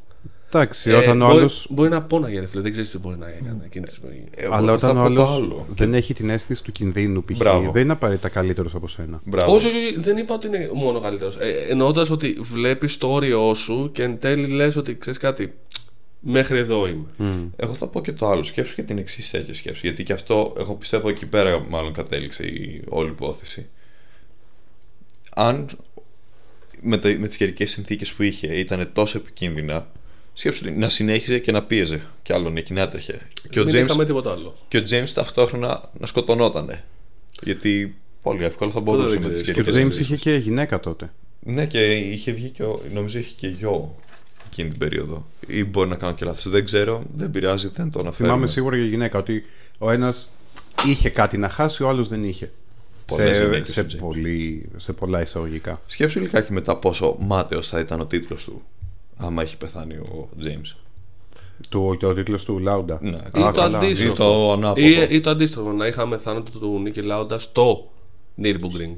Εντάξει, 0.55 0.91
όταν 0.93 1.23
ο 1.23 1.25
Ε, 1.25 1.29
μπορεί, 1.29 1.39
άλλο. 1.41 1.51
μπορεί 1.69 1.89
να 1.91 2.03
πόναγε, 2.03 2.41
ρε 2.41 2.47
φίλε, 2.47 2.63
δεν 2.63 2.71
ξέρεις 2.73 2.91
τι 2.91 2.99
μπορεί 2.99 3.17
να 3.17 3.29
έκανε 3.29 3.63
εκείνη 3.65 3.85
τη 3.85 3.91
στιγμή. 3.93 4.25
Εγώ 4.35 4.55
Αλλά 4.55 4.79
θα 4.79 4.89
όταν 4.89 4.99
ο 4.99 5.03
πω 5.09 5.15
το 5.15 5.23
άλλος 5.23 5.35
άλλο. 5.37 5.67
δεν 5.75 5.95
έχει 5.95 6.15
την 6.15 6.31
αίσθηση 6.31 6.63
του 6.65 6.73
κινδύνου, 6.73 7.25
π.χ. 7.25 7.37
Μπράβο. 7.37 7.71
δεν 7.71 7.83
είναι 7.83 7.93
απαραίτητα 7.93 8.29
καλύτερος 8.29 8.75
από 8.75 8.89
σένα. 8.89 9.21
Μπράβο. 9.25 9.55
Όχι, 9.55 9.67
όχι, 9.67 9.77
όχι, 9.77 9.99
δεν 10.01 10.17
είπα 10.17 10.35
ότι 10.35 10.47
είναι 10.47 10.71
μόνο 10.75 11.01
καλύτερος. 11.01 11.37
Ε, 11.37 11.49
Εννοώντας 11.69 12.11
ότι 12.11 12.37
βλέπεις 12.41 12.99
το 12.99 13.13
όριό 13.13 13.55
σου 13.55 13.91
και 13.93 14.03
εν 14.03 14.19
τέλει 14.19 14.47
λες 14.47 14.77
ότι 14.77 14.97
ξέρεις 14.99 15.19
κάτι. 15.19 15.55
Μέχρι 16.25 16.59
εδώ 16.59 16.87
είμαι. 16.89 17.05
Μμ. 17.17 17.47
Εγώ 17.57 17.73
θα 17.75 17.87
πω 17.87 18.01
και 18.01 18.13
το 18.13 18.27
άλλο. 18.29 18.43
Σκέψου 18.43 18.75
και 18.75 18.83
την 18.83 18.99
εξής 18.99 19.31
τέτοια 19.31 19.55
σκέψη. 19.55 19.81
Γιατί 19.87 20.03
και 20.03 20.13
αυτό, 20.13 20.53
εγώ 20.59 20.75
πιστεύω 20.75 21.09
εκεί 21.09 21.27
πέρα 21.27 21.65
μάλλον 21.69 21.93
κατέληξε 21.93 22.43
η 22.47 22.83
όλη 22.89 23.09
υπόθεση. 23.11 23.67
Αν 25.35 25.69
με, 26.83 26.99
τα, 26.99 27.17
με 27.19 27.29
τις 27.29 27.37
καιρικές 27.37 27.71
συνθήκες 27.71 28.13
που 28.13 28.23
είχε 28.23 28.47
ήταν 28.47 28.91
τόσο 28.93 29.19
επικίνδυνα, 29.19 29.87
σκέψου 30.33 30.65
να 30.77 30.89
συνέχιζε 30.89 31.39
και 31.39 31.53
να 31.53 31.63
πίεζε. 31.63 32.03
Και 32.23 32.33
άλλον 32.33 32.57
εκεί 32.57 32.73
να 32.73 32.81
έτρεχε. 32.81 33.21
Και 33.51 33.61
ο, 33.61 33.65
Δεν 33.65 33.83
James, 33.83 33.85
είχαμε 33.85 34.05
τίποτα 34.05 34.31
άλλο. 34.33 34.57
και 34.69 34.79
ο 34.79 34.83
James 34.91 35.11
ταυτόχρονα 35.15 35.91
να 35.99 36.07
σκοτωνότανε. 36.07 36.85
Γιατί 37.43 37.97
πολύ 38.23 38.45
εύκολα 38.45 38.71
θα 38.71 38.83
Πότε 38.83 38.97
μπορούσε 38.97 39.15
δεν 39.15 39.23
με 39.23 39.33
τις 39.33 39.43
ξέρεις. 39.43 39.63
Και 39.63 39.71
ο 39.71 39.73
καιρικές 39.73 39.99
James 39.99 40.01
είχε 40.01 40.17
και 40.17 40.35
γυναίκα 40.35 40.81
τότε. 40.81 41.13
Ναι, 41.41 41.67
και 41.67 41.97
είχε 41.97 42.33
βγει 42.33 42.49
και 42.49 42.63
ο, 42.63 42.81
νομίζω 42.93 43.19
είχε 43.19 43.35
και 43.37 43.49
γιο 43.49 43.97
εκείνη 44.47 44.69
την 44.69 44.79
περίοδο. 44.79 45.27
Ή 45.47 45.65
μπορεί 45.65 45.89
να 45.89 45.97
κάνω 45.97 46.15
και 46.15 46.25
λάθος. 46.25 46.49
Δεν 46.49 46.65
ξέρω, 46.65 47.03
δεν 47.17 47.31
πειράζει, 47.31 47.71
δεν 47.73 47.91
το 47.91 47.99
αναφέρω. 47.99 48.29
Θυμάμαι 48.29 48.47
σίγουρα 48.47 48.77
για 48.77 48.87
γυναίκα 48.87 49.19
ότι 49.19 49.45
ο 49.79 49.91
ένας 49.91 50.29
είχε 50.87 51.09
κάτι 51.09 51.37
να 51.39 51.49
χάσει, 51.49 51.83
ο 51.83 51.89
άλλος 51.89 52.09
δεν 52.09 52.25
είχε. 52.25 52.51
Πολλές 53.07 53.37
σε, 53.37 53.43
γυναίκες 53.45 53.73
σε, 53.73 53.81
ο 53.81 53.87
James. 53.91 53.97
πολύ, 53.99 54.69
σε 54.77 54.93
πολλά 54.93 55.21
εισαγωγικά. 55.21 55.81
Σκέψου 55.87 56.21
λιγάκι 56.21 56.53
μετά 56.53 56.77
πόσο 56.77 57.17
μάταιος 57.21 57.69
θα 57.69 57.81
ήταν 57.81 58.01
ο 58.01 58.07
τίτλος 58.07 58.45
του. 58.45 58.63
Άμα 59.23 59.43
έχει 59.43 59.57
πεθάνει 59.57 59.95
ο 59.95 60.29
James. 60.45 60.77
Του, 61.69 61.97
και 61.99 62.07
ο 62.07 62.15
τίτλος 62.15 62.45
του 62.45 62.59
Λάουντα. 62.59 62.99
Ναι. 63.01 63.17
Α, 63.17 63.23
Ή 63.27 63.31
το 63.31 63.51
καλά. 63.53 63.79
αντίστροφο. 63.79 64.13
Ή 64.13 64.17
το 64.17 64.53
ανάποδο. 64.53 64.87
Ή, 64.87 65.07
ή 65.11 65.21
το 65.21 65.31
αντίστροφο, 65.31 65.73
να 65.73 65.87
είχαμε 65.87 66.19
θάνατο 66.19 66.59
του 66.59 66.79
Νίκη 66.83 67.03
Λάουντα 67.03 67.39
στο 67.39 67.91
Nürburgring. 68.43 68.95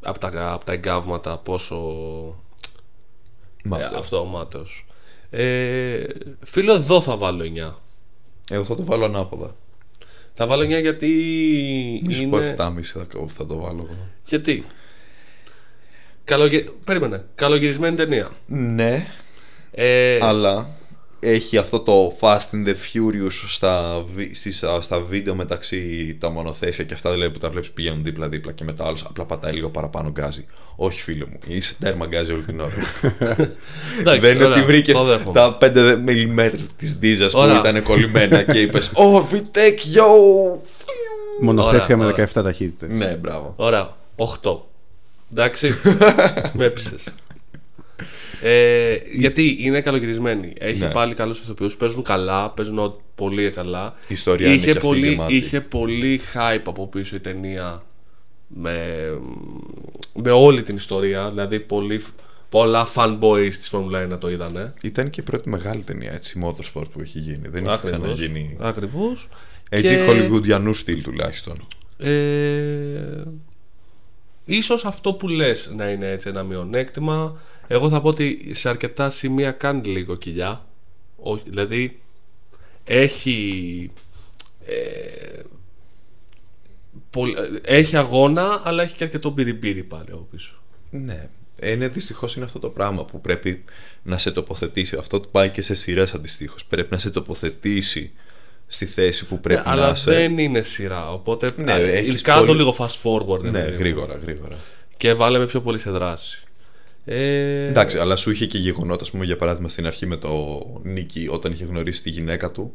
Από 0.00 0.18
τα, 0.18 0.52
απ' 0.52 0.64
τα 0.64 0.72
εγκάβματα, 0.72 1.38
πόσο. 1.38 1.76
Μάταιος. 3.64 3.92
Ε, 3.92 3.96
αυτό, 3.98 4.24
μάταιος. 4.24 4.86
Ε, 5.30 6.04
φίλο, 6.44 6.72
εδώ 6.72 7.00
θα 7.00 7.16
βάλω 7.16 7.44
9. 7.44 7.74
Εγώ 8.50 8.64
θα 8.64 8.74
το 8.74 8.84
βάλω 8.84 9.04
ανάποδα. 9.04 9.54
Θα 10.34 10.46
βάλω 10.46 10.62
9 10.62 10.80
γιατί. 10.80 11.08
Μη 12.04 12.12
σου 12.12 12.28
πω 12.28 12.36
είναι... 12.36 12.54
7,5 12.58 12.82
θα, 12.82 13.06
θα 13.26 13.46
το 13.46 13.56
βάλω 13.58 13.86
εγώ. 13.88 13.96
Γιατί; 14.26 14.64
Καλογε... 16.24 16.64
Περίμενε. 16.84 17.24
Καλογυρισμένη 17.34 17.96
ταινία. 17.96 18.30
Ναι, 18.46 19.06
Ε, 19.70 20.18
αλλά 20.20 20.68
έχει 21.20 21.56
αυτό 21.58 21.80
το 21.80 22.16
Fast 22.20 22.36
and 22.52 22.66
the 22.66 22.70
Furious 22.70 23.32
στα, 23.48 24.04
βι- 24.14 24.36
στις, 24.36 24.62
α, 24.62 24.80
στα 24.80 25.00
βίντεο 25.00 25.34
μεταξύ 25.34 26.16
τα 26.20 26.30
μονοθέσια 26.30 26.84
και 26.84 26.94
αυτά 26.94 27.12
δηλαδή 27.12 27.30
που 27.32 27.38
τα 27.38 27.50
βλέπεις 27.50 27.70
πηγαίνουν 27.70 28.04
δίπλα-δίπλα 28.04 28.52
και 28.52 28.64
μετά 28.64 28.86
άλλος 28.86 29.04
απλά 29.08 29.24
πατάει 29.24 29.52
λίγο 29.52 29.68
παραπάνω 29.68 30.10
γκάζι. 30.10 30.46
Όχι 30.76 31.02
φίλε 31.02 31.24
μου, 31.30 31.38
είσαι 31.46 31.74
τέρμα 31.80 32.06
γκάζι 32.06 32.32
όλη 32.32 32.42
την 32.42 32.60
ώρα. 32.60 32.72
εντάξει, 34.00 34.20
Δεν 34.20 34.34
είναι 34.34 34.44
ωραία, 34.44 34.56
ότι 34.56 34.66
βρήκες 34.66 34.94
το 34.96 35.04
δέχομαι. 35.04 35.32
τα 35.32 35.58
5 35.60 35.98
μιλιμέτρα 36.04 36.60
της 36.76 36.98
Ντίζα 36.98 37.26
που 37.26 37.38
Ωραία. 37.38 37.58
ήταν 37.58 37.82
κολλημένα 37.82 38.42
και 38.42 38.60
είπες 38.64 38.92
Oh, 38.94 39.20
VTEC, 39.34 39.96
yo! 39.96 40.06
Μονοθέσια 41.40 41.94
Ωραία, 41.94 41.96
με 41.96 42.12
ωραία. 42.12 42.26
17 42.34 42.42
ταχύτητες. 42.44 42.94
Ναι, 42.96 43.06
μπράβο. 43.20 43.52
Ωραία. 43.56 43.96
8. 44.42 44.56
Εντάξει. 45.32 45.74
Με 46.56 46.64
έψησε. 46.64 46.96
Ε, 48.42 48.96
γιατί 49.12 49.56
είναι 49.60 49.80
καλογυρισμένη. 49.80 50.52
Έχει 50.58 50.78
Ναι. 50.78 50.90
πάλι 50.90 51.14
καλούς 51.14 51.40
ηθοποιούς. 51.40 51.76
Παίζουν 51.76 52.02
καλά, 52.02 52.50
παίζουν 52.50 52.78
ό- 52.78 53.00
πολύ 53.14 53.50
καλά. 53.50 53.94
Η 54.08 54.14
ιστορία 54.14 54.46
είναι 54.46 54.56
είχε, 54.56 54.64
και 54.64 54.70
αυτή 54.70 54.82
πολύ, 54.82 55.08
γεμάτη. 55.08 55.34
είχε 55.36 55.60
πολύ 55.60 56.20
hype 56.34 56.62
από 56.64 56.86
πίσω 56.88 57.16
η 57.16 57.20
ταινία 57.20 57.82
με, 58.46 58.78
με 60.14 60.30
όλη 60.30 60.62
την 60.62 60.76
ιστορία. 60.76 61.28
Δηλαδή, 61.28 61.60
πολύ, 61.60 62.04
πολλά 62.48 62.88
fanboys 62.94 63.48
της 63.50 63.70
Formula 63.72 64.12
1 64.14 64.18
το 64.20 64.30
είδανε. 64.30 64.72
Ήταν 64.82 65.10
και 65.10 65.20
η 65.20 65.24
πρώτη 65.24 65.48
μεγάλη 65.48 65.82
ταινία 65.82 66.12
έτσι, 66.12 66.40
motorsport 66.44 66.90
που 66.92 67.00
έχει 67.00 67.18
γίνει. 67.18 67.48
Δεν 67.48 67.66
έχει 67.66 67.78
ξαναγίνει. 67.82 68.56
Ακριβώς. 68.60 69.28
Έτσι, 69.68 69.94
Και- 69.94 70.04
χολιγουντιανού 70.04 70.74
στυλ 70.74 71.02
τουλάχιστον. 71.02 71.66
Ε, 71.98 72.10
ίσως 74.44 74.84
αυτό 74.84 75.12
που 75.12 75.28
λες 75.28 75.70
να 75.76 75.90
είναι 75.90 76.10
έτσι 76.10 76.28
ένα 76.28 76.42
μειονέκτημα. 76.42 77.40
Εγώ 77.66 77.88
θα 77.88 78.00
πω 78.00 78.08
ότι 78.08 78.50
σε 78.54 78.68
αρκετά 78.68 79.10
σημεία 79.10 79.50
κάνει 79.50 79.82
λίγο 79.88 80.16
κοιλιά. 80.16 80.66
Όχι, 81.16 81.42
δηλαδή 81.46 82.00
έχει 82.84 83.90
ε, 84.64 85.42
πολ- 87.10 87.36
ε, 87.36 87.76
έχει 87.76 87.96
αγώνα 87.96 88.62
αλλά 88.64 88.82
έχει 88.82 88.96
και 88.96 89.04
αρκετό 89.04 89.30
μπυριμπύρι 89.30 89.82
πάλι 89.82 90.10
από 90.10 90.26
πίσω. 90.30 90.54
Ναι. 90.90 91.28
Είναι 91.62 91.88
δυστυχώς 91.88 92.36
είναι 92.36 92.44
αυτό 92.44 92.58
το 92.58 92.68
πράγμα 92.68 93.04
που 93.04 93.20
πρέπει 93.20 93.64
να 94.02 94.18
σε 94.18 94.30
τοποθετήσει. 94.30 94.96
Αυτό 94.96 95.20
το 95.20 95.28
πάει 95.28 95.50
και 95.50 95.62
σε 95.62 95.74
σειρές 95.74 96.14
αντιστοίχως. 96.14 96.64
Πρέπει 96.64 96.88
να 96.90 96.98
σε 96.98 97.10
τοποθετήσει 97.10 98.12
στη 98.72 98.86
θέση 98.86 99.26
που 99.26 99.40
πρέπει 99.40 99.60
Ναι, 99.60 99.66
να 99.66 99.82
αλλά 99.82 99.90
είσαι. 99.90 100.10
δεν 100.10 100.38
είναι 100.38 100.62
σειρά. 100.62 101.12
Οπότε 101.12 101.48
Ναι, 101.56 101.72
ε, 101.72 101.92
έχεις 101.92 102.22
κάνε 102.22 102.40
το 102.40 102.46
πολύ- 102.46 102.58
λίγο 102.58 102.74
fast 102.78 103.02
forward. 103.02 103.40
Ναι, 103.40 103.50
ρε 103.50 103.64
παιδί 103.64 103.70
μου. 103.72 103.78
γρήγορα, 103.78 104.18
γρήγορα. 104.22 104.56
Και 104.96 105.12
βάλε 105.14 105.38
με 105.38 105.46
πιο 105.46 105.60
πολύ 105.60 105.78
σε 105.78 105.90
δράση. 105.90 106.42
Ε, 107.04 107.66
Εντάξει, 107.66 107.98
αλλά 107.98 108.16
σου 108.16 108.30
είχε 108.30 108.46
και 108.46 108.58
γεγονότα, 108.58 109.02
ας 109.02 109.10
πούμε, 109.10 109.24
για 109.24 109.36
παράδειγμα 109.36 109.68
στην 109.68 109.86
αρχή 109.86 110.06
με 110.06 110.16
το 110.16 110.60
Νίκη 110.82 111.28
όταν 111.30 111.52
είχε 111.52 111.64
γνωρίσει 111.64 112.02
τη 112.02 112.10
γυναίκα 112.10 112.50
του. 112.50 112.74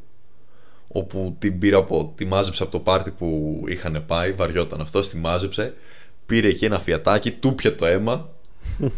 Όπου 0.88 1.36
την 1.40 1.60
πήρα 1.60 1.78
από, 1.78 2.14
τη 2.18 2.26
μάζεψε 2.26 2.64
από 2.64 2.72
το 2.72 2.80
πάρτι 2.80 3.12
που 3.12 3.62
είχαν 3.68 4.04
πάει, 4.08 4.32
βαριόταν 4.32 4.82
αυτό, 4.82 5.00
τη 5.00 5.18
μάζεψε. 5.18 5.74
Πήρε 6.26 6.48
εκεί 6.48 6.66
ένα 6.66 6.80
φιατάκι, 6.80 7.32
του 7.32 7.56
ήπιε 7.56 7.76
το 7.76 7.86
αίμα. 7.86 8.30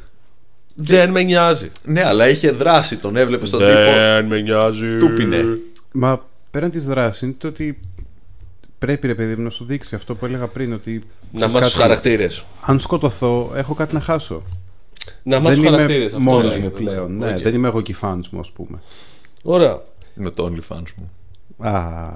Δεν 0.75 1.09
με 1.11 1.23
νοιάζει. 1.23 1.71
Ναι, 1.83 2.03
αλλά 2.05 2.29
είχε 2.29 2.51
δράση, 2.51 2.97
τον 2.97 3.15
έβλεπες 3.15 3.45
τον 3.45 3.59
τύπο. 3.59 3.71
Δεν 3.73 4.25
με 4.25 4.39
νοιάζει. 4.41 4.97
Του 4.97 5.13
πίνε. 5.13 5.45
Μα 5.91 6.25
πέραν 6.51 6.69
της 6.69 6.85
δράσης 6.85 7.21
είναι 7.21 7.35
το 7.37 7.47
ότι 7.47 7.79
πρέπει 8.77 9.07
ρε 9.07 9.15
παιδί 9.15 9.35
μου 9.35 9.43
να 9.43 9.49
σου 9.49 9.65
δείξει 9.65 9.95
αυτό 9.95 10.15
που 10.15 10.25
έλεγα 10.25 10.47
πριν. 10.47 10.73
Ότι 10.73 10.91
Να 10.93 11.01
ξέρεις 11.37 11.53
μάθεις 11.53 11.53
κάτι, 11.53 11.71
τους 11.73 11.79
χαρακτήρες. 11.81 12.45
Αν 12.61 12.79
σκοτωθώ, 12.79 13.51
έχω 13.55 13.73
κάτι 13.73 13.93
να 13.93 13.99
χάσω. 13.99 14.43
Να 15.23 15.39
μάθεις 15.39 15.57
δεν 15.59 15.65
τους 15.71 15.73
είμαι 15.73 15.87
χαρακτήρες. 15.87 16.13
μόνος 16.13 16.57
μου 16.57 16.71
πλέον. 16.71 17.17
Ναι, 17.17 17.35
Οκ. 17.35 17.41
δεν 17.41 17.53
είμαι 17.53 17.67
εγώ 17.67 17.81
και 17.81 17.91
οι 17.91 17.95
fans 18.01 18.21
μου, 18.31 18.39
ας 18.39 18.51
πούμε. 18.51 18.81
Ωραία. 19.43 19.81
Με 20.13 20.29
το 20.31 20.45
OnlyFans 20.53 20.83
μου. 20.97 21.11
Α, 21.67 22.09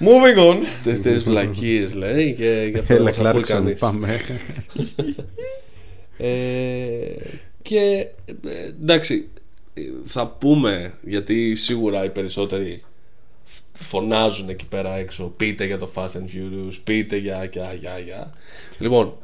Moving 0.00 0.38
on. 0.52 0.56
Τέτοιε 0.84 1.12
βλακίες 1.16 1.94
λέει 1.94 2.34
και 2.34 2.68
για 2.70 2.80
αυτό 2.80 2.94
έλα 2.94 3.04
δεν 3.04 3.14
θα 3.14 3.28
ακούει 3.28 3.42
Κλάρκσον, 3.42 3.56
κανείς. 3.64 3.78
πάμε. 3.80 4.16
Ε, 6.18 6.28
και 7.62 8.06
ε, 8.24 8.32
εντάξει, 8.80 9.14
ε, 9.14 9.40
θα 10.06 10.26
πούμε 10.26 10.92
γιατί 11.02 11.54
σίγουρα 11.56 12.04
οι 12.04 12.10
περισσότεροι 12.10 12.82
φωνάζουν 13.72 14.48
εκεί 14.48 14.64
πέρα 14.66 14.96
έξω. 14.96 15.32
Πείτε 15.36 15.64
για 15.64 15.78
το 15.78 15.90
Fast 15.94 16.06
and 16.08 16.26
Furious, 16.34 16.78
πείτε 16.84 17.16
για, 17.16 17.48
για, 17.52 17.72
για, 17.72 17.98
για. 17.98 18.32
Λοιπόν, 18.78 19.14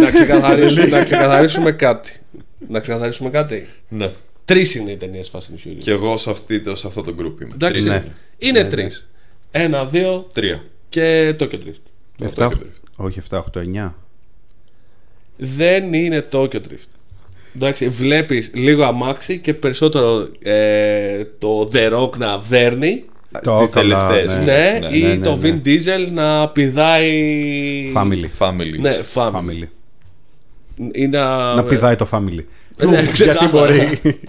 να, 0.00 0.10
ξεκαθαρίσουμε, 0.10 0.86
να 0.86 1.02
ξεκαθαρίσουμε 1.02 1.72
κάτι. 1.72 2.20
Να 2.68 2.80
ξεκαθαρίσουμε 2.80 3.30
κάτι. 3.30 3.68
Ναι. 3.88 4.10
Τρεις 4.44 4.74
είναι 4.74 4.90
οι 4.90 4.96
ταινίες 4.96 5.30
Fast 5.32 5.38
and 5.38 5.66
Furious. 5.68 5.78
Και 5.78 5.90
εγώ 5.90 6.18
σε, 6.18 6.30
αυτή, 6.30 6.62
σε 6.72 6.86
αυτό 6.86 7.02
το 7.02 7.10
group 7.18 7.40
είμαι. 7.42 7.54
Εντάξει, 7.54 7.72
Τρεις 7.74 7.82
Ναι. 7.88 7.94
είναι. 7.94 8.12
είναι 8.38 8.62
Ναι, 8.62 8.68
τρεις. 8.68 9.08
ναι. 9.52 9.62
Ένα, 9.62 9.84
δύο 9.86 10.26
Τρία. 10.34 10.64
και 10.88 11.36
Tokyo 11.40 11.54
Drift. 11.54 11.82
Αυτό 12.24 12.44
7, 12.46 12.48
και 12.48 12.54
το- 12.56 12.66
όχι 13.04 13.20
7, 13.30 13.44
8, 13.54 13.60
9. 13.60 13.94
Δεν 15.36 15.92
είναι 15.92 16.26
Tokyo 16.32 16.54
Drift. 16.54 16.90
Εντάξει, 17.56 17.88
βλέπεις 17.88 18.50
λίγο 18.54 18.84
αμάξι 18.84 19.38
και 19.38 19.54
περισσότερο 19.54 20.28
ε, 20.42 21.24
το 21.38 21.68
The 21.72 21.92
Rock 21.92 22.16
να 22.16 22.38
δέρνει 22.38 23.04
Το 23.42 23.58
Τις 23.64 23.70
καλά, 23.70 24.08
τελευταίες. 24.08 24.38
ναι, 24.38 24.78
ναι, 24.88 24.96
ή 24.96 25.02
ναι, 25.02 25.16
το 25.16 25.36
ναι. 25.36 25.60
Vin 25.64 25.66
Diesel 25.68 26.10
να 26.12 26.48
πηδάει 26.48 27.92
Family. 27.96 28.46
Family. 28.46 28.78
Ναι, 28.80 28.98
family. 29.14 29.30
Family. 29.34 29.66
Ή 30.92 31.06
να, 31.06 31.54
Να 31.54 31.64
πηδάει 31.64 31.96
το 31.96 32.08
family. 32.12 32.44
Ναι, 32.76 32.88
Γιατί 32.90 33.10
ξεκάθαρα. 33.10 33.48
μπορεί. 33.48 34.00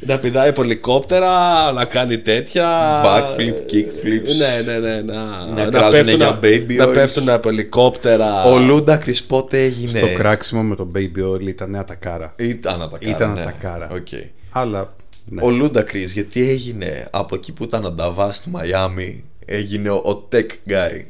να 0.00 0.18
πηδάει 0.18 0.48
από 0.48 0.62
ελικόπτερα, 0.62 1.72
να 1.72 1.84
κάνει 1.84 2.18
τέτοια 2.18 3.00
Backflip, 3.04 3.72
kickflips. 3.72 4.36
Ναι, 4.38 4.72
ναι, 4.72 4.78
ναι 4.78 5.00
Να, 5.00 5.46
Να 5.46 5.64
κράζουνε 5.64 6.02
πέφτουν, 6.02 6.16
για 6.16 6.38
baby 6.42 6.76
να 6.76 6.88
oils. 6.88 6.92
πέφτουν 6.94 7.28
από 7.28 7.48
ελικόπτερα 7.48 8.42
Ο 8.42 8.58
Ludacris 8.58 9.14
πότε 9.28 9.62
έγινε. 9.62 10.00
Το 10.00 10.12
κράξιμο 10.14 10.62
με 10.62 10.76
τον 10.76 10.92
Baby 10.94 11.34
Oil 11.34 11.46
ήταν 11.46 11.76
ατακάρα. 11.76 12.34
Ήταν 12.36 12.82
ατακάρα. 12.82 13.10
Ήταν 13.16 13.32
ναι. 13.32 13.40
ατακάρα. 13.40 13.88
Οκ. 13.92 14.08
Αλλά. 14.50 14.94
Ναι. 15.24 15.42
Ο 15.44 15.50
Ludacris, 15.50 16.04
γιατί 16.04 16.48
έγινε 16.48 17.08
από 17.10 17.34
εκεί 17.34 17.52
που 17.52 17.64
ήταν 17.64 17.86
νταβάς 17.86 18.32
στη 18.32 18.48
Μαϊάμι, 18.50 19.24
έγινε 19.44 19.90
ο, 19.90 19.96
ο 19.96 20.28
tech 20.32 20.46
guy. 20.68 21.04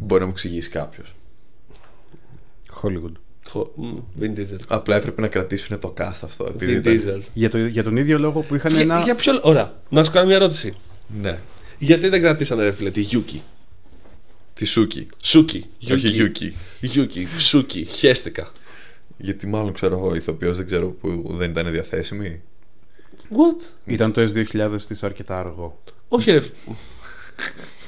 Μπορεί 0.00 0.20
να 0.20 0.26
μου 0.26 0.32
εξηγήσει 0.32 0.68
κάποιος. 0.68 1.14
Hollywood. 2.82 3.27
Χω- 3.50 3.72
μ, 3.76 3.96
Vin 4.20 4.38
Diesel 4.38 4.58
Απλά 4.68 4.96
έπρεπε 4.96 5.20
να 5.20 5.28
κρατήσουν 5.28 5.78
το 5.78 5.94
cast 5.98 6.20
αυτό. 6.22 6.44
Επειδή 6.48 6.72
Vin 6.84 6.86
ήταν... 6.86 7.20
Diesel 7.22 7.22
Για, 7.32 7.50
το, 7.50 7.58
για 7.58 7.82
τον 7.82 7.96
ίδιο 7.96 8.18
λόγο 8.18 8.40
που 8.40 8.54
είχαν 8.54 8.72
για, 8.72 8.80
ένα. 8.80 9.00
για 9.02 9.14
ποιο... 9.14 9.40
Ωραία, 9.42 9.74
να 9.88 10.04
σου 10.04 10.10
κάνω 10.10 10.26
μια 10.26 10.36
ερώτηση 10.36 10.74
Ναι. 11.22 11.38
Γιατί 11.78 12.08
δεν 12.08 12.20
κρατήσανε 12.22 12.62
ρε 12.62 12.72
φίλε 12.72 12.90
τη 12.90 13.06
Yuki; 13.12 13.38
Τη 14.54 14.64
Suki. 14.64 15.06
Suki 15.22 15.66
Όχι 15.92 16.08
Yuki. 16.08 16.54
Yuki, 16.82 17.26
Suki, 17.38 17.84
χέστηκα 17.90 18.52
Γιατί 19.16 19.46
μάλλον 19.46 19.72
ξέρω 19.72 19.96
εγώ, 19.98 20.14
ηθοποιός 20.14 20.56
δεν 20.56 20.66
ξέρω 20.66 20.86
που 20.88 21.24
δεν 21.36 21.50
ήταν 21.50 21.70
διαθέσιμη. 21.70 22.40
What? 23.30 23.64
Ήταν 23.84 24.12
το 24.12 24.22
S2000 24.34 24.76
της 24.88 25.02
αρκετά 25.02 25.38
αργό. 25.38 25.82
Όχι 26.08 26.30
ρε 26.30 26.40
φ- 26.40 26.52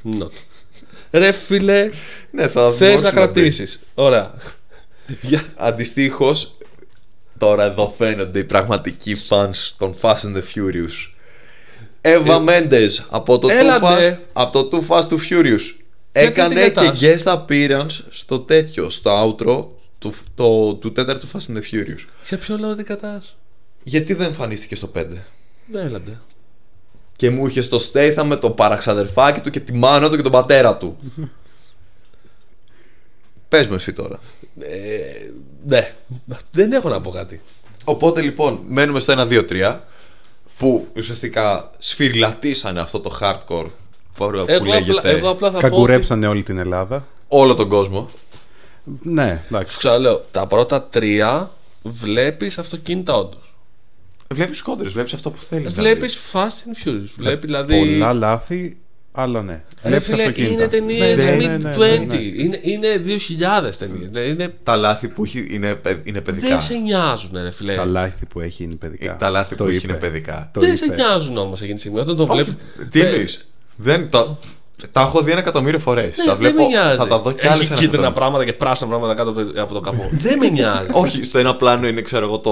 Not. 0.04 0.30
Ρε 1.10 1.32
φίλε, 1.32 1.90
Ναι, 2.30 2.48
θα 2.48 2.70
θες 2.70 2.78
μπορούσε 2.78 3.02
να 3.04 3.10
μπει. 3.10 3.14
κρατήσεις 3.16 3.80
Ωραία 3.94 4.34
Για- 5.20 5.44
Αντιστοίχως, 5.56 6.56
τώρα 7.38 7.64
εδώ 7.64 7.94
φαίνονται 7.98 8.38
οι 8.38 8.44
πραγματικοί 8.44 9.16
fans 9.28 9.72
των 9.78 9.94
Fast 10.00 10.14
and 10.14 10.36
the 10.36 10.42
Furious. 10.54 11.10
Εύα 12.00 12.44
Mendes 12.46 12.90
από 13.10 13.38
το, 13.38 13.48
Too 13.48 13.50
Έλατε. 13.50 13.86
Fast, 13.86 14.16
από 14.32 14.68
το 14.68 14.84
Too 14.88 14.94
Fast 14.96 15.08
to 15.08 15.16
Furious. 15.30 15.60
Έκανε 16.12 16.54
την 16.54 16.64
και 16.64 16.70
κατάς; 16.70 17.00
guest 17.00 17.38
appearance 17.38 18.04
στο 18.10 18.38
τέτοιο, 18.40 18.90
στο 18.90 19.36
outro 19.38 19.64
του, 19.98 20.14
το, 20.34 20.74
του 20.74 20.92
τέταρτου 20.92 21.26
Fast 21.32 21.52
and 21.52 21.56
the 21.56 21.62
Furious. 21.72 22.04
Για 22.28 22.38
ποιο 22.38 22.56
λόγο 22.58 22.74
δεν 22.74 22.84
κρατάς; 22.84 23.36
Γιατί 23.82 24.14
δεν 24.14 24.26
εμφανίστηκε 24.26 24.74
στο 24.74 24.86
5. 24.94 25.06
Ναι, 25.66 25.80
έλαντε 25.80 26.18
Και 27.16 27.30
μου 27.30 27.46
είχε 27.46 27.60
στο 27.62 27.78
Statham 27.92 28.22
με 28.24 28.36
το 28.36 28.50
παραξαδερφάκι 28.50 29.40
του 29.40 29.50
και 29.50 29.60
τη 29.60 29.72
μάνα 29.72 30.08
του 30.10 30.16
και 30.16 30.22
τον 30.22 30.32
πατέρα 30.32 30.76
του. 30.76 30.96
Πες 33.50 33.66
μου 33.66 33.74
εσύ 33.74 33.92
τώρα. 33.92 34.18
ε, 34.60 35.30
Ναι, 35.66 35.92
δεν 36.50 36.72
έχω 36.72 36.88
να 36.88 37.00
πω 37.00 37.10
κάτι 37.10 37.40
Οπότε 37.84 38.20
λοιπόν 38.20 38.60
μένουμε 38.68 39.00
στο 39.00 39.14
1-2-3 39.30 39.76
που 40.58 40.86
ουσιαστικά 40.96 41.70
σφυριλατήσανε 41.78 42.80
αυτό 42.80 43.00
το 43.00 43.18
hardcore 43.20 43.66
που, 44.14 44.14
που 44.14 44.24
εγώ 44.48 44.64
λέγεται 44.64 44.98
απλά, 44.98 45.10
εγώ 45.10 45.28
απλά 45.30 45.46
θα 45.50 45.52
πω 45.52 45.56
ότι, 45.56 45.68
Καγκουρέψανε 45.68 46.26
όλη 46.26 46.42
την 46.42 46.58
Ελλάδα. 46.58 47.06
όλο 47.28 47.54
τον 47.54 47.68
κόσμο. 47.68 48.10
Ναι, 49.02 49.42
Σου 49.48 49.54
εντάξει. 49.54 49.78
ξαναλέω, 49.78 50.18
τα 50.30 50.46
πρώτα 50.46 50.82
τρία 50.82 51.50
βλέπεις 51.82 52.58
αυτοκίνητα 52.58 53.14
όντως 53.16 53.54
Βλέπεις 54.34 54.62
κόντρες, 54.62 54.92
βλέπεις 54.92 55.12
αυτό 55.14 55.30
που 55.30 55.42
θέλεις. 55.42 55.64
να 55.64 55.70
Βλέπεις 55.82 56.18
Fast 56.32 56.38
and 56.46 56.88
Furious 56.88 57.08
Βλέπει 57.16 57.46
δηλαδή 57.46 57.78
Πολλά 57.78 58.12
λάθη, 58.12 58.76
αλλά 59.12 59.42
ναι. 59.42 59.52
Ρε 59.82 59.88
Βλέπεις 59.88 60.06
φίλε, 60.06 60.22
αυτοκίνητα. 60.22 60.52
είναι 60.52 60.68
ταινίε 60.68 61.14
Ναι, 61.14 61.24
ναι, 61.24 61.46
ναι, 61.46 61.56
mid 61.56 61.60
ναι, 61.60 61.74
20. 61.74 61.78
ναι, 61.78 61.96
ναι. 62.04 62.16
Είναι, 62.16 62.60
είναι 62.62 62.88
2000 62.96 63.74
ταινίες. 63.78 64.08
Είναι, 64.28 64.34
δεις. 64.34 64.48
Τα 64.62 64.76
λάθη 64.76 65.08
που 65.08 65.24
έχει 65.24 65.46
είναι, 65.50 65.74
παι- 65.74 66.06
είναι 66.08 66.20
παιδικά. 66.20 66.48
δεν 66.48 66.60
σε 66.60 66.74
νοιάζουν, 66.74 67.30
ρε 67.42 67.50
φίλε. 67.50 67.74
Τα 67.74 67.84
λάθη 67.84 68.26
που 68.26 68.40
έχει 68.40 68.64
είναι 68.64 68.74
παιδικά. 68.74 69.12
Ε, 69.12 69.16
Τα 69.18 69.30
λάθη 69.30 69.54
Το 69.54 69.64
που 69.64 69.70
έχει 69.70 69.84
είπε. 69.84 69.92
είναι 69.92 70.00
παιδικά. 70.00 70.50
Το 70.52 70.60
δεν 70.60 70.76
σε 70.76 70.84
είπε. 70.84 70.94
νοιάζουν 70.94 71.36
όμως 71.36 71.58
εκείνη 71.60 71.74
τη 71.74 71.80
στιγμή. 71.80 71.98
Όταν 72.00 72.16
το 72.16 72.22
Όχι, 72.22 72.32
βλέπει. 72.32 72.56
τι 72.90 73.00
εννοείς; 73.00 73.46
Δεν, 73.76 74.10
τα, 74.10 74.38
τα 74.92 75.00
έχω 75.00 75.22
δει 75.22 75.30
ένα 75.30 75.40
εκατομμύριο 75.40 75.78
φορές. 75.78 76.16
Ναι, 76.16 76.24
τα 76.24 76.24
δεν 76.24 76.36
βλέπω, 76.36 76.62
με 76.62 76.68
νοιάζει. 76.68 76.96
θα 76.96 77.06
τα 77.06 77.18
δω 77.18 77.32
κι 77.32 77.38
Έχει 77.38 77.46
άλλες 77.46 77.70
ένα 77.70 77.78
κίτρινα 77.80 78.06
εκατομμύριο. 78.06 78.12
πράγματα 78.12 78.44
και 78.44 78.52
πράσινα 78.52 78.88
πράγματα 78.88 79.14
κάτω 79.14 79.30
από 79.30 79.52
το, 79.52 79.62
από 79.62 79.74
το 79.74 79.80
καπό. 79.80 80.08
δεν 80.26 80.38
με 80.38 80.48
νοιάζει. 80.48 80.88
Όχι, 80.92 81.22
στο 81.22 81.38
ένα 81.38 81.56
πλάνο 81.56 81.86
είναι 81.88 82.00
ξέρω 82.00 82.24
εγώ 82.26 82.38
το, 82.38 82.50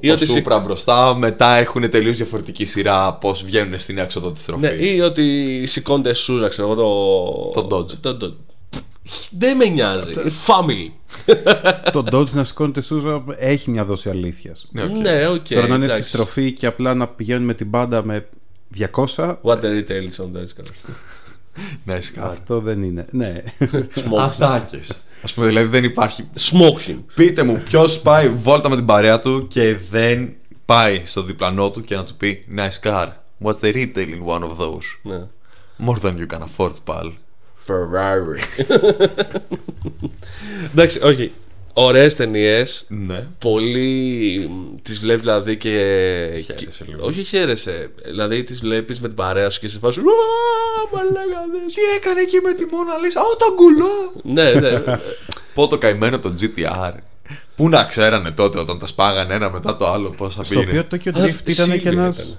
Ή 0.00 0.08
το 0.08 0.14
ότι 0.14 0.26
σι- 0.26 0.46
Supra 0.48 0.60
μπροστά, 0.64 1.14
μετά 1.14 1.54
έχουν 1.54 1.90
τελείως 1.90 2.16
διαφορετική 2.16 2.64
σειρά 2.64 3.14
πώς 3.14 3.44
βγαίνουν 3.44 3.78
στην 3.78 3.98
έξοδο 3.98 4.32
της 4.32 4.48
ναι, 4.48 4.68
στροφής. 4.68 4.94
ή 4.94 5.00
ότι 5.00 5.62
σηκώνεται 5.66 6.12
σούζα, 6.14 6.48
ξέρω 6.48 6.68
εγώ 6.70 6.76
το. 7.52 7.62
Το 7.62 7.76
Dodge. 7.76 7.90
Το, 8.00 8.16
το- 8.16 8.34
Δεν 9.30 9.56
με 9.56 9.64
νοιάζει. 9.64 10.12
Family. 10.46 10.92
Το 11.92 12.04
Dodge 12.12 12.30
να 12.30 12.44
σηκώνεται 12.44 12.80
σούζα 12.80 13.24
έχει 13.38 13.70
μια 13.70 13.84
δόση 13.84 14.08
αλήθειας. 14.10 14.66
Ναι, 14.70 14.82
οκ. 14.82 14.90
Ναι, 14.90 15.26
οκ. 15.28 15.46
Τώρα 15.48 15.66
να 15.66 15.74
είναι 15.74 15.84
στη 15.84 15.94
εντάξει. 15.94 16.08
στροφή 16.08 16.52
και 16.52 16.66
απλά 16.66 16.94
να 16.94 17.08
πηγαίνουν 17.08 17.44
με 17.44 17.54
την 17.54 17.66
μπάντα 17.68 18.04
με 18.04 18.26
200. 18.78 18.86
What 19.42 19.56
the 19.60 19.62
retail 19.62 20.04
is 20.10 20.24
on 20.24 20.28
that. 20.36 20.62
Ναι, 21.84 22.00
σκάφη. 22.00 22.28
Αυτό 22.28 22.60
δεν 22.60 22.82
είναι. 22.82 23.06
Ναι. 23.10 23.42
Smoke. 23.94 24.18
Ατάκες. 24.18 24.90
Α 25.30 25.34
πούμε, 25.34 25.46
δηλαδή 25.46 25.68
δεν 25.68 25.84
υπάρχει. 25.84 26.28
Smoke 26.38 26.90
him. 26.90 26.96
Πείτε 27.14 27.42
μου, 27.42 27.62
ποιος 27.64 28.00
πάει 28.00 28.28
βόλτα 28.28 28.68
με 28.68 28.76
την 28.76 28.84
παρέα 28.84 29.20
του 29.20 29.48
και 29.48 29.76
δεν 29.90 30.36
πάει 30.64 31.02
στο 31.04 31.22
διπλανό 31.22 31.70
του 31.70 31.80
και 31.80 31.96
να 31.96 32.04
του 32.04 32.16
πει 32.16 32.44
Nice 32.56 32.88
car. 32.88 33.08
What's 33.42 33.60
the 33.60 33.72
retail 33.72 33.96
in 33.96 34.24
one 34.26 34.42
of 34.42 34.56
those? 34.58 34.98
Ναι. 35.02 35.26
More 35.86 35.98
than 35.98 36.18
you 36.18 36.26
can 36.26 36.42
afford, 36.42 36.72
pal. 36.84 37.12
Ferrari. 37.66 38.66
Εντάξει, 40.72 41.00
όχι. 41.02 41.32
Ωραίες 41.80 42.16
ταινίες. 42.16 42.84
ναι. 42.88 43.26
Πολύ. 43.38 44.50
Τις 44.82 44.98
βλέπεις 44.98 45.20
δηλαδή 45.22 45.56
και. 45.56 45.70
Χαίρεσαι 46.44 46.84
λίγο. 46.88 47.06
Όχι, 47.06 47.22
χαίρεσαι. 47.22 47.90
Δηλαδή 48.04 48.42
τις 48.44 48.60
βλέπεις 48.60 49.00
με 49.00 49.06
την 49.08 49.16
παρέα 49.16 49.50
σου 49.50 49.60
και 49.60 49.68
σε 49.68 49.78
φάση. 49.78 50.00
«Ουα, 50.00 50.06
Μαλάκα 50.92 51.40
δες». 51.52 51.74
Τι 51.74 51.80
έκανε 51.96 52.20
εκεί 52.20 52.36
με 52.42 52.52
τη 52.52 52.64
Μόνα 52.74 52.96
Λίσα, 53.02 53.20
Ω, 53.20 53.36
τον 53.36 53.56
κουλό! 53.56 54.12
Ναι, 54.22 54.52
ναι. 54.60 54.98
Πω 55.54 55.68
το 55.68 55.78
καημένο 55.78 56.18
το 56.18 56.34
GTR. 56.40 56.92
Πού 57.56 57.68
να 57.68 57.84
ξέρανε 57.84 58.30
τότε 58.30 58.58
όταν 58.58 58.78
τα 58.78 58.86
σπάγανε 58.86 59.34
ένα 59.34 59.50
μετά 59.50 59.76
το 59.76 59.86
άλλο 59.88 60.10
πόσα 60.10 60.42
Στο 60.44 60.54
πήρε. 60.60 60.78
οποίο 60.78 60.84
το 60.84 60.96
Tokyo 60.96 61.20
Α, 61.20 61.24
Drift 61.24 61.48
ήταν 61.48 61.70
και 61.70 61.78
σίγουρα 61.78 61.90
ένα. 61.90 62.08
ήταν. 62.08 62.38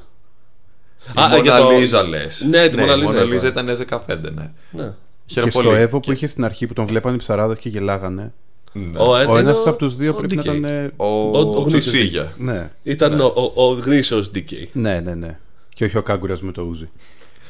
Τη 1.13 1.21
Α, 1.21 1.41
για 1.41 1.53
Μόνα 1.53 1.57
το- 1.69 1.77
Λίζα 1.77 2.03
λες. 2.03 2.45
Ναι, 2.49 2.67
τη 2.69 2.77
Μόνα 2.77 2.93
η 2.93 2.95
Λίζα 2.97 3.07
Μόνα 3.11 3.19
είπα. 3.23 3.33
Λίζα 3.33 3.47
ήταν 3.47 3.65
15, 3.67 4.31
ναι. 4.33 4.51
ναι. 4.71 4.93
Χαίρομαι 5.25 5.51
Και 5.51 5.59
στο 5.59 5.61
πολύ. 5.61 5.83
Evo 5.83 5.89
που 5.91 5.99
Και- 5.99 6.11
είχε 6.11 6.27
στην 6.27 6.45
αρχή 6.45 6.67
που 6.67 6.73
τον 6.73 6.85
βλέπανε 6.85 7.15
οι 7.15 7.19
ψαράδες 7.19 7.57
και 7.57 7.69
γελάγανε. 7.69 8.33
Ναι. 8.73 8.99
Ο, 8.99 9.09
Ο 9.09 9.15
ένας 9.37 9.59
είναι 9.59 9.69
από 9.69 9.77
τους 9.77 9.95
δύο 9.95 10.11
ο 10.11 10.13
πρέπει 10.13 10.35
να 10.35 10.41
DK. 10.41 10.45
ήταν. 10.45 10.63
ε, 10.63 10.91
Ο, 10.97 11.05
ο- 11.05 11.37
ο 11.39 11.41
γνήσιος 11.59 11.83
Τσουτσίγια. 11.83 12.33
Ναι, 12.37 12.69
Ήταν 12.83 13.19
ο, 13.19 13.25
ο, 13.55 13.63
ο 13.63 13.71
γνήσιος 13.73 14.31
DK. 14.35 14.53
ναι, 14.71 14.99
ναι, 14.99 15.13
ναι. 15.15 15.39
Και 15.73 15.85
όχι 15.85 15.97
ο 15.97 16.01
Κάγκουρας 16.03 16.41
με 16.41 16.51
το 16.51 16.61
Ούζι. 16.61 16.89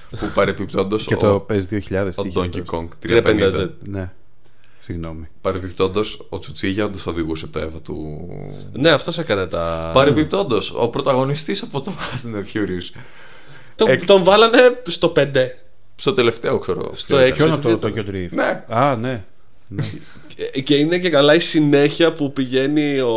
Που 0.09 0.31
παρεπιπτόντως 0.35 1.05
Και 1.05 1.15
ο, 1.15 1.17
το 1.17 1.45
PES 1.49 1.53
2000. 1.53 2.07
ο 2.15 2.21
τι 2.21 2.27
είχε 2.27 2.39
Donkey 2.39 2.59
αυτός. 2.59 2.63
Kong 2.71 2.87
350Z. 3.09 3.23
350. 3.55 3.69
Ναι. 3.79 4.11
Συγγνώμη. 4.79 5.27
Παρεπιπτόντως 5.41 6.25
ο 6.29 6.39
Τσουτσίγια 6.39 6.85
όντως 6.85 7.07
οδηγούσε 7.07 7.47
το 7.47 7.59
Evo 7.61 7.81
του. 7.83 8.27
Ναι, 8.73 8.89
αυτός 8.89 9.17
έκανε 9.17 9.47
τα. 9.47 9.91
Παρεπιπτόντως 9.93 10.73
ο 10.75 10.87
πρωταγωνιστής 10.89 11.61
από 11.61 11.81
το 11.81 11.91
Fast 11.97 12.25
and 12.27 12.35
the 12.35 12.39
Furious. 12.57 13.01
Το, 13.75 13.85
Εκ- 13.89 14.05
Τον 14.05 14.23
βάλανε 14.23 14.81
στο 14.87 15.11
5. 15.15 15.25
Στο 15.95 16.13
τελευταίο, 16.13 16.57
ξέρω. 16.59 16.91
Στο 16.95 17.05
ποιο 17.05 17.15
ήταν. 17.15 17.27
έξι. 17.27 17.37
Ποιον 17.43 17.53
από 17.53 17.61
το 17.61 17.87
ήταν. 17.89 17.93
Tokyo 18.07 18.09
Drift; 18.09 18.29
Ναι. 18.31 18.63
Α, 18.67 18.95
ναι. 18.95 19.23
ναι. 19.67 19.83
Και- 20.51 20.61
Και 20.61 20.75
είναι 20.75 20.99
και 20.99 21.09
καλά 21.09 21.35
η 21.35 21.39
συνέχεια 21.39 22.13
που 22.13 22.33
πηγαίνει 22.33 22.99
ο. 22.99 23.09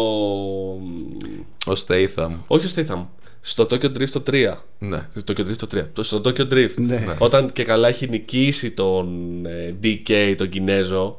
Ο 1.66 1.72
Statham. 1.86 2.30
Όχι 2.46 2.66
ο 2.66 2.70
Statham. 2.76 3.06
Στο 3.40 3.66
Tokyo 3.70 3.84
Drift 3.84 4.08
το 4.08 4.22
3. 4.30 4.54
Ναι. 4.78 5.08
Στο 5.16 5.22
Tokyo 5.28 5.40
Drift 5.40 5.56
το 5.56 5.66
3. 5.74 5.86
Το- 5.92 6.02
Στο 6.02 6.20
Tokyo 6.24 6.52
Drift. 6.52 6.74
Ναι. 6.76 7.04
Όταν 7.18 7.52
και 7.52 7.64
καλά 7.64 7.88
έχει 7.88 8.08
νικήσει 8.08 8.70
τον 8.70 9.06
ε, 9.46 9.74
DK, 9.82 10.34
τον 10.36 10.48
Κινέζο. 10.48 11.18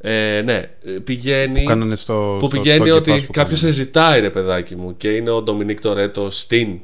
Ε, 0.00 0.42
ναι, 0.44 0.54
ε, 0.84 0.90
πηγαίνει. 1.04 1.60
Που 1.62 1.68
κάνανε 1.68 1.96
στο. 1.96 2.36
που 2.40 2.46
στο 2.46 2.56
πηγαίνει 2.60 2.90
Tokyo 2.90 2.96
ότι 2.96 3.12
Pass 3.14 3.22
που 3.26 3.32
κάποιος 3.32 3.58
σε 3.58 3.64
κάνανε. 3.66 3.82
ζητάει, 3.84 4.20
ρε 4.20 4.30
παιδάκι 4.30 4.76
μου. 4.76 4.96
Και 4.96 5.08
είναι 5.08 5.30
ο 5.30 5.42
Ντομινίκ 5.42 5.80
Τορέτο 5.80 6.30
στην. 6.30 6.78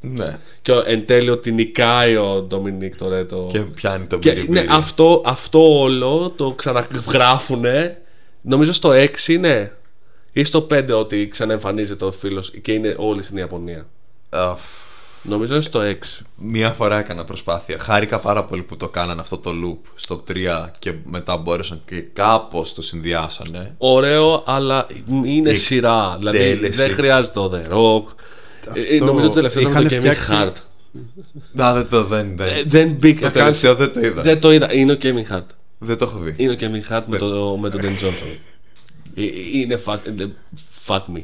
Ναι. 0.00 0.38
Και 0.62 0.72
ο- 0.72 0.82
εν 0.86 1.06
τέλει 1.06 1.30
ότι 1.30 1.52
νικάει 1.52 2.16
ο 2.16 2.40
Ντομινίκ 2.48 2.96
Τορέτο. 2.96 3.48
Και 3.52 3.58
πιάνει 3.58 4.04
τον 4.06 4.20
Και, 4.20 4.32
μπύρι 4.32 4.48
ναι, 4.48 4.60
μπύρι. 4.60 4.66
αυτό, 4.70 5.22
αυτό 5.26 5.78
όλο 5.80 6.32
το 6.36 6.50
ξαναγράφουνε. 6.52 7.98
Νομίζω 8.40 8.72
στο 8.72 8.90
6 8.92 9.08
είναι. 9.32 9.72
Ή 10.32 10.44
στο 10.44 10.60
5 10.70 10.90
ότι 10.98 11.28
ξαναεμφανίζεται 11.28 12.04
ο 12.04 12.10
φίλος 12.12 12.50
και 12.62 12.72
είναι 12.72 12.94
όλοι 12.98 13.22
στην 13.22 13.36
Ιαπωνία. 13.36 13.86
Αφ, 14.30 14.60
Νομίζω 15.22 15.52
είναι 15.52 15.62
στο 15.62 15.80
6. 15.80 16.24
Μία 16.36 16.70
φορά 16.70 16.98
έκανα 16.98 17.24
προσπάθεια. 17.24 17.78
Χάρηκα 17.78 18.18
πάρα 18.18 18.44
πολύ 18.44 18.62
που 18.62 18.76
το 18.76 18.88
κάνανε 18.88 19.20
αυτό 19.20 19.38
το 19.38 19.50
loop 19.64 19.88
στο 19.94 20.24
3 20.28 20.70
και 20.78 20.92
μετά 21.04 21.36
μπόρεσαν 21.36 21.80
και 21.86 22.00
κάπως 22.12 22.74
το 22.74 22.82
συνδυάσανε. 22.82 23.74
Ωραίο, 23.78 24.42
αλλά 24.46 24.86
είναι 25.24 25.50
Η 25.50 25.54
σειρά. 25.54 26.14
Δηλαδή 26.18 26.38
εκτέλεση. 26.38 26.76
δεν 26.76 26.90
χρειάζεται 26.90 27.38
ο 27.38 27.50
The 27.54 27.72
Rock. 27.72 28.14
Ε, 28.74 28.80
Αυτό 28.92 29.04
νομίζω 29.04 29.26
το 29.26 29.32
τελευταίο 29.34 29.62
ήταν 29.62 29.72
είχαν 29.72 29.88
το 29.88 29.94
Kevin 29.94 29.98
φτιάξει- 29.98 30.30
Hart. 30.32 30.52
Να, 31.52 31.72
δεν 31.74 31.88
το, 31.88 32.04
δεν, 32.04 32.36
δεν. 32.36 32.46
Ε, 32.56 32.62
δεν 32.66 32.92
μπήκα 32.92 33.20
το 33.26 33.32
καν. 33.32 33.42
τελευταίο 33.42 33.74
δεν 33.74 33.92
το 33.92 34.00
είδα. 34.00 34.22
Δεν 34.22 34.40
το 34.40 34.52
είδα. 34.52 34.72
Είναι 34.74 34.92
ο 34.92 34.96
Kevin 35.02 35.32
Hart. 35.34 35.46
Δεν 35.78 35.96
το 35.98 36.04
έχω 36.04 36.18
δει. 36.18 36.34
Είναι 36.36 36.52
ο 36.52 36.56
Kevin 36.60 36.92
Hart 36.92 37.02
με, 37.06 37.18
το, 37.18 37.56
με 37.60 37.70
τον 37.70 37.80
Dan 37.80 37.84
Johnson. 37.84 38.36
Ε, 39.14 39.22
ε, 39.22 39.26
Είναι 39.52 39.80
fuck, 39.84 39.98
ε, 40.18 40.26
fuck 40.86 41.00
me. 41.14 41.22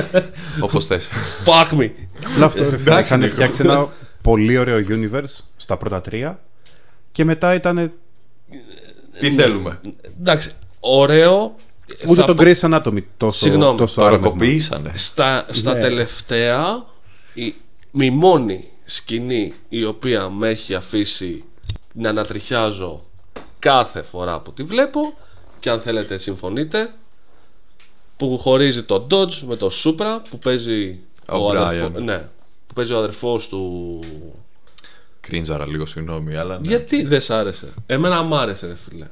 Όπως 0.60 0.86
θες. 0.86 1.08
fuck 1.44 1.78
me. 1.78 1.90
Απλά 2.32 2.44
αυτό 2.44 2.62
ρε 2.70 2.76
φίλε. 2.76 2.90
Εντάξει, 2.90 3.02
Είχαν 3.02 3.18
Νίκο. 3.20 3.32
φτιάξει 3.34 3.62
ένα 3.64 3.88
πολύ 4.22 4.58
ωραίο 4.58 4.84
universe 4.88 5.42
στα 5.56 5.76
πρώτα 5.76 6.00
τρία. 6.00 6.40
Και 7.12 7.24
μετά 7.24 7.54
ήταν. 7.54 7.92
Τι 9.20 9.30
θέλουμε. 9.30 9.80
Εντάξει, 10.20 10.50
ωραίο. 10.80 11.54
Ούτε 12.06 12.20
Θα 12.20 12.26
τον 12.26 12.36
πω- 12.36 12.42
Grey's 12.46 12.60
Anatomy 12.60 13.02
τόσο, 13.16 13.38
Συγγνώμη, 13.38 13.78
τόσο 13.78 13.94
Το 14.00 14.06
άρμεγμα. 14.06 14.26
αρακοποιήσανε. 14.26 14.92
Στα, 14.94 15.46
στα 15.50 15.72
Ναι. 15.74 15.80
τελευταία, 15.80 16.84
η, 17.34 17.54
η 17.92 18.10
μόνη 18.10 18.68
σκηνή 18.84 19.52
η 19.68 19.84
οποία 19.84 20.28
με 20.28 20.48
έχει 20.48 20.74
αφήσει 20.74 21.44
να 21.92 22.08
ανατριχιάζω 22.08 23.04
κάθε 23.58 24.02
φορά 24.02 24.40
που 24.40 24.52
τη 24.52 24.62
βλέπω 24.62 25.00
και 25.60 25.70
αν 25.70 25.80
θέλετε 25.80 26.16
συμφωνείτε 26.18 26.94
που 28.16 28.38
χωρίζει 28.38 28.82
το 28.82 29.06
Dodge 29.10 29.32
με 29.46 29.56
το 29.56 29.70
Supra 29.84 30.18
που 30.30 30.38
παίζει 30.38 30.98
Ο 31.28 31.50
Brian. 31.50 31.56
αδερφό- 31.56 31.98
ναι, 31.98 32.18
που 32.66 32.74
παίζει 32.74 32.92
ο 32.92 32.98
αδερφός 32.98 33.48
του 33.48 34.00
Κρίντζαρα 35.20 35.66
λίγο, 35.66 35.86
συγγνώμη, 35.86 36.36
αλλά. 36.36 36.58
Ναι. 36.58 36.68
γιατί 36.68 37.02
δεν 37.04 37.20
σ' 37.20 37.30
άρεσε; 37.30 37.72
Εμένα 37.86 38.22
μ' 38.22 38.34
άρεσε 38.34 38.66
ρε 38.66 38.74
φίλε 38.88 39.06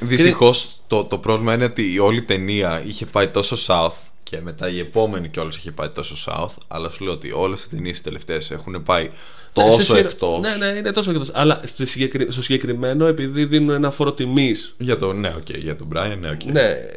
Δυστυχώς 0.00 0.80
το, 0.86 1.04
το 1.04 1.18
πρόβλημα 1.18 1.54
είναι 1.54 1.64
ότι 1.64 1.92
η 1.92 1.98
όλη 1.98 2.22
ταινία 2.22 2.82
είχε 2.86 3.06
πάει 3.06 3.28
τόσο 3.28 3.56
south 3.66 3.96
και 4.22 4.40
μετά 4.40 4.68
η 4.68 4.78
επόμενη 4.78 5.28
κιόλας 5.28 5.56
είχε 5.56 5.70
πάει 5.70 5.88
τόσο 5.88 6.14
south. 6.26 6.54
Αλλά 6.68 6.90
σου 6.90 7.04
λέω 7.04 7.12
ότι 7.12 7.32
όλες 7.32 7.64
οι 7.64 7.68
ταινίες 7.68 8.00
τελευταίες 8.00 8.50
έχουν 8.50 8.82
πάει 8.82 9.04
Σε 9.04 9.10
τόσο 9.52 9.80
σειρά- 9.82 9.98
εκτός. 9.98 10.40
Ναι, 10.40 10.54
ναι, 10.66 10.66
είναι 10.66 10.90
τόσο 10.92 11.10
εκτός. 11.10 11.30
Αλλά 11.32 11.60
στο, 11.64 11.86
συγκεκρι... 11.86 12.32
στο 12.32 12.42
συγκεκριμένο, 12.42 13.06
επειδή 13.06 13.44
δίνουν 13.44 13.74
ένα 13.74 13.90
φόρο 13.90 14.12
τιμής. 14.12 14.74
Για 14.78 14.96
το 14.96 15.12
ναι, 15.12 15.34
οκ. 15.38 15.56
Για 15.56 15.76
τον 15.76 15.88
Brian, 15.94 16.16
ναι, 16.20 16.30
οκ. 16.30 16.42
Ναι, 16.44 16.60
ε, 16.60 16.88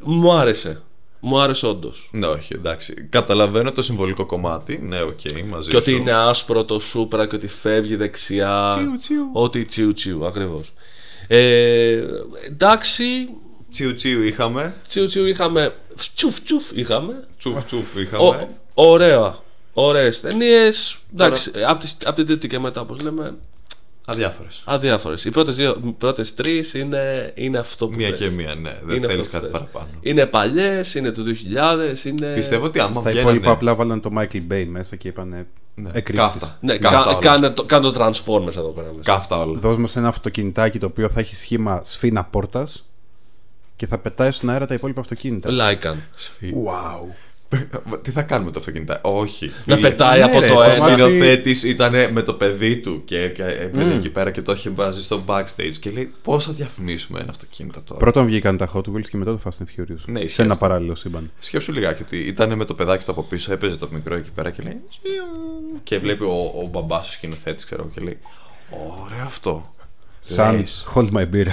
μου 0.00 0.32
άρεσε. 0.32 0.80
Μου 1.20 1.40
άρεσε 1.40 1.66
όντως. 1.66 2.08
Ναι, 2.12 2.26
όχι, 2.26 2.54
εντάξει. 2.54 2.94
Καταλαβαίνω 3.10 3.72
το 3.72 3.82
συμβολικό 3.82 4.26
κομμάτι. 4.26 4.78
Ναι, 4.82 5.00
οκ, 5.02 5.20
μαζί 5.50 5.70
Και 5.70 5.76
ότι 5.76 5.90
σου. 5.90 5.96
είναι 5.96 6.12
άσπρο 6.12 6.64
το 6.64 6.78
Supra 6.78 7.26
και 7.26 7.36
ότι 7.36 7.46
φεύγει 7.46 7.96
δεξιά. 7.96 8.66
Τσιου, 8.76 8.98
τσιου. 9.00 9.28
Ότι 9.32 9.64
τσιου 9.64 9.92
τσιου, 9.92 10.26
ακριβώς. 10.26 10.72
Ε, 11.28 12.02
εντάξει, 12.46 13.04
Τσιου 13.70 13.94
τσιου 13.94 14.22
είχαμε. 14.22 14.74
τσιου 14.88 15.06
τσιου 15.06 15.26
είχαμε. 15.26 15.74
Τσουφ 16.14 16.40
τσουφ 16.40 16.70
είχαμε. 16.74 17.24
Τσουφ 17.38 17.64
τσουφ 17.64 17.96
Ο, 17.96 18.00
είχαμε. 18.00 18.48
ωραία. 18.74 19.38
Ωραίες 19.72 20.20
ταινίες. 20.20 20.98
Εντάξει, 21.12 21.50
από 21.66 21.84
τη, 21.84 21.92
απ' 22.04 22.14
την 22.14 22.26
τρίτη 22.26 22.48
και 22.48 22.58
μετά, 22.58 22.80
όπως 22.80 23.00
λέμε, 23.00 23.34
Αδιάφορες. 24.04 24.62
αδιάφορες. 24.64 25.24
Οι 25.24 25.30
πρώτες 25.30 25.54
δύο, 25.56 25.80
οι 25.86 25.90
πρώτες 25.98 26.34
τρεις 26.34 26.74
είναι, 26.74 27.32
είναι 27.34 27.58
αυτό 27.58 27.86
που 27.88 27.94
Μία 27.96 28.08
θες. 28.08 28.18
και 28.18 28.30
μία, 28.30 28.54
ναι. 28.54 28.78
Δεν 28.84 28.96
Είναι 28.96 29.06
θέλεις 29.06 29.26
αυτό 29.26 29.38
που 29.38 29.42
κάτι 29.42 29.44
θες. 29.44 29.52
παραπάνω. 29.72 29.98
Είναι 30.00 30.26
παλιές, 30.26 30.94
είναι 30.94 31.10
του 31.12 31.22
2000, 31.24 32.04
είναι. 32.04 32.34
Πιστεύω 32.34 32.64
ότι 32.64 32.78
άμα 32.80 32.92
Στα 32.92 33.00
βγαίνανε. 33.00 33.20
υπόλοιπα 33.20 33.50
απλά 33.50 33.74
βάλαν 33.74 34.00
το 34.00 34.10
Michael 34.18 34.42
Bay 34.52 34.64
μέσα 34.68 34.96
και 34.96 35.08
είπαν. 35.08 35.46
Ναι, 35.78 35.90
Εκρήξεις. 35.92 36.30
καύτα. 36.32 36.56
Ναι, 36.60 36.76
Καύτα 36.78 37.02
κα, 37.02 37.08
όλα. 37.10 37.18
κάνε, 37.18 37.50
το, 37.50 37.64
κάνε 37.64 37.90
το 37.90 38.04
Transformers 38.04 38.56
εδώ 38.56 38.68
πέρα 38.68 38.86
μέσα. 38.88 39.00
Καύτα 39.02 39.40
όλα. 39.40 39.58
Δώσ' 39.58 39.78
μας 39.78 39.96
ένα 39.96 40.08
αυτοκινητάκι 40.08 40.78
το 40.78 40.86
οποίο 40.86 41.08
θα 41.08 41.20
έχει 41.20 41.36
σχήμα 41.36 41.80
σφίνα 41.84 42.24
πόρτας 42.24 42.88
και 43.76 43.86
θα 43.86 43.98
πετάει 43.98 44.30
στον 44.30 44.50
αέρα 44.50 44.66
τα 44.66 44.74
υπόλοιπα 44.74 45.00
αυτοκίνητα. 45.00 45.50
Lycan. 45.52 45.94
Σφί- 46.14 46.54
Wow. 46.54 47.14
Τι 48.02 48.10
θα 48.10 48.22
κάνουμε 48.22 48.50
το 48.50 48.58
αυτοκίνητο. 48.58 48.98
Όχι. 49.02 49.52
Να 49.64 49.74
φίλε. 49.76 49.88
πετάει 49.88 50.18
ναι, 50.18 50.24
από 50.24 50.40
ρε, 50.40 50.46
το 50.46 50.52
το 50.54 50.58
Ο 50.60 50.62
ένα. 50.62 50.78
μάτι- 50.78 50.98
σκηνοθέτης 50.98 51.62
ήταν 51.62 52.12
με 52.12 52.22
το 52.22 52.32
παιδί 52.34 52.76
του 52.76 53.02
και, 53.04 53.28
και 53.28 53.42
έπαιρνε 53.42 53.94
εκεί 53.94 54.08
πέρα 54.10 54.30
και 54.30 54.42
το 54.42 54.52
είχε 54.52 54.70
μπάζει 54.70 55.02
στο 55.02 55.22
backstage 55.26 55.74
και 55.80 55.90
λέει 55.90 56.12
πώς 56.22 56.44
θα 56.44 56.52
διαφημίσουμε 56.52 57.20
ένα 57.20 57.30
αυτοκίνητο 57.30 57.80
τώρα; 57.80 58.00
Πρώτον 58.00 58.26
βγήκαν 58.26 58.56
τα 58.56 58.70
Hot 58.74 58.80
Wheels 58.80 59.08
και 59.10 59.16
μετά 59.16 59.30
το 59.32 59.40
Fast 59.44 59.62
and 59.62 59.80
Furious. 59.80 59.98
Ναι, 60.06 60.18
ισχύει 60.20 60.34
σε 60.34 60.42
ένα 60.42 60.52
αυτό. 60.52 60.66
παράλληλο 60.66 60.94
σύμπαν. 60.94 61.30
Σκέψου 61.38 61.72
λιγάκι 61.72 62.02
ότι 62.02 62.16
ήταν 62.18 62.54
με 62.54 62.64
το 62.64 62.74
παιδάκι 62.74 63.04
του 63.04 63.10
από 63.10 63.22
πίσω, 63.22 63.52
έπαιζε 63.52 63.76
το 63.76 63.88
μικρό 63.92 64.14
εκεί 64.14 64.30
πέρα 64.34 64.50
και 64.50 64.62
λέει. 64.62 64.80
«Ζιου». 64.90 65.80
Και 65.82 65.98
βλέπει 65.98 66.22
ο, 66.22 66.52
ο 66.62 66.66
μπαμπάς 66.70 67.06
του 67.06 67.12
σκηνοθέτης, 67.12 67.64
ξέρω 67.64 67.82
εγώ, 67.82 67.90
και 67.94 68.00
λέει. 68.00 68.18
Ωραίο 69.04 69.24
αυτό. 69.24 69.74
Σαν 70.20 70.56
Λες. 70.56 70.86
Hold 70.94 71.10
My 71.12 71.22
Beer. 71.32 71.46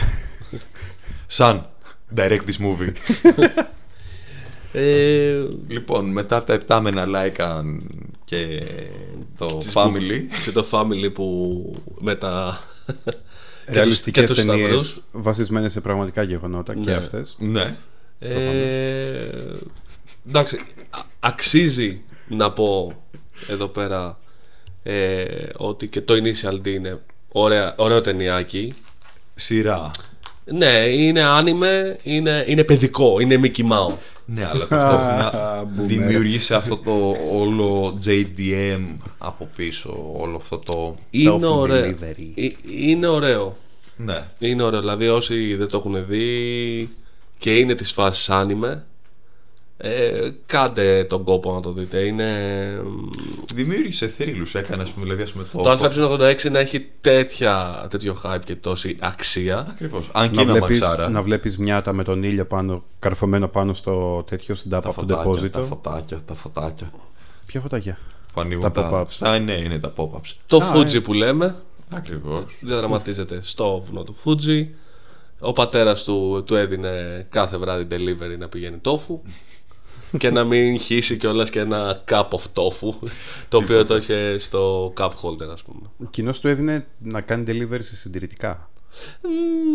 Σαν. 1.28 1.68
Direct 2.16 2.40
this 2.48 2.60
movie. 2.66 2.92
Ε, 4.76 5.44
λοιπόν, 5.68 6.12
μετά 6.12 6.38
από 6.38 6.46
τα 6.46 6.54
επτάμενα 6.54 7.06
Lycan 7.08 7.64
και 8.26 8.64
το 9.38 9.62
Family. 9.74 10.22
και 10.46 10.52
το 10.52 10.66
Family 10.72 11.14
που 11.14 11.76
με 12.00 12.16
τα. 12.16 12.60
Ρεαλιστικές 13.68 14.22
και 14.28 14.34
τους 14.34 14.46
ταινίες 14.46 14.60
σταυρούς. 14.70 15.02
βασισμένες 15.12 15.72
σε 15.72 15.82
πραγματικά 15.82 16.24
γεγονότα 16.24 16.74
και 16.74 16.90
Ναι. 16.90 16.96
αυτές. 16.96 17.36
ναι. 17.40 17.76
Ε, 18.20 19.30
εντάξει, 20.28 20.56
α- 20.90 21.00
αξίζει 21.20 22.02
να 22.28 22.52
πω 22.52 22.94
εδώ 23.48 23.68
πέρα 23.68 24.20
ε, 24.84 25.26
ότι 25.58 25.88
και 25.88 26.02
το 26.02 26.14
Initial 26.14 26.54
D 26.54 26.68
είναι 26.68 27.00
ωραία, 27.32 27.74
ωραίο 27.78 28.02
ταινιάκι. 28.02 28.74
Σειρά. 29.36 29.92
Ναι, 30.46 30.70
είναι 30.88 31.24
άνιμε, 31.24 31.98
είναι, 32.04 32.46
είναι 32.48 32.64
παιδικό, 32.64 33.20
είναι 33.20 33.40
Mickey 33.44 33.62
Mouse. 33.62 33.94
Ναι, 34.26 34.46
αλλά 34.46 34.68
ταυτόχρονα 34.68 35.32
Boomer. 35.64 35.86
δημιούργησε 35.88 36.56
αυτό 36.56 36.78
το 36.78 37.16
όλο 37.34 38.00
JDM 38.06 38.98
από 39.18 39.50
πίσω, 39.56 40.12
όλο 40.18 40.36
αυτό 40.38 40.58
το... 40.58 40.96
Είναι 41.10 41.32
Tofu 41.36 41.42
ωραίο. 41.56 41.86
delivery. 41.92 42.28
Ε, 42.36 42.48
Είναι 42.80 43.08
ωραίο. 43.08 43.58
Ναι. 43.98 44.24
Είναι 44.40 44.64
ωραίο. 44.64 44.80
Δηλαδή, 44.80 45.08
όσοι 45.08 45.56
δεν 45.56 45.68
το 45.68 45.78
έχουν 45.78 46.06
δει 46.08 46.90
και 47.38 47.56
είναι 47.58 47.76
της 47.76 47.92
φάσης 47.92 48.30
άνιμε, 48.30 48.84
ε, 49.78 50.30
κάντε 50.46 51.04
τον 51.04 51.24
κόπο 51.24 51.54
να 51.54 51.62
το 51.62 51.72
δείτε. 51.72 52.00
Είναι. 52.00 52.82
Δημιούργησε 53.54 54.08
θρύλους, 54.08 54.56
έκανες 54.56 54.84
ας 54.88 54.92
πούμε, 54.92 55.06
δηλαδή 55.06 55.22
ας 55.24 55.32
πούμε 55.32 55.44
το... 55.52 55.62
Το 55.62 55.72
Α86 55.72 56.52
να 56.52 56.60
έχει 56.60 56.88
τέτοια, 57.02 57.88
τέτοιο 57.90 58.18
hype 58.24 58.40
και 58.46 58.56
τόση 58.56 58.98
αξία. 59.00 59.68
Ακριβώς. 59.72 60.10
Αν 60.14 60.30
και 60.30 60.36
Να 60.36 60.42
είναι 60.42 60.52
βλέπεις, 60.52 60.80
μαξάρα. 60.80 61.10
να 61.10 61.22
βλέπεις 61.22 61.58
μιάτα 61.58 61.94
με 61.94 62.04
τον 62.04 62.24
ήλιο 62.24 62.46
πάνω, 62.46 62.84
καρφωμένο 63.00 63.48
πάνω 63.48 63.74
στο 63.74 64.24
τέτοιο 64.30 64.56
στην 64.56 64.70
τάπα 64.72 64.82
Τα 64.84 64.90
από 64.90 65.06
το 65.06 65.16
φωτάκια, 65.16 65.50
τα 65.50 65.60
deposito. 65.62 65.68
φωτάκια, 65.68 66.20
τα 66.26 66.34
φωτάκια 66.34 66.92
Ποια 67.46 67.62
φωτάκια; 67.62 67.98
που 68.34 68.42
ανοίγουν 68.42 68.62
Τα 68.64 68.72
τα... 68.72 68.90
pop-ups. 68.94 69.06
Στα, 69.10 69.40
ναι, 69.40 69.54
είναι 69.54 69.80
τα 69.80 69.94
pop-ups. 69.96 70.32
Το 70.48 70.58
Α, 70.58 70.72
Fuji 70.76 70.94
ε. 70.96 71.00
που 71.00 71.14
λέμε 71.14 71.56
Ακριβώς. 71.90 72.44
διαδραματίζεται 72.62 73.40
στο 73.44 73.84
βουνό 73.88 74.04
του 74.04 74.16
Fuji. 74.26 74.66
Ο 75.40 75.52
πατέρας 75.52 76.04
του, 76.04 76.44
του 76.46 76.56
έδινε 76.56 77.26
κάθε 77.30 77.58
βράδυ 77.58 77.88
delivery 77.92 78.38
να 78.40 78.48
πηγαίνει 78.48 78.78
τόφου 78.78 79.22
και 80.18 80.30
να 80.30 80.44
μην 80.44 80.80
χύσει 80.80 81.18
κιόλας 81.18 81.50
και 81.50 81.60
ένα 81.60 82.04
cup 82.10 82.28
of 82.30 82.42
tofu 82.54 83.08
το 83.50 83.58
οποίο 83.58 83.86
το 83.86 83.96
είχε 83.98 84.38
στο 84.38 84.94
cup 84.98 85.10
holder 85.22 85.48
ας 85.54 85.62
πούμε. 85.62 85.80
Ο 85.98 86.06
κοινός 86.10 86.40
του 86.40 86.48
έδινε 86.48 86.86
να 87.00 87.22
κάνει 87.22 87.44
delivery 87.48 87.80
σε 87.84 87.96
συντηρητικά. 87.96 88.70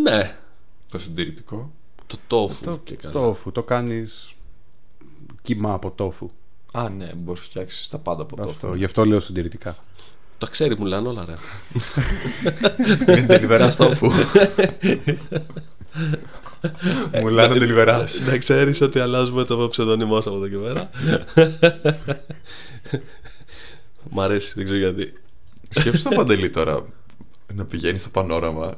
Ναι, 0.02 0.36
Το 0.90 0.98
συντηρητικό. 0.98 1.72
το 2.06 2.16
tofu 2.30 2.56
Το 2.64 2.80
και 2.84 2.94
καλά. 2.94 3.12
τόφου, 3.12 3.52
το 3.52 3.62
κάνεις 3.62 4.32
κύμα 5.42 5.72
από 5.72 5.90
τόφου. 5.90 6.30
Α, 6.72 6.88
ναι, 6.88 7.10
μπορείς 7.16 7.40
να 7.40 7.46
φτιάξεις 7.46 7.88
τα 7.88 7.98
πάντα 7.98 8.22
από 8.22 8.36
το 8.36 8.42
Αυτό, 8.42 8.74
γι' 8.74 8.84
αυτό 8.84 9.04
λέω 9.04 9.20
συντηρητικά. 9.20 9.76
Τα 10.38 10.46
ξέρει 10.46 10.78
μου 10.78 10.84
λένε 10.84 11.08
όλα 11.08 11.24
ρε. 11.24 11.34
Με 13.06 13.22
τελειβεράς 13.26 13.74
στόφου. 13.74 14.10
Μου 17.20 17.28
λένε 17.28 17.58
τελειβεράς. 17.58 18.20
Να 18.20 18.38
ξέρεις 18.38 18.80
ότι 18.80 18.98
αλλάζουμε 18.98 19.44
το 19.44 19.68
ψευδόνιμό 19.68 20.20
σου 20.20 20.28
από 20.28 20.44
εδώ 20.44 20.48
και 20.48 20.56
πέρα. 20.56 20.90
Μ' 24.10 24.20
αρέσει, 24.20 24.52
δεν 24.54 24.64
ξέρω 24.64 24.78
γιατί. 24.78 25.12
Σκέψου 25.68 26.02
το 26.02 26.14
παντελή 26.14 26.50
τώρα 26.50 26.86
να 27.54 27.64
πηγαίνει 27.64 27.98
στο 27.98 28.08
πανόραμα, 28.08 28.74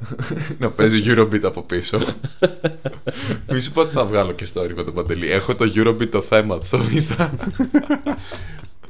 να 0.59 0.71
παίζει 0.71 1.03
Eurobeat 1.07 1.43
από 1.43 1.63
πίσω. 1.63 1.99
Μη 3.49 3.61
σου 3.61 3.73
πω 3.73 3.81
ότι 3.81 3.93
θα 3.93 4.05
βγάλω 4.05 4.33
και 4.33 4.47
story 4.55 4.73
με 4.75 4.85
τον 4.85 4.95
Παντελή. 4.95 5.31
Έχω 5.31 5.55
το 5.55 5.73
Eurobeat 5.75 6.09
το 6.11 6.23
θέμα 6.23 6.59
στο 6.63 6.81
Insta. 6.93 7.29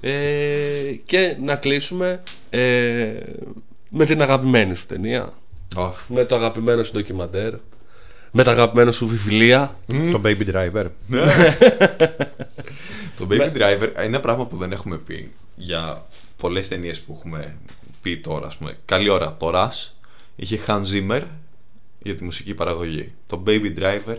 Ε, 0.02 0.92
και 1.04 1.36
να 1.42 1.56
κλείσουμε 1.56 2.22
ε, 2.50 3.12
με 3.88 4.04
την 4.04 4.22
αγαπημένη 4.22 4.74
σου 4.74 4.86
ταινία. 4.86 5.32
Αχ, 5.76 6.08
Με 6.08 6.24
το 6.24 6.34
αγαπημένο 6.34 6.82
σου 6.82 6.92
ντοκιμαντέρ. 6.92 7.54
Με 8.30 8.42
τα 8.42 8.50
αγαπημένο 8.50 8.92
σου 8.92 9.06
βιβλία. 9.06 9.76
Το 9.86 10.20
Baby 10.24 10.54
Driver. 10.54 10.86
Ναι. 11.06 11.20
το 13.18 13.26
Baby 13.30 13.52
Driver 13.56 13.80
είναι 13.80 13.92
ένα 13.96 14.20
πράγμα 14.20 14.46
που 14.46 14.56
δεν 14.56 14.72
έχουμε 14.72 14.96
πει 14.96 15.30
για 15.56 16.06
πολλές 16.36 16.68
ταινίες 16.68 17.00
που 17.00 17.14
έχουμε 17.18 17.56
πει 18.02 18.18
τώρα. 18.18 18.46
Ας 18.46 18.56
πούμε. 18.56 18.78
Καλή 18.84 19.08
ώρα. 19.08 19.36
Το 19.38 19.50
Rush 19.54 19.88
είχε 20.36 20.60
Hans 20.66 20.82
Zimmer 20.92 21.22
για 22.02 22.16
τη 22.16 22.24
μουσική 22.24 22.54
παραγωγή. 22.54 23.12
Το 23.26 23.42
Baby 23.46 23.78
Driver, 23.78 24.16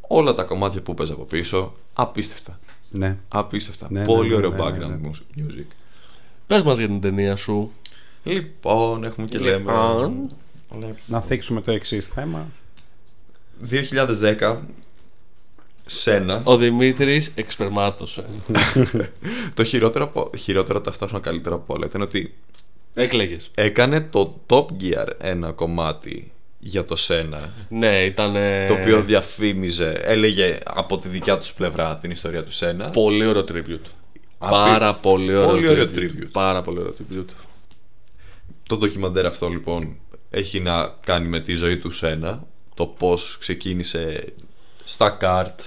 όλα 0.00 0.34
τα 0.34 0.42
κομμάτια 0.42 0.80
που 0.82 0.94
παίζει 0.94 1.12
από 1.12 1.24
πίσω, 1.24 1.74
απίστευτα. 1.92 2.58
Ναι. 2.90 3.16
Απίστευτα. 3.28 3.86
Ναι, 3.90 4.00
ναι, 4.00 4.06
Πολύ 4.06 4.28
ναι, 4.28 4.34
ωραίο 4.34 4.50
ναι, 4.50 4.56
ναι, 4.56 4.64
background 4.64 5.00
ναι. 5.00 5.10
music. 5.46 5.66
Πες 6.46 6.62
μας 6.62 6.78
για 6.78 6.86
την 6.86 7.00
ταινία 7.00 7.36
σου. 7.36 7.72
Λοιπόν, 8.24 9.04
έχουμε 9.04 9.26
και 9.26 9.38
λέμε. 9.38 9.56
Λοιπόν. 9.56 10.30
Λέμε. 10.78 10.96
Να 11.06 11.20
θίξουμε 11.20 11.60
το 11.60 11.72
εξής 11.72 12.06
θέμα. 12.06 12.46
2010, 13.70 14.56
Σένα. 15.86 16.40
Ο 16.44 16.56
Δημήτρης 16.56 17.32
εξπερμάτωσε. 17.34 18.24
το 19.54 19.64
χειρότερο, 19.64 20.04
από- 20.04 20.30
χειρότερο 20.38 20.80
ταυτόχρονα 20.80 21.22
καλύτερο 21.22 21.54
από 21.54 21.74
όλα 21.74 21.86
ήταν 21.86 22.00
ότι 22.00 22.34
Έκλαιγες. 22.94 23.50
έκανε 23.54 24.00
το 24.00 24.40
Top 24.46 24.64
Gear 24.80 25.06
ένα 25.18 25.52
κομμάτι 25.52 26.32
για 26.58 26.84
το 26.84 26.96
Σένα. 26.96 27.52
Ναι, 27.68 28.04
ήταν. 28.04 28.32
Το 28.68 28.74
οποίο 28.74 29.02
διαφήμιζε, 29.02 29.92
έλεγε 30.04 30.58
από 30.64 30.98
τη 30.98 31.08
δικιά 31.08 31.38
τους 31.38 31.52
πλευρά 31.52 31.96
την 31.98 32.10
ιστορία 32.10 32.44
του 32.44 32.52
Σένα. 32.52 32.90
Πολύ 32.90 33.26
ωραίο 33.26 33.44
tribute. 33.48 33.88
Απί- 34.38 34.52
Πάρα 34.54 34.94
πολύ 34.94 35.34
ωραίο 35.34 35.48
Πολύ 35.50 35.68
ωραίο 35.68 35.84
tribute. 35.94 35.98
tribute. 35.98 36.28
Πάρα 36.32 36.62
πολύ 36.62 36.78
ωραίο 36.78 36.94
tribute. 36.98 37.30
Το 38.66 38.76
ντοκιμαντέρ 38.76 39.26
αυτό 39.26 39.48
λοιπόν 39.48 39.96
έχει 40.30 40.60
να 40.60 40.94
κάνει 41.04 41.28
με 41.28 41.40
τη 41.40 41.54
ζωή 41.54 41.76
του 41.76 41.90
Σένα. 41.92 42.46
Το 42.80 42.86
πώς 42.86 43.36
ξεκίνησε 43.40 44.24
στα 44.84 45.10
καρτ, 45.10 45.60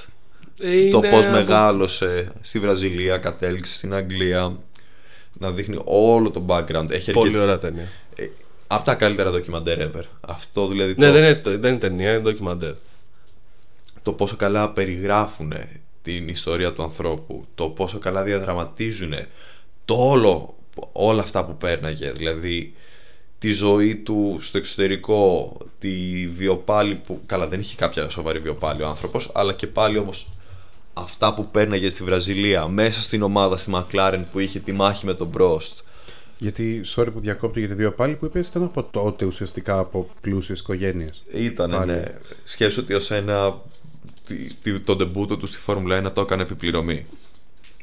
το 0.57 0.67
Είναι 0.67 1.09
πώς 1.09 1.25
από- 1.25 1.31
μεγάλωσε 1.31 2.31
στη 2.41 2.59
Βραζιλία, 2.59 3.17
κατέληξε 3.17 3.73
στην 3.73 3.93
Αγγλία. 3.93 4.57
Να 5.39 5.51
δείχνει 5.51 5.79
όλο 5.83 6.31
το 6.31 6.45
background. 6.47 6.91
Έχει 6.91 7.11
Πολύ 7.11 7.27
αρκετ... 7.27 7.41
ωραία 7.41 7.59
ταινία. 7.59 7.87
Από 8.67 8.85
τα 8.85 8.95
καλύτερα 8.95 9.31
ντοκιμαντέρ 9.31 9.87
ever. 9.87 10.03
Αυτό 10.21 10.67
δηλαδή 10.67 10.93
Ναι, 10.97 11.05
το, 11.07 11.11
δεν 11.13 11.23
είναι, 11.23 11.57
δεν 11.57 11.69
είναι 11.71 11.79
ταινία, 11.79 12.09
είναι 12.11 12.19
ντοκιμαντέρ. 12.19 12.73
το 14.03 14.11
πόσο 14.13 14.35
καλά 14.35 14.69
περιγράφουν 14.69 15.53
την 16.03 16.27
ιστορία 16.27 16.73
του 16.73 16.83
ανθρώπου, 16.83 17.45
το 17.55 17.65
πόσο 17.67 17.97
καλά 17.99 18.23
διαδραματίζουν 18.23 19.13
το 19.85 19.95
όλο, 20.09 20.55
όλα 20.91 21.21
αυτά 21.21 21.45
που 21.45 21.57
πέρναγε, 21.57 22.11
δηλαδή 22.11 22.73
τη 23.43 23.51
ζωή 23.51 23.95
του 23.95 24.37
στο 24.41 24.57
εξωτερικό, 24.57 25.57
τη 25.79 25.89
βιοπάλη 26.27 26.95
που, 26.95 27.21
καλά 27.25 27.47
δεν 27.47 27.59
είχε 27.59 27.75
κάποια 27.75 28.09
σοβαρή 28.09 28.39
βιοπάλη 28.39 28.81
ο 28.81 28.87
άνθρωπος, 28.87 29.29
αλλά 29.33 29.53
και 29.53 29.67
πάλι 29.67 29.97
όμως 29.97 30.27
αυτά 30.93 31.33
που 31.33 31.47
πέρναγε 31.51 31.89
στη 31.89 32.03
Βραζιλία, 32.03 32.67
μέσα 32.67 33.01
στην 33.01 33.21
ομάδα 33.21 33.57
στη 33.57 33.69
Μακλάρεν 33.69 34.27
που 34.31 34.39
είχε 34.39 34.59
τη 34.59 34.71
μάχη 34.71 35.05
με 35.05 35.13
τον 35.13 35.27
Μπρόστ, 35.27 35.79
Γιατί, 36.37 36.81
sorry 36.95 37.07
που 37.13 37.19
διακόπτω 37.19 37.59
για 37.59 37.67
τη 37.67 37.73
δύο 37.73 37.91
πάλι 37.91 38.15
που 38.15 38.25
είπες, 38.25 38.47
ήταν 38.47 38.63
από 38.63 38.83
τότε 38.83 39.25
ουσιαστικά 39.25 39.77
από 39.79 40.09
πλούσιες 40.21 40.59
οικογένειες. 40.59 41.23
Ήταν, 41.33 41.69
Πάλι. 41.71 41.91
ναι. 41.91 42.03
Σκέψου 42.43 42.81
ότι 42.83 42.93
ο 42.93 43.11
Σένα 43.11 43.55
τη- 44.27 44.53
τη- 44.53 44.79
το 44.79 44.95
ντεμπούτο 44.95 45.37
του 45.37 45.47
στη 45.47 45.57
Φόρμουλα 45.57 45.97
1 45.97 46.11
το 46.13 46.21
έκανε 46.21 46.41
επί 46.41 46.59
πληρωμή. 46.59 47.05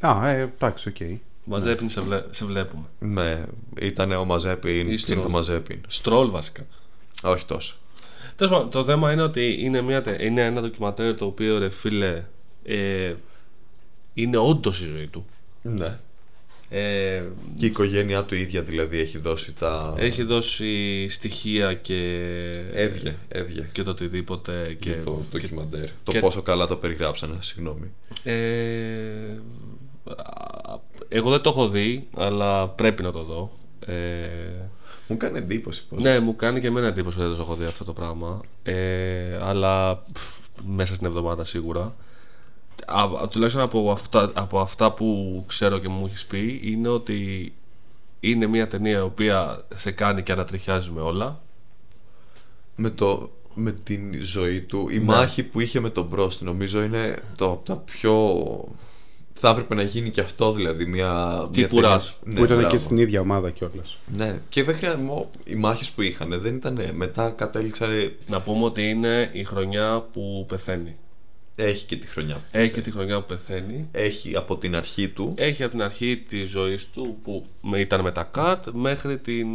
Α, 0.01 0.29
ε, 0.29 0.41
εντάξει, 0.55 0.89
οκ. 0.89 0.97
Μαζέπιν 1.45 1.91
σε, 1.91 2.01
βλέ- 2.01 2.25
σε 2.35 2.45
βλέπουμε. 2.45 2.85
Ναι, 2.99 3.45
ήταν 3.81 4.13
ο 4.13 4.25
Μαζέπιν, 4.25 4.71
Ή 4.81 4.85
είναι 4.87 4.97
Στρολ. 4.97 5.23
το 5.23 5.29
Μαζέπιν. 5.29 5.81
Στρολ 5.89 6.31
βασικά. 6.31 6.67
Όχι 7.23 7.47
τόσο. 7.47 7.75
Τέλος 8.37 8.53
πάντων, 8.53 8.71
το 8.71 8.85
θέμα 8.85 9.13
είναι 9.13 9.23
ότι 9.23 9.57
είναι, 9.61 9.81
μια, 9.81 10.03
τε- 10.03 10.21
είναι 10.23 10.45
ένα 10.45 10.61
ντοκιματέρ 10.61 11.17
το 11.17 11.25
οποίο 11.25 11.59
ρε 11.59 11.69
φίλε 11.69 12.23
ε, 12.65 13.15
είναι 14.15 14.37
όντως 14.37 14.81
η 14.81 14.85
ζωή 14.85 15.07
του. 15.07 15.27
Ναι. 15.63 15.99
Ε, 16.73 17.23
Και 17.59 17.65
η 17.65 17.69
οικογένειά 17.69 18.23
του 18.25 18.35
ίδια 18.35 18.63
δηλαδή 18.63 18.99
έχει 18.99 19.19
δώσει 19.19 19.53
τα. 19.53 19.95
έχει 19.99 20.23
δώσει 20.23 21.09
στοιχεία 21.09 21.75
και, 21.75 22.05
Έβγε, 22.73 23.17
έβγε. 23.29 23.69
και 23.73 23.83
το 23.83 23.91
οτιδήποτε. 23.91 24.77
Και, 24.81 24.91
Και 24.91 24.97
το 25.05 25.11
και- 25.31 25.39
ντοκιμαντέρ. 25.39 25.89
Το 26.05 26.13
και- 26.13 26.21
πόσο 26.21 26.43
καλά 26.43 26.67
το 26.67 26.77
περιγράψανε, 26.77 27.37
συγγνώμη. 27.41 27.91
Ε, 28.23 28.35
α, 30.05 30.79
εγώ 31.13 31.31
δεν 31.31 31.41
το 31.41 31.51
έχω 31.51 31.69
δει, 31.69 32.09
αλλά 32.17 32.69
πρέπει 32.69 33.03
να 33.03 33.13
το 33.13 33.23
δω. 33.23 33.51
Ε, 33.87 34.29
Μου 35.09 35.17
κάνει 35.17 35.39
εντύπωση 35.39 35.87
πως. 35.89 36.03
ναι, 36.03 36.19
μου 36.21 36.37
κάνει 36.37 36.61
και 36.61 36.67
εμένα 36.67 36.87
εντύπωση 36.87 37.17
που 37.17 37.23
δεν 37.23 37.35
το 37.35 37.41
έχω 37.43 37.55
δει 37.55 37.65
αυτό 37.65 37.85
το 37.85 37.93
πράγμα. 37.93 38.41
Ε, 38.63 39.39
αλλά 39.43 39.97
πφ, 40.13 40.39
μέσα 40.67 40.95
στην 40.95 41.07
εβδομάδα 41.07 41.45
σίγουρα. 41.45 41.95
Α, 42.87 43.03
α, 43.03 43.29
τουλάχιστον 43.29 43.63
από 43.63 43.91
αυτά, 43.91 44.31
από 44.35 44.61
αυτά 44.61 44.93
που 44.93 45.45
ξέρω 45.47 45.79
και 45.79 45.89
μου 45.89 46.07
έχεις 46.07 46.25
πει 46.27 46.61
είναι 46.65 46.89
ότι 46.89 47.53
είναι 48.21 48.47
μια 48.47 48.69
ταινία 48.69 48.99
η 48.99 49.03
οποία 49.03 49.65
σε 49.75 49.91
κάνει 49.91 50.23
και 50.23 50.33
ανατριχιάζει 50.33 50.91
με 50.91 51.01
όλα. 51.01 51.41
Με, 52.77 52.91
το, 52.91 53.31
με 53.55 53.73
την 53.73 54.15
ζωή 54.23 54.61
του. 54.61 54.89
Η 54.91 54.99
Ναι. 54.99 55.05
μάχη 55.05 55.43
που 55.43 55.61
είχε 55.61 55.81
με 55.81 55.91
τον 55.91 56.05
Μπρόστ 56.07 56.43
νομίζω 56.43 56.83
είναι 56.83 57.15
το 57.37 57.45
από 57.51 57.65
τα 57.65 57.77
πιο. 57.77 58.45
Θα 59.43 59.49
έπρεπε 59.51 59.75
να 59.75 59.83
γίνει 59.83 60.11
και 60.11 60.21
αυτό 60.21 60.53
δηλαδή. 60.53 60.87
Μια, 60.87 61.13
μια 61.13 61.49
Τύπου 61.53 61.81
Rush. 61.85 62.01
Ναι, 62.23 62.35
που 62.35 62.45
ήταν 62.45 62.57
μπράβο. 62.57 62.73
και 62.75 62.79
στην 62.79 62.99
ίδια 62.99 63.21
ομάδα 63.21 63.51
κιόλας. 63.51 63.97
Ναι, 64.17 64.39
και 64.49 64.63
δεν 64.65 64.75
χρειάζεται. 64.77 65.03
Οι 65.45 65.55
μάχες 65.55 65.91
που 65.91 66.03
είχαν 66.03 66.41
δεν 66.41 66.55
ήταν. 66.55 66.81
Μετά 66.95 67.31
κατέληξαν. 67.31 67.89
Να 68.27 68.41
πούμε 68.41 68.65
ότι 68.65 68.83
είναι 68.89 69.31
η 69.33 69.45
χρονιά 69.45 70.07
που 70.13 70.45
πεθαίνει. 70.49 70.97
Έχει 71.57 71.87
και 71.87 71.97
τη 71.97 72.07
χρονιά. 72.07 72.41
Έχει 72.51 72.73
και 72.73 72.81
τη 72.81 72.91
χρονιά 72.91 73.21
που 73.21 73.27
πεθαίνει. 73.27 73.89
Έχει 73.93 74.37
από 74.37 74.57
την 74.57 74.77
αρχή 74.77 75.09
του. 75.09 75.33
Έχει 75.37 75.63
από 75.63 75.73
την 75.73 75.83
αρχή 75.83 76.25
τη 76.29 76.45
ζωής 76.45 76.87
του 76.91 77.17
που 77.25 77.47
με- 77.63 77.79
ήταν 77.79 78.01
με 78.01 78.13
τα 78.13 78.23
καρτ 78.23 78.67
μέχρι 78.73 79.19
την. 79.19 79.47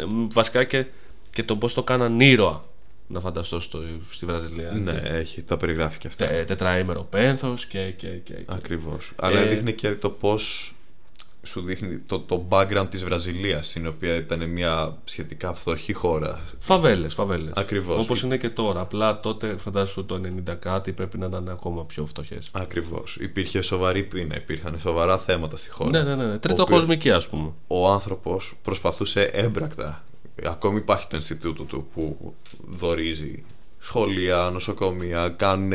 ε, 0.00 0.04
βασικά 0.32 0.64
και, 0.64 0.84
και 1.32 1.42
το 1.42 1.56
πώς 1.56 1.74
το 1.74 1.82
κάναν 1.82 2.20
ήρωα. 2.20 2.64
Να 3.08 3.20
φανταστώ 3.20 3.60
στο, 3.60 3.82
στη 4.10 4.26
Βραζιλία. 4.26 4.66
έτσι. 4.68 4.80
Ναι, 4.80 5.00
έχει, 5.04 5.42
τα 5.42 5.56
περιγράφει 5.56 5.98
και 5.98 6.06
αυτά. 6.06 6.26
Τε, 6.26 6.44
τετραήμερο 6.44 7.02
πένθος 7.02 7.66
και, 7.66 7.90
και, 7.96 8.06
και, 8.08 8.32
και. 8.34 8.42
Ακριβώς. 8.46 9.12
Αλλά 9.16 9.40
Ε, 9.40 9.46
δείχνει 9.48 9.72
και 9.72 9.90
το 9.94 10.10
πώς 10.10 10.70
σου 11.42 11.60
δείχνει 11.62 11.98
το, 11.98 12.18
το 12.20 12.44
background 12.48 12.86
της 12.90 13.04
Βραζιλίας 13.04 13.74
η 13.74 13.86
οποία 13.86 14.14
ήταν 14.16 14.48
μια 14.48 14.96
σχετικά 15.04 15.54
φτωχή 15.54 15.92
χώρα. 15.92 16.40
Φαβέλες, 16.60 17.14
φαβέλες. 17.14 17.52
Ακριβώς. 17.56 18.04
Όπως 18.04 18.22
είναι 18.22 18.36
και 18.36 18.48
τώρα. 18.48 18.80
Απλά 18.80 19.20
τότε 19.20 19.56
φαντάσου 19.56 20.06
το 20.06 20.20
90 20.48 20.54
κάτι 20.58 20.92
πρέπει 20.92 21.18
να 21.18 21.26
ήταν 21.26 21.48
ακόμα 21.48 21.84
πιο 21.84 22.06
φτωχές. 22.06 22.48
Ακριβώς. 22.52 23.16
Υπήρχε 23.20 23.60
σοβαρή 23.62 24.02
πείνα, 24.02 24.36
υπήρχαν 24.36 24.78
σοβαρά 24.80 25.18
θέματα 25.18 25.56
στη 25.56 25.70
χώρα. 25.70 25.90
Ναι, 25.90 26.02
ναι, 26.02 26.14
ναι. 26.14 26.24
ναι. 26.26 26.34
Ο 26.34 26.38
Τρίτο 26.38 26.62
οποίος- 26.62 26.78
κοσμική 26.80 27.10
ας 27.10 27.28
πούμε. 27.28 27.52
Ο 27.66 27.88
άνθρωπος 27.88 28.54
προσπαθούσε 28.62 29.22
έμπρακτα. 29.22 30.04
Ακόμη 30.44 30.76
υπάρχει 30.78 31.06
το 31.08 31.16
Ινστιτούτο 31.16 31.62
του 31.62 31.86
που 31.94 32.34
δορίζει 32.68 33.44
σχολεία, 33.80 34.50
νοσοκομεία, 34.52 35.28
κάνουν 35.28 35.72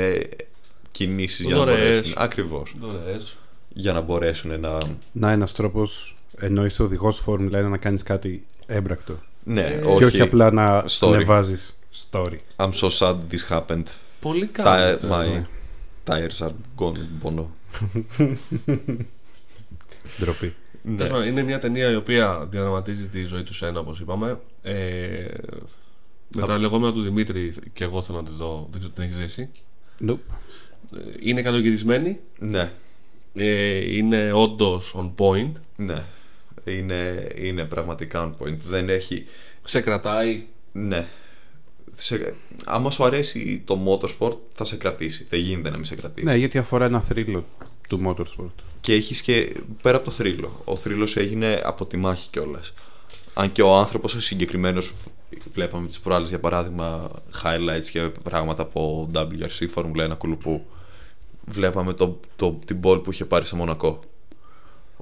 κινήσεις 0.91 1.45
για 1.45 1.55
να 1.55 1.59
Δωρεές. 1.63 1.79
μπορέσουν. 1.89 2.13
Ακριβώς. 2.17 2.75
Δωρεές. 2.79 3.37
Για 3.69 3.93
να 3.93 4.01
μπορέσουν 4.01 4.59
να... 4.59 4.77
Να 5.11 5.31
ένας 5.31 5.53
τρόπος, 5.53 6.15
ενώ 6.37 6.65
είσαι 6.65 6.83
οδηγός 6.83 7.17
Φόρμουλα 7.19 7.67
1, 7.67 7.69
να 7.69 7.77
κάνεις 7.77 8.03
κάτι 8.03 8.45
έμπρακτο. 8.67 9.17
Ναι, 9.43 9.79
Και 9.97 10.05
όχι 10.05 10.21
απλά 10.21 10.51
να 10.51 10.83
story. 10.87 11.13
ανεβάζεις 11.13 11.79
story. 12.11 12.37
I'm 12.57 12.71
so 12.71 12.89
sad 12.89 13.15
this 13.31 13.49
happened. 13.49 13.83
Πολύ 14.21 14.45
Τα, 14.47 14.97
καλό. 14.99 15.15
my 15.15 15.27
ναι. 15.27 15.45
tires 16.05 16.45
are 16.47 16.51
gone, 16.77 17.23
bono. 17.23 17.45
Ντροπή. 20.19 20.55
Ναι. 20.83 20.95
Τέλος 20.95 21.11
πάντων, 21.11 21.27
Είναι 21.27 21.43
μια 21.43 21.59
ταινία 21.59 21.91
η 21.91 21.95
οποία 21.95 22.47
διαδραματίζει 22.49 23.07
τη 23.07 23.23
ζωή 23.23 23.43
του 23.43 23.53
Σένα, 23.53 23.79
όπως 23.79 23.99
είπαμε. 23.99 24.39
Ε, 24.61 25.25
με 26.35 26.45
τα 26.47 26.57
λεγόμενα 26.57 26.93
του 26.93 27.01
Δημήτρη 27.01 27.53
και 27.73 27.83
εγώ 27.83 28.01
θέλω 28.01 28.21
να 28.21 28.29
τη 28.29 28.35
δω. 28.35 28.67
Δεν 28.71 28.79
ξέρω 28.79 28.93
τι 28.93 29.01
την 29.01 29.03
έχεις 29.03 29.15
ζήσει. 29.17 29.49
Nope. 30.07 30.35
Ε, 30.97 30.99
Είναι 31.19 31.41
καλογυρισμένη. 31.41 32.19
Ναι, 32.39 32.71
Ε, 33.35 33.95
είναι 33.95 34.31
όντως 34.33 34.95
on 34.97 35.11
point. 35.17 35.51
ναι. 35.75 36.03
Είναι, 36.65 37.27
είναι 37.35 37.63
πραγματικά 37.65 38.33
on 38.39 38.43
point. 38.45 38.57
Δεν 38.67 38.89
έχει... 38.89 39.25
Σε 39.63 39.81
κρατάει. 39.81 40.43
Ναι. 40.71 41.05
Σε, 41.95 42.35
άμα 42.65 42.91
σου 42.91 43.03
αρέσει 43.03 43.61
το 43.65 43.79
motorsport 43.87 44.37
θα 44.53 44.65
σε 44.65 44.77
κρατήσει. 44.77 45.25
Δεν 45.29 45.39
γίνεται 45.39 45.69
να 45.69 45.75
μην 45.75 45.85
σε 45.85 45.95
κρατήσει. 45.95 46.25
Ναι, 46.27 46.35
γιατί 46.35 46.57
αφορά 46.57 46.85
ένα 46.85 47.01
θρύλο 47.01 47.45
του 47.89 48.01
motorsport. 48.07 48.63
Και 48.81 48.93
έχεις 48.93 49.21
και 49.21 49.53
πέρα 49.81 49.95
από 49.95 50.05
το 50.05 50.11
θρύλο. 50.11 50.61
Ο 50.63 50.75
θρύλος 50.75 51.17
έγινε 51.17 51.61
από 51.63 51.85
τη 51.85 51.97
μάχη 51.97 52.29
κιόλας. 52.29 52.73
Αν 53.33 53.51
και 53.51 53.61
ο 53.61 53.75
άνθρωπος 53.75 54.13
ο 54.13 54.21
συγκεκριμένος 54.21 54.93
βλέπαμε 55.53 55.87
τις 55.87 55.99
προάλλες 55.99 56.29
για 56.29 56.39
παράδειγμα 56.39 57.09
highlights 57.43 57.89
και 57.91 58.01
πράγματα 58.01 58.61
από 58.61 59.09
WRC 59.15 59.67
Formula 59.75 60.11
1 60.11 60.17
κουλουπού 60.17 60.65
βλέπαμε 61.45 61.93
το, 61.93 62.19
το, 62.35 62.59
την 62.65 62.79
ball 62.83 63.03
που 63.03 63.11
είχε 63.11 63.25
πάρει 63.25 63.45
σε 63.45 63.55
Μονακό 63.55 63.99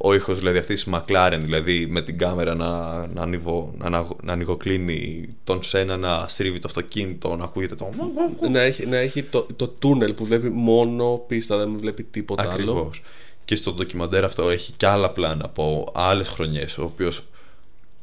ο 0.02 0.14
ήχος 0.14 0.38
δηλαδή 0.40 0.58
αυτής 0.58 0.84
της 0.84 0.94
McLaren 0.94 1.40
δηλαδή 1.42 1.88
με 1.88 2.02
την 2.02 2.18
κάμερα 2.18 2.56
να, 2.56 3.08
να, 3.08 3.22
ανοιγω, 3.22 3.74
να, 3.78 3.90
να, 3.90 4.08
να 4.24 4.34
ανοιγοκλίνει 4.34 5.28
τον 5.44 5.64
Σένα 5.64 5.98
να 5.98 6.28
στρίβει 6.28 6.60
το 6.60 6.68
αυτοκίνητο 6.68 7.36
να 7.36 7.44
ακούγεται 7.44 7.76
το 7.76 7.90
Να 8.52 8.60
έχει, 8.60 8.86
να 8.86 8.98
έχει 8.98 9.24
το, 9.24 9.48
το 9.56 9.68
τούνελ 9.68 10.14
που 10.14 10.26
βλέπει 10.26 10.50
μόνο 10.50 11.24
πίστα, 11.28 11.58
δεν 11.58 11.78
βλέπει 11.80 12.04
τίποτα 12.04 12.52
άλλο. 12.52 12.92
Ακριβώ. 13.50 13.56
Και 13.56 13.56
στο 13.56 13.72
ντοκιμαντέρ 13.72 14.24
αυτό 14.24 14.50
έχει 14.50 14.72
και 14.72 14.86
άλλα 14.86 15.10
πλάνα 15.10 15.46
από 15.46 15.92
άλλες 15.94 16.28
χρονιές. 16.28 16.78
Ο 16.78 16.84
οποίος, 16.84 17.24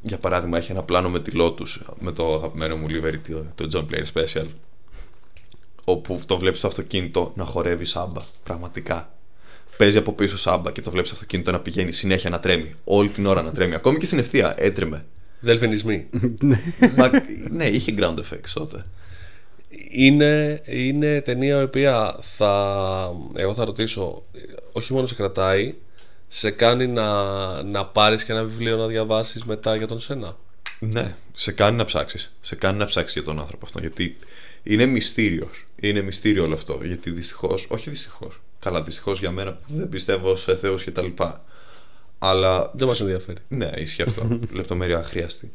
για 0.03 0.19
παράδειγμα, 0.19 0.59
έχει 0.59 0.71
ένα 0.71 0.83
πλάνο 0.83 1.11
με 1.11 1.21
τη 1.21 1.33
Lotus, 1.35 1.81
με 2.01 2.13
το 2.13 2.35
αγαπημένο 2.35 2.77
μου 2.77 2.87
livery, 2.91 3.19
το, 3.55 3.67
το 3.67 3.69
John 3.73 3.95
Player 3.95 4.05
Special. 4.13 4.47
Όπου 5.85 6.21
το 6.27 6.39
βλέπεις 6.39 6.61
το 6.61 6.67
αυτοκίνητο 6.67 7.33
να 7.37 7.45
χορεύει 7.45 7.85
σάμπα. 7.85 8.23
Πραγματικά. 8.45 9.11
Παίζει 9.77 9.99
από 9.99 10.13
πίσω 10.13 10.39
σάμπα 10.39 10.73
και 10.73 10.81
το 10.81 10.91
βλέπεις 10.91 11.11
το 11.11 11.15
αυτοκίνητο 11.15 11.53
να 11.53 11.61
πηγαίνει 11.61 11.93
συνέχεια 11.93 12.31
να 12.31 12.41
τρέμει. 12.41 12.75
Όλη 12.85 13.09
την 13.09 13.27
ώρα 13.27 13.43
να 13.43 13.53
τρέμει. 13.53 13.75
Ακόμη 13.75 13.99
και 13.99 14.07
στην 14.07 14.19
ευθεία 14.19 14.55
έτρεμε. 14.57 15.05
Δελφινισμοί. 15.41 16.07
Μα, 16.97 17.11
ναι, 17.51 17.67
είχε 17.67 17.95
ground 17.99 18.17
effects 18.19 18.51
τότε. 18.55 18.85
Είναι, 19.91 20.63
είναι 20.67 21.21
ταινία 21.21 21.61
η 21.61 21.63
οποία 21.63 22.17
θα. 22.21 23.13
Εγώ 23.35 23.55
θα 23.55 23.65
ρωτήσω, 23.65 24.23
όχι 24.73 24.93
μόνο 24.93 25.07
σε 25.07 25.15
κρατάει, 25.15 25.75
σε 26.29 26.51
κάνει 26.51 26.87
να, 26.87 27.63
να 27.63 27.87
πάρεις 27.87 28.25
και 28.25 28.33
ένα 28.33 28.45
βιβλίο 28.45 28.77
να 28.77 28.87
διαβάσεις 28.87 29.45
μετά 29.45 29.77
για 29.77 29.87
τον 29.87 30.01
Σένα; 30.01 30.37
Ναι, 30.79 31.15
σε 31.33 31.53
κάνει 31.53 31.77
να 31.77 31.85
ψάξεις. 31.85 32.33
Σε 32.41 32.55
κάνει 32.55 32.79
να 32.79 32.85
ψάξεις 32.85 33.15
για 33.15 33.23
τον 33.23 33.39
άνθρωπο 33.41 33.65
αυτό. 33.67 33.81
Γιατί 33.81 34.17
είναι 34.63 34.87
μυστήριος. 34.87 35.65
Είναι 35.81 36.03
μυστήριο 36.03 36.45
όλο 36.45 36.55
αυτό. 36.55 36.81
Γιατί 36.83 37.11
δυστυχώς, 37.11 37.67
όχι 37.69 37.91
δυστυχώς. 37.91 38.41
Καλά, 38.59 38.83
δυστυχώς 38.83 39.19
για 39.19 39.31
μένα 39.31 39.53
που 39.53 39.63
δεν 39.69 39.89
πιστεύω 39.89 40.37
σε 40.37 40.57
Θεούς 40.57 40.83
και 40.83 40.91
τα 40.91 41.03
λοιπά. 41.03 41.45
Αλλά. 42.19 42.71
Δεν 42.75 42.87
μας 42.87 43.01
ενδιαφέρει. 43.01 43.39
Ναι, 43.49 43.71
ισχύει 43.77 44.03
αυτό. 44.03 44.39
Λεπτομέρεια 44.59 44.99
αχρίαστη. 44.99 45.53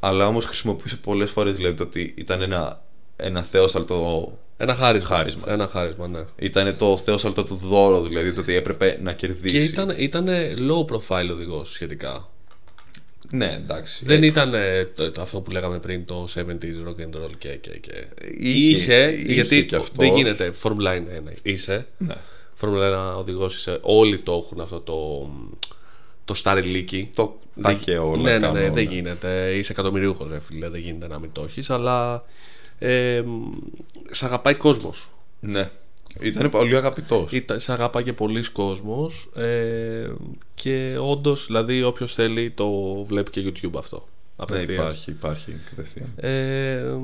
Αλλά 0.00 0.26
όμως 0.26 0.44
χρησιμοποιούσε 0.44 0.96
πολλές 0.96 1.30
φορές 1.30 1.54
δηλαδή 1.54 1.74
το 1.74 1.82
ότι 1.82 2.14
ήταν 2.16 2.42
ένα, 2.42 2.82
ένα 3.20 3.42
θεόσταλτο. 3.42 4.32
Ένα 4.56 4.74
χάρισμα. 4.74 5.08
Χάρισμα. 5.16 5.42
Ένα 5.46 5.66
χάρισμα, 5.68 6.08
ναι. 6.08 6.24
Ήταν 6.38 6.76
το 6.76 6.96
θεόσταλτο 6.96 7.44
του 7.44 7.54
δώρο, 7.62 8.02
δηλαδή 8.02 8.32
το 8.32 8.40
ότι 8.40 8.54
έπρεπε 8.54 8.98
να 9.02 9.12
κερδίσει. 9.12 9.52
Και 9.56 9.62
ήταν, 9.62 9.94
ήταν 9.98 10.26
low 10.58 10.92
profile 10.94 11.30
οδηγός 11.32 11.72
σχετικά. 11.72 12.28
Ναι, 13.30 13.52
εντάξει. 13.62 14.04
Δεν 14.04 14.22
Ε, 14.22 14.26
ήταν 14.26 14.54
ε, 14.54 14.84
το, 14.84 15.10
το- 15.10 15.20
αυτό 15.20 15.40
που 15.40 15.50
λέγαμε 15.50 15.78
πριν 15.78 16.04
το 16.04 16.28
70s 16.34 16.40
rock 16.88 17.00
and 17.00 17.16
roll 17.24 17.30
και. 17.38 17.48
και, 17.48 17.70
και. 17.70 17.92
Είχε- 18.38 19.12
είχε 19.12 19.32
γιατί 19.32 19.64
κι 19.64 19.74
αυτός. 19.74 19.96
δεν 20.06 20.14
γίνεται. 20.14 20.50
Φόρμουλα 20.50 20.92
1 20.92 20.96
είναι. 20.96 21.34
Είσαι. 21.42 21.86
Ναι. 21.98 22.14
Φόρμουλα 22.54 23.14
1 23.14 23.18
οδηγός 23.18 23.56
είσαι. 23.56 23.78
Όλοι 23.82 24.18
το 24.18 24.42
έχουν 24.46 24.60
αυτό 24.60 24.80
το. 24.80 25.28
Το 26.24 26.34
σταριλίκι. 26.34 27.10
Το 27.14 27.38
Δεν- 27.54 27.62
τα 27.64 27.72
και 27.72 27.98
όλα. 27.98 28.22
Ναι, 28.22 28.30
ναι, 28.30 28.38
ναι, 28.38 28.58
κάνω, 28.60 28.74
δεν 28.74 28.84
γίνεται. 28.84 29.52
Είσαι 29.56 29.72
εκατομμυρίουχος, 29.72 30.28
ρε 30.30 30.40
φίλε. 30.40 30.68
Δεν 30.68 30.80
γίνεται 30.80 31.06
να 31.08 31.18
μην 31.18 31.32
το 31.32 31.42
έχεις. 31.48 31.70
Αλλά. 31.70 32.24
Ε, 32.78 33.22
σ' 34.10 34.22
αγαπάει 34.22 34.54
κόσμος. 34.54 35.08
Ναι. 35.40 35.70
Ήταν 36.20 36.50
πολύ 36.50 36.76
αγαπητός. 36.76 37.30
Σε 37.56 37.72
αγαπάει 37.72 38.02
και 38.02 38.12
πολλοί 38.12 38.50
κόσμος. 38.50 39.28
Ε, 39.34 40.10
και 40.54 40.96
όντως, 41.00 41.46
δηλαδή, 41.46 41.82
όποιος 41.82 42.14
θέλει 42.14 42.50
το 42.50 42.70
βλέπει 43.04 43.30
και 43.30 43.52
YouTube 43.52 43.78
αυτό. 43.78 43.96
Ναι, 43.96 44.04
Απευθείας. 44.36 44.78
υπάρχει, 44.78 45.10
υπάρχει 45.10 45.56
κατευθείαν. 45.70 46.12
Ε, 46.16 46.94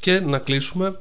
και 0.00 0.20
να 0.20 0.38
κλείσουμε 0.38 0.98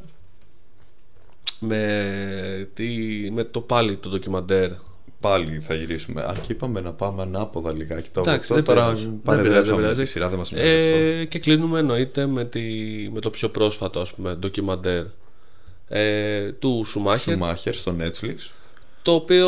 με, 1.59 2.69
τι, 2.73 2.87
με 3.31 3.43
το 3.43 3.61
πάλι 3.61 3.95
το 3.95 4.09
ντοκιμαντέρ 4.09 4.71
Πάλι 5.19 5.59
θα 5.59 5.73
γυρίσουμε. 5.73 6.23
Αν 6.23 6.33
και 6.41 6.51
είπαμε 6.53 6.81
να 6.81 6.93
πάμε 6.93 7.21
ανάποδα 7.21 7.71
λιγάκι. 7.71 8.09
Το 8.13 8.19
Εντάξει, 8.21 8.39
αυτό 8.39 8.53
δεν 8.55 8.63
τώρα 8.63 8.83
πειράζει. 8.85 9.03
Δεν 9.03 9.21
παρεδρεύσαμε 9.23 9.63
πειράζει, 9.63 9.81
δεν 9.81 9.85
τη 9.87 9.91
πειράζει. 9.93 10.11
σειρά, 10.11 10.29
δεν 10.29 10.37
μας 10.37 10.51
νοιάζει 10.51 10.75
αυτό. 10.75 10.97
ε, 10.97 11.25
και 11.25 11.39
κλείνουμε 11.39 11.79
εννοείται 11.79 12.25
με, 12.25 12.45
τη, 12.45 12.61
με 13.13 13.19
το 13.19 13.29
πιο 13.29 13.49
πρόσφατο 13.49 13.99
ας 13.99 14.13
πούμε 14.13 14.35
ντοκιμαντέρ 14.35 15.05
ε, 15.87 16.51
του 16.51 16.83
Σουμάχερ 16.85 17.33
Σουμάχερ 17.33 17.73
στο 17.75 17.95
Netflix. 17.99 18.35
το 19.01 19.11
οποίο 19.11 19.47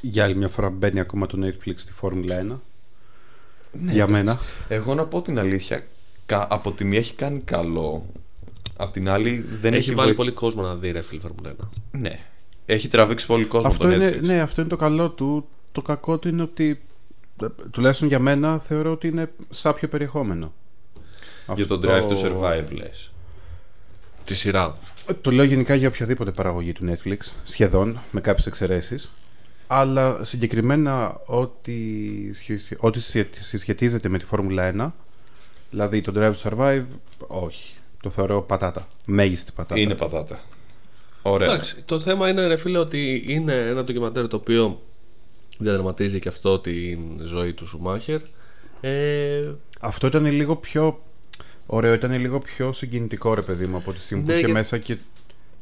Για 0.00 0.24
άλλη 0.24 0.34
μια 0.36 0.48
φορά 0.48 0.70
μπαίνει 0.70 1.00
ακόμα 1.00 1.26
το 1.26 1.38
Netflix 1.46 1.72
στη 1.76 1.92
Φόρμουλα 1.92 2.40
1. 2.40 2.44
Ναι, 2.44 3.92
Για 3.92 3.92
εντάξει. 3.92 4.12
μένα. 4.12 4.38
Εγώ 4.68 4.94
να 4.94 5.06
πω 5.06 5.20
την 5.22 5.38
αλήθεια, 5.38 5.86
κα- 6.26 6.46
από 6.50 6.72
τη 6.72 6.84
μία 6.84 6.98
έχει 6.98 7.14
κάνει 7.14 7.40
καλό. 7.40 8.06
Απ' 8.76 8.92
την 8.92 9.08
άλλη 9.08 9.46
δεν 9.60 9.72
έχει, 9.74 9.82
έχει, 9.88 9.94
βάλει 9.94 10.06
βοη- 10.08 10.16
πολύ 10.16 10.30
κόσμο 10.32 10.62
να 10.62 10.74
δει 10.74 10.90
ρε 10.90 11.02
φίλε 11.02 11.20
Φόρμουλα 11.20 11.50
1. 11.62 11.68
Ναι. 11.90 12.18
Έχει 12.66 12.88
τραβήξει 12.88 13.26
πολύ 13.26 13.44
κόσμο 13.44 13.68
Αυτό 13.68 13.84
το 13.88 13.92
είναι, 13.92 14.08
Netflix. 14.08 14.20
ναι, 14.22 14.40
αυτό 14.40 14.60
είναι 14.60 14.70
το 14.70 14.76
καλό 14.76 15.08
του. 15.10 15.48
Το 15.72 15.82
κακό 15.82 16.18
του 16.18 16.28
είναι 16.28 16.42
ότι 16.42 16.82
ε, 17.42 17.46
τουλάχιστον 17.70 18.08
για 18.08 18.18
μένα 18.18 18.58
θεωρώ 18.58 18.92
ότι 18.92 19.08
είναι 19.08 19.30
σάπιο 19.50 19.88
περιεχόμενο. 19.88 20.52
Για 21.54 21.66
τον 21.66 21.90
Αυτό- 21.90 22.16
Drive 22.16 22.18
to 22.18 22.24
Survive 22.26 22.70
λες. 22.72 23.12
Τη 24.24 24.34
σειρά. 24.34 24.76
Ε, 25.08 25.12
Το 25.14 25.30
λέω 25.30 25.44
γενικά 25.44 25.74
για 25.74 25.88
οποιαδήποτε 25.88 26.30
παραγωγή 26.30 26.72
του 26.72 26.84
Netflix, 26.94 27.16
σχεδόν, 27.44 27.98
με 28.10 28.20
κάποιες 28.20 28.46
εξαιρέσεις. 28.46 29.10
Αλλά 29.66 30.24
συγκεκριμένα 30.24 31.20
ό,τι, 31.26 31.74
σχεση- 32.34 32.76
ό,τι 32.80 33.00
συ- 33.00 33.34
συσχετίζεται 33.40 34.08
με 34.08 34.18
τη 34.18 34.24
Φόρμουλα 34.24 34.62
1, 34.62 34.92
δηλαδή 35.70 36.00
το 36.00 36.12
Drive 36.16 36.32
to 36.42 36.50
Survive, 36.50 36.84
όχι. 37.26 37.74
Το 38.02 38.10
θεωρώ 38.10 38.42
πατάτα. 38.42 38.88
Μέγιστη 39.04 39.52
πατάτα. 39.54 39.80
Είναι 39.80 39.94
πατάτα. 39.94 40.40
Ωραία. 41.22 41.48
Εντάξει, 41.52 41.76
το 41.84 41.98
θέμα 42.00 42.28
είναι 42.28 42.46
ρε 42.46 42.56
φίλε 42.56 42.78
ότι 42.78 43.24
είναι 43.26 43.54
ένα 43.54 43.84
ντοκιμαντέρ 43.84 44.28
το 44.28 44.36
οποίο 44.36 44.80
διαδραματίζει 45.58 46.20
και 46.20 46.28
αυτό 46.28 46.58
την 46.58 46.98
ζωή 47.24 47.52
του 47.52 47.66
Σουμάχερ. 47.66 48.20
Ε, 48.80 49.50
Αυτό 49.80 50.06
ήταν 50.06 50.26
λίγο 50.26 50.56
πιο 50.56 51.02
ωραίο, 51.66 51.92
ήταν 51.94 52.12
λίγο 52.20 52.38
πιο 52.38 52.72
συγκινητικό 52.72 53.34
ρε 53.34 53.42
παιδί 53.42 53.66
μου 53.66 53.76
από 53.76 53.92
τη 53.92 54.02
στιγμή 54.02 54.22
Ναι, 54.24 54.28
που 54.30 54.36
είχε 54.36 54.44
για- 54.46 54.54
μέσα 54.54 54.78
και 54.78 54.96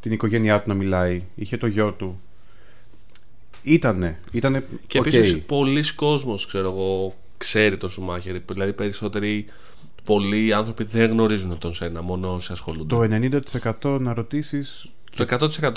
την 0.00 0.12
οικογένειά 0.12 0.60
του 0.62 0.68
να 0.68 0.74
μιλάει. 0.74 1.22
Είχε 1.34 1.56
το 1.56 1.66
γιο 1.66 1.92
του. 1.92 2.20
Ήτανε, 3.62 4.18
ήτανε 4.32 4.64
Και 4.86 4.98
οκ. 4.98 5.06
επίσης 5.06 5.36
πολλοί 5.38 5.92
κόσμος, 5.94 6.46
ξέρω 6.46 6.68
εγώ, 6.70 7.14
ξέρει 7.38 7.76
τον 7.76 7.90
Σουμάχερ. 7.90 8.36
Δηλαδή 8.52 8.72
περισσότεροι 8.72 9.46
πολλοί 10.04 10.52
άνθρωποι 10.54 10.84
δεν 10.84 11.10
γνωρίζουν 11.10 11.58
τον 11.58 11.74
Σένα, 11.74 12.02
μόνο 12.02 12.34
όσοι 12.34 12.52
ασχολούνται. 12.52 12.94
Το 12.94 13.00
90% 13.02 13.98
να 14.00 14.14
ρωτήσεις. 14.14 14.88
Το 15.16 15.26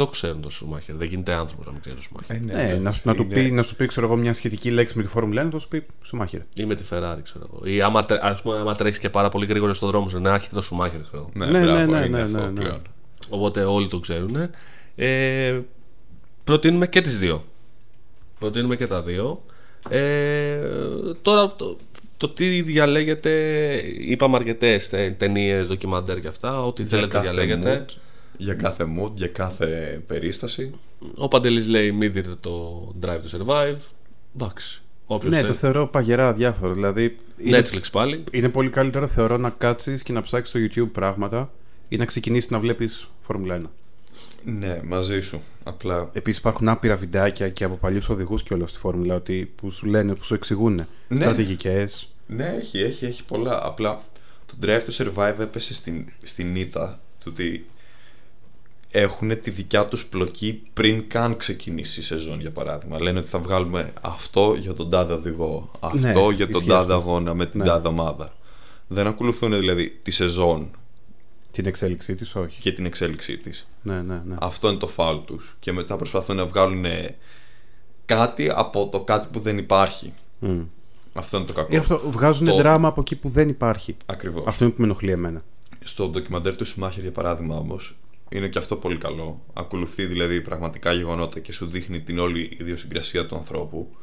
100% 0.05 0.11
ξέρουν 0.11 0.41
τον 0.41 0.51
Σουμάχερ. 0.51 0.95
Δεν 0.95 1.07
γίνεται 1.07 1.31
άνθρωπος 1.33 1.65
να 1.65 1.71
μην 1.71 1.81
ξέρει 1.81 1.95
τον 1.95 2.03
Σουμάχερ. 2.03 2.35
Ε, 2.35 2.73
Ναι, 2.73 2.79
να, 2.79 2.91
σου- 2.91 3.01
να, 3.07 3.15
του 3.15 3.27
πει, 3.27 3.51
να 3.51 3.63
σου 3.63 3.75
πει 3.75 3.85
ξέρω 3.85 4.05
εγώ, 4.05 4.15
μια 4.15 4.33
σχετική 4.33 4.71
λέξη 4.71 4.97
με 4.97 5.03
τη 5.03 5.09
Φόρμουλα 5.09 5.47
1, 5.47 5.49
θα 5.51 5.59
σου 5.59 5.67
πει 5.67 5.83
Σουμάχερ. 6.03 6.39
Ή 6.55 6.65
με 6.65 6.75
τη 6.75 6.83
Ferrari, 6.89 7.17
ξέρω 7.23 7.49
εγώ. 7.53 7.65
Ή 7.75 7.81
άμα, 7.81 8.05
τρέ- 8.05 8.23
ας 8.23 8.41
πούμε, 8.41 8.57
άμα 8.57 8.75
τρέχεις 8.75 8.99
και 8.99 9.09
πάρα 9.09 9.29
πολύ 9.29 9.45
γρήγορα 9.45 9.73
στον 9.73 9.89
δρόμο 9.89 10.09
σου, 10.09 10.19
να 10.19 10.33
έχει 10.35 10.49
το 10.53 10.61
Σουμάχερ, 10.61 11.01
ξέρω 11.01 11.17
εγώ. 11.17 11.45
Ναι, 11.45 11.59
Ναι, 11.59 11.63
μπράβο, 11.65 11.79
ναι, 11.79 11.99
ναι, 11.99 12.05
είναι 12.05 12.17
ναι, 12.17 12.21
αυτό 12.23 12.39
ναι, 12.39 12.45
ναι. 12.51 12.59
πλέον. 12.59 12.81
Οπότε 13.29 13.63
όλοι 13.63 13.87
το 13.87 13.99
ξέρουν. 13.99 14.49
Ε, 14.95 15.59
προτείνουμε 16.43 16.87
και 16.87 17.01
τις 17.01 17.17
δύο. 17.17 17.43
Προτείνουμε 18.39 18.75
και 18.75 18.87
τα 18.87 19.01
δύο. 19.01 19.43
Ε, 19.89 20.57
τώρα 21.21 21.55
το, 21.55 21.77
το 22.17 22.29
τι 22.29 22.61
διαλέγετε, 22.61 23.31
είπαμε 23.99 24.35
αρκετές 24.35 24.89
ταινίες, 25.17 25.67
ντοκιμαντέρ 25.67 26.19
και 26.21 26.27
αυτά. 26.27 26.65
Ό,τι 26.65 26.81
Για 26.81 26.91
θέλετε 26.91 27.11
κάθε 27.13 27.23
διαλέγετε. 27.31 27.85
mood, 27.89 27.93
για 28.37 28.53
κάθε 28.53 28.85
mood, 28.99 29.11
για 29.15 29.27
κάθε 29.27 30.01
περίσταση. 30.07 30.73
Ο 31.15 31.27
Παντελής 31.27 31.67
λέει 31.67 31.91
μην 31.91 32.13
δείτε 32.13 32.35
το 32.39 32.83
Drive 33.01 33.19
to 33.21 33.37
Survive. 33.39 33.75
Εντάξει. 34.35 34.81
Όποιος 35.05 35.31
Ναι, 35.31 35.37
θέλει. 35.37 35.47
το 35.47 35.53
θεωρώ 35.53 35.87
παγερά 35.87 36.27
αδιάφορο. 36.27 36.73
Δηλαδή, 36.73 37.17
είναι, 37.37 37.59
Netflix 37.59 37.81
πάλι. 37.91 38.23
είναι 38.31 38.49
πολύ 38.49 38.69
καλύτερο 38.69 39.07
θεωρώ 39.07 39.37
να 39.37 39.49
κάτσεις 39.49 40.03
και 40.03 40.13
να 40.13 40.21
ψάξεις 40.21 40.49
στο 40.49 40.83
YouTube 40.83 40.89
πράγματα 40.93 41.51
ή 41.89 41.97
να 41.97 42.05
ξεκινήσεις 42.05 42.49
να 42.51 42.59
βλέπεις 42.59 43.07
Φόρμουλα 43.21 43.55
1. 43.55 43.69
Ναι, 44.43 44.79
μαζί 44.83 45.19
σου. 45.21 45.41
Απλά 45.63 46.09
Επίσης 46.13 46.39
υπάρχουν 46.39 46.67
άπειρα 46.67 46.95
βιντεάκια 46.95 47.49
και 47.49 47.63
από 47.63 47.75
παλιούς 47.75 48.09
οδηγούς 48.09 48.43
και 48.43 48.53
όλα 48.53 48.67
στη 48.67 48.79
Φόρμουλα 48.79 49.15
ότι, 49.15 49.51
που 49.55 49.71
σου 49.71 49.85
λένε, 49.85 50.15
που 50.15 50.23
σου 50.23 50.33
εξηγούν 50.33 50.75
Ναι. 51.07 51.17
στρατηγικές. 51.17 52.07
Ναι, 52.27 52.47
έχει, 52.59 52.79
έχει, 52.79 53.05
έχει 53.05 53.25
πολλά. 53.25 53.65
Απλά 53.65 54.01
το 54.45 54.53
Drive 54.63 54.81
to 54.89 55.05
Survive 55.05 55.39
έπεσε 55.39 55.73
στην, 55.73 56.05
στην 56.23 56.55
ήττα 56.55 56.99
του 57.23 57.31
ότι 57.35 57.65
έχουν 58.95 59.41
τη 59.41 59.49
δικιά 59.49 59.85
τους 59.85 60.05
πλοκή 60.05 60.61
πριν 60.73 61.07
καν 61.07 61.37
ξεκινήσει 61.37 61.99
η 61.99 62.03
σεζόν 62.03 62.39
για 62.41 62.51
παράδειγμα. 62.51 63.01
Λένε 63.01 63.19
ότι 63.19 63.27
θα 63.27 63.39
βγάλουμε 63.39 63.93
αυτό 64.01 64.55
για 64.59 64.73
τον 64.73 64.89
τάδε 64.89 65.13
οδηγό, 65.13 65.71
αυτό 65.79 65.97
Ναι, 66.27 66.33
για 66.35 66.45
τον 66.47 66.55
ισχύει 66.55 66.67
τάδε 66.67 66.81
αυτό. 66.81 66.93
αγώνα 66.93 67.33
με 67.33 67.45
την 67.45 67.59
Ναι. 67.59 67.65
τάδε 67.65 67.87
ομάδα. 67.87 68.33
Δεν 68.87 69.07
ακολουθούν 69.07 69.59
δηλαδή 69.59 69.89
τη 70.03 70.11
σεζόν 70.11 70.69
Την 71.51 71.65
εξέλιξή 71.65 72.15
της, 72.15 72.35
όχι. 72.35 72.61
και 72.61 72.71
την 72.71 72.85
εξέλιξή 72.85 73.37
της. 73.37 73.67
Ναι, 73.81 74.01
ναι, 74.01 74.21
ναι. 74.25 74.35
Αυτό 74.39 74.69
είναι 74.69 74.77
το 74.79 74.87
φάουλ 74.87 75.17
τους. 75.25 75.55
Και 75.59 75.71
μετά 75.71 75.95
προσπαθούν 75.97 76.35
να 76.35 76.45
βγάλουν 76.45 76.85
κάτι 78.05 78.49
από 78.55 78.89
το 78.91 78.99
κάτι 79.03 79.27
που 79.31 79.39
δεν 79.39 79.57
υπάρχει. 79.57 80.13
Μμ. 80.39 80.59
Αυτό 81.13 81.37
είναι 81.37 81.45
το 81.45 81.53
κακό. 81.53 81.73
Ή 81.73 81.77
αυτό, 81.77 82.01
βγάζουν 82.05 82.47
Το- 82.47 82.55
δράμα 82.55 82.87
από 82.87 83.01
εκεί 83.01 83.15
που 83.15 83.29
δεν 83.29 83.49
υπάρχει. 83.49 83.95
Ακριβώς. 84.05 84.43
Αυτό 84.47 84.63
είναι 84.63 84.73
που 84.73 84.79
με 84.81 84.87
ενοχλεί 84.87 85.11
εμένα. 85.11 85.41
Στο 85.83 86.07
ντοκιμαντέρ 86.07 86.55
του 86.55 86.65
Σουμάχερ, 86.65 87.01
για 87.01 87.11
παράδειγμα, 87.11 87.57
όμως, 87.57 87.95
είναι 88.33 88.47
και 88.47 88.59
αυτό 88.59 88.75
πολύ 88.75 88.97
καλό. 88.97 89.43
Ακολουθεί 89.53 90.05
δηλαδή 90.05 90.41
πραγματικά 90.41 90.93
γεγονότα 90.93 91.39
και 91.39 91.51
σου 91.51 91.65
δείχνει 91.65 92.01
την 92.01 92.19
όλη 92.19 92.57
ιδιοσυγκρασία 92.59 93.25
του 93.25 93.35
ανθρώπου. 93.35 93.95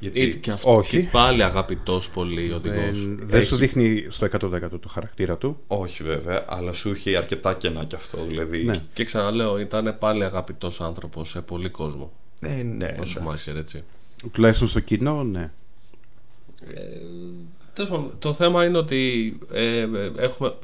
Γιατί. 0.00 0.20
Ή 0.20 0.34
και 0.36 0.50
αυτό. 0.50 0.76
Όχι. 0.76 1.00
Και 1.02 1.08
πάλι 1.12 1.42
αγαπητό 1.42 2.00
πολύ 2.14 2.52
οδηγός. 2.52 3.06
Δεν, 3.06 3.18
δεν 3.22 3.44
σου 3.44 3.54
Έχει- 3.54 3.64
δείχνει 3.66 4.06
στο 4.08 4.26
100% 4.26 4.80
το 4.80 4.88
χαρακτήρα 4.88 5.36
του. 5.38 5.58
Όχι 5.66 6.02
βέβαια, 6.02 6.44
αλλά 6.48 6.72
σου 6.72 6.90
είχε 6.92 7.16
αρκετά 7.16 7.54
κενά 7.54 7.84
κι 7.84 7.94
αυτό. 7.94 8.24
Δηλαδή. 8.24 8.64
Ναι. 8.64 8.82
Και 8.94 9.04
ξαναλέω, 9.04 9.58
ήταν 9.58 9.96
πάλι 9.98 10.24
αγαπητό 10.24 10.72
άνθρωπο 10.78 11.24
σε 11.24 11.40
πολύ 11.40 11.68
κόσμο. 11.68 12.12
Ε, 12.40 12.62
ναι, 12.62 12.84
Ο 12.84 12.88
εντάξει. 12.88 13.12
Σουμάχερ, 13.12 13.56
έτσι. 13.56 13.82
Τουλάχιστον 14.32 14.68
στο 14.68 14.80
κοινό, 14.80 15.24
ναι. 15.24 15.50
Τέλος 16.60 16.84
πάντων, 16.84 17.48
Το 18.18 18.32
θέμα 18.32 18.64
είναι 18.64 18.78
ότι 18.78 19.38
ε, 19.52 19.78
ε, 19.78 19.86
έχουμε, 20.16 20.54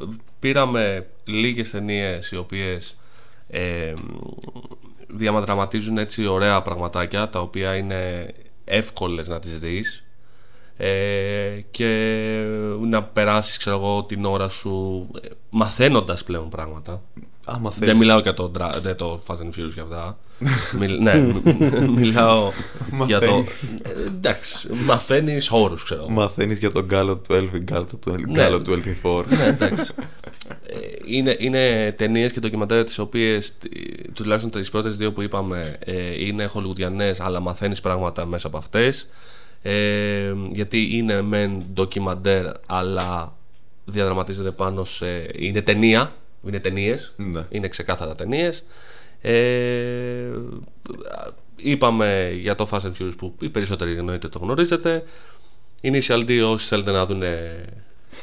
πήραμε 0.41 1.07
λίγες 1.25 1.71
ταινίες 1.71 2.31
οι 2.31 2.37
οποίες 2.37 2.97
ε, 3.49 3.93
διαμαδραματίζουν 5.09 5.99
έτσι 5.99 6.27
ωραία 6.27 6.63
πραγματάκια 6.63 7.29
τα 7.29 7.41
οποία 7.41 7.77
είναι 7.77 8.33
εύκολες 8.65 9.29
να 9.29 9.41
τις 9.41 9.59
δεις 9.59 10.05
ε, 10.77 11.61
και 11.71 11.87
να 12.81 13.03
περάσεις 13.03 13.57
ξέρω 13.57 13.77
εγώ 13.77 14.05
την 14.05 14.25
ώρα 14.25 14.49
σου 14.49 15.07
ε, 15.23 15.29
μαθαίνοντας 15.51 16.25
πλέον 16.25 16.49
πράγματα 16.49 17.03
Άμα 17.45 17.71
δεν 17.71 17.79
θέλεις, 17.79 18.01
μιλάω 18.01 18.19
για 18.19 18.35
το, 18.35 18.53
dra- 18.59 18.81
για 18.81 18.97
το 18.97 19.21
Fast 19.27 19.37
and 19.37 19.59
Furious 19.59 19.73
για 19.75 19.83
αυτά. 19.83 20.19
Μιλ- 20.79 21.01
ναι, 21.03 21.15
μ- 21.15 21.89
μιλάω 21.99 22.51
για 23.07 23.21
το. 23.21 23.27
Μαθαίνεις. 23.37 23.63
Ε, 23.83 24.07
εντάξει, 24.07 24.69
μαθαίνεις 24.87 25.51
όρου, 25.51 25.75
ξέρω. 25.75 26.09
μαθαίνεις 26.09 26.59
για 26.59 26.73
τον 26.73 26.85
γκάλο 26.85 27.17
του 27.17 27.35
Elvin, 27.35 27.59
γκάλο 27.63 27.85
του, 28.01 28.11
Ναι. 28.11 28.33
γκάλο 28.33 28.63
του 28.63 28.73
LT4. 28.73 29.25
ναι, 29.29 29.45
εντάξει. 29.45 29.93
Ε, 30.67 30.77
είναι 31.07 31.37
είναι 31.39 31.93
ταινίες 31.99 32.33
και 32.33 32.41
ντοκιμαντέρ 32.41 32.85
τις 32.85 32.99
οποίες 32.99 33.53
τουλάχιστον 34.13 34.51
τις 34.61 34.71
πρώτες 34.71 34.97
δύο 34.97 35.13
που 35.13 35.23
είπαμε 35.23 35.77
ε, 35.85 36.25
είναι 36.25 36.45
χολιγουδιανές, 36.47 37.21
αλλά 37.21 37.41
μαθαίνεις 37.41 37.81
πράγματα 37.81 38.27
μέσα 38.27 38.47
από 38.47 38.57
αυτές. 38.57 39.09
Ε, 39.63 40.33
γιατί 40.53 40.89
είναι 40.97 41.23
μεν 41.23 41.63
ντοκιμαντέρ, 41.75 42.47
αλλά 42.67 43.33
διαδραματίζεται 43.85 44.51
πάνω 44.51 44.85
σε. 44.85 45.07
είναι 45.39 45.63
ταινία. 45.63 46.13
Είναι 46.47 46.59
ταινίες. 46.61 47.13
Ναι. 47.17 47.45
Είναι 47.51 47.69
ξεκάθαρα 47.69 48.15
ταινίες. 48.15 48.65
Ε, 49.27 50.31
είπαμε 51.57 52.31
για 52.41 52.55
το 52.55 52.69
Fast 52.71 52.81
and 52.81 52.93
Furious 53.01 53.13
που 53.19 53.35
οι 53.41 53.49
περισσότεροι 53.49 53.97
εννοείται 53.97 54.29
το 54.29 54.39
γνωρίζετε. 54.39 55.05
Initial 55.83 56.25
D 56.29 56.43
όσοι 56.53 56.67
θέλετε 56.67 56.91
να 56.91 57.07
δουν 57.07 57.23